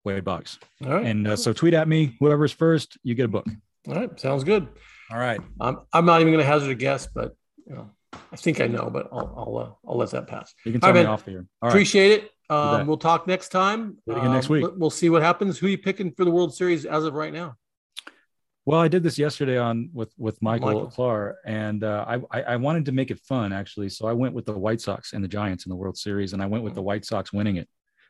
Wade 0.05 0.25
Boggs. 0.25 0.59
All 0.85 0.93
right. 0.93 1.07
And 1.07 1.27
uh, 1.29 1.37
so 1.37 1.53
tweet 1.53 1.73
at 1.75 1.89
me. 1.89 2.17
Whoever's 2.21 2.53
first, 2.53 2.99
you 3.03 3.15
get 3.15 3.25
a 3.25 3.29
book. 3.29 3.47
All 3.89 3.95
right. 3.95 4.21
Sounds 4.21 4.45
good. 4.45 4.69
All 5.11 5.19
right. 5.19 5.41
I'm, 5.61 5.79
I'm 5.95 6.05
not 6.05 6.21
even 6.21 6.33
going 6.33 6.45
to 6.45 6.51
hazard 6.51 6.71
a 6.71 6.75
guess, 6.75 7.07
but 7.07 7.35
you 7.67 7.75
know, 7.75 7.91
I 8.33 8.37
think 8.37 8.61
I 8.61 8.67
know, 8.67 8.91
but 8.93 9.09
I'll 9.13 9.33
I'll, 9.37 9.57
uh, 9.59 9.89
I'll 9.91 9.97
let 9.97 10.11
that 10.11 10.27
pass. 10.27 10.53
You 10.67 10.73
can 10.73 10.83
All 10.83 10.89
tell 10.89 10.95
right, 10.95 11.01
me 11.01 11.05
man. 11.05 11.13
off 11.13 11.25
here. 11.25 11.47
All 11.63 11.69
right. 11.69 11.73
Appreciate 11.73 12.13
it. 12.13 12.31
Um, 12.51 12.87
we'll 12.87 12.97
talk 12.99 13.27
next 13.27 13.49
time. 13.51 13.97
Again 14.09 14.33
next 14.33 14.49
Um, 14.51 14.53
week. 14.55 14.63
we'll- 14.65 14.75
We'll 14.79 14.91
see 14.91 15.09
what 15.11 15.23
happens. 15.23 15.59
Who 15.59 15.67
you 15.69 15.79
picking 15.79 16.13
for 16.13 16.25
the 16.27 16.31
World 16.31 16.55
Series 16.55 16.85
as 16.85 17.05
of 17.05 17.15
right 17.15 17.33
now? 17.33 17.57
Well, 18.69 18.81
I 18.81 18.89
did 18.89 19.03
this 19.03 19.19
yesterday 19.19 19.57
on 19.57 19.89
with 19.95 20.13
with 20.19 20.37
Michael, 20.43 20.67
Michael. 20.67 20.87
Clark, 20.89 21.37
and 21.47 21.83
uh, 21.83 22.05
I, 22.31 22.43
I 22.43 22.57
wanted 22.57 22.85
to 22.85 22.93
make 22.93 23.11
it 23.11 23.19
fun 23.21 23.51
actually, 23.51 23.89
so 23.89 24.07
I 24.07 24.13
went 24.13 24.35
with 24.35 24.45
the 24.45 24.53
White 24.59 24.83
Sox 24.83 25.15
and 25.15 25.25
the 25.25 25.29
Giants 25.29 25.65
in 25.65 25.71
the 25.71 25.77
World 25.77 25.97
Series, 25.97 26.35
and 26.35 26.43
I 26.43 26.47
went 26.47 26.63
with 26.65 26.75
the 26.75 26.83
White 26.83 27.07
Sox 27.07 27.33
winning 27.33 27.57
it 27.57 27.67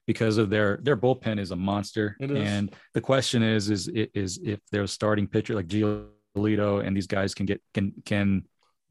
because 0.09 0.37
of 0.37 0.51
their 0.51 0.81
their 0.83 0.97
bullpen 0.97 1.39
is 1.39 1.53
a 1.53 1.57
monster, 1.57 2.17
It 2.19 2.33
is. 2.33 2.39
and 2.39 2.75
the 2.93 3.01
question 3.01 3.41
is 3.45 3.71
is 3.71 3.87
is 3.87 4.41
if 4.43 4.59
their 4.73 4.85
starting 4.89 5.29
pitcher 5.29 5.55
like 5.55 5.69
Giolito 5.69 6.85
and 6.85 6.97
these 6.97 7.07
guys 7.07 7.35
can 7.35 7.47
get 7.47 7.61
can 7.73 7.93
can 8.05 8.45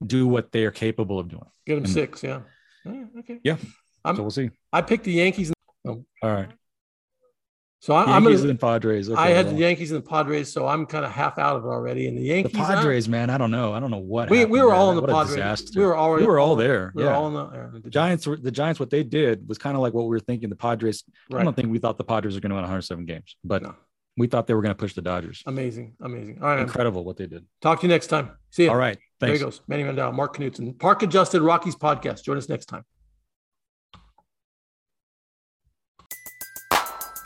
do 0.06 0.26
what 0.26 0.54
they 0.54 0.64
are 0.64 0.72
capable 0.72 1.20
of 1.20 1.28
doing. 1.28 1.50
Get 1.66 1.76
them 1.76 1.84
And- 1.84 1.94
six. 1.94 2.24
Yeah. 2.24 2.42
Okay. 3.20 3.40
Yeah. 3.44 3.58
I'm- 4.06 4.16
so 4.16 4.22
we'll 4.22 4.32
see. 4.32 4.52
I 4.72 4.82
picked 4.82 5.04
the 5.04 5.12
Yankees. 5.12 5.52
All 5.86 6.06
right, 6.24 6.50
So 7.88 7.94
I, 7.94 8.04
I'm 8.04 8.24
Yankees 8.24 8.42
gonna. 8.42 8.50
and 8.50 8.60
Padres. 8.60 9.10
Okay, 9.10 9.18
I 9.18 9.30
had 9.30 9.46
well, 9.46 9.56
the 9.56 9.62
Yankees 9.62 9.92
and 9.92 10.04
the 10.04 10.06
Padres, 10.10 10.52
so 10.52 10.68
I'm 10.68 10.86
kind 10.86 11.06
of 11.06 11.12
half 11.12 11.38
out 11.38 11.56
of 11.56 11.64
it 11.64 11.70
already. 11.70 12.10
And 12.10 12.18
the 12.18 12.22
the 12.22 12.28
Yankees, 12.28 12.60
I- 12.60 12.76
Padres, 12.76 13.08
man. 13.08 13.30
I 13.30 13.38
don't 13.38 13.50
know. 13.50 13.72
I 13.74 13.80
don't 13.80 13.92
know 13.92 13.98
what 13.98 14.30
we, 14.30 14.44
we 14.44 14.62
were 14.62 14.74
all 14.74 14.90
in 14.90 14.98
the 14.98 15.02
What 15.04 15.28
Padres. 15.30 15.72
We 15.74 15.86
were 15.86 15.98
already. 15.98 16.26
we 16.26 16.28
were 16.28 16.38
all 16.38 16.58
there. 16.58 16.92
We 16.94 17.04
yeah. 17.04 17.12
were 17.12 17.16
all 17.16 17.28
in 17.30 17.34
the, 17.36 17.40
uh, 17.40 17.80
the 17.82 17.90
Giants 17.90 18.28
were 18.28 18.36
the 18.36 18.52
Giants. 18.52 18.78
What 18.78 18.90
they 18.90 19.04
did 19.04 19.48
was 19.48 19.58
kind 19.58 19.78
of 19.78 19.82
like 19.82 19.94
what 19.94 20.02
we 20.02 20.10
were 20.10 20.20
thinking. 20.20 20.50
The 20.50 20.58
Padres. 20.58 21.06
I 21.34 21.42
don't 21.46 21.56
think 21.56 21.72
we 21.72 21.80
thought 21.80 21.98
the 21.98 22.04
Padres 22.04 22.36
were 22.36 22.42
going 22.42 22.50
to 22.50 22.56
win 22.56 22.64
107 22.64 23.06
games, 23.06 23.38
but 23.46 23.64
No. 23.64 23.74
we 24.18 24.28
thought 24.28 24.48
they 24.48 24.54
were 24.54 24.62
going 24.62 24.76
to 24.76 24.78
push 24.78 24.94
the 24.94 25.02
Dodgers. 25.02 25.42
Amazing, 25.46 25.94
amazing. 26.02 26.40
All 26.42 26.50
right, 26.50 26.56
man. 26.56 26.64
Incredible 26.66 27.06
what 27.06 27.16
they 27.16 27.28
did. 27.28 27.46
talk 27.62 27.80
to 27.80 27.88
you 27.88 27.94
next 27.94 28.08
time. 28.08 28.32
See 28.52 28.64
you. 28.66 28.70
All 28.70 28.76
right, 28.76 28.98
There 29.22 29.32
he 29.32 29.40
goes. 29.40 29.62
Manny 29.70 29.86
Mandel, 29.86 30.12
Mark 30.12 30.36
Knutson, 30.36 30.78
Park 30.78 31.04
Adjusted 31.04 31.42
Rockies 31.42 31.78
podcast. 31.78 32.26
Join 32.26 32.36
us 32.36 32.50
next 32.50 32.66
time. 32.66 32.84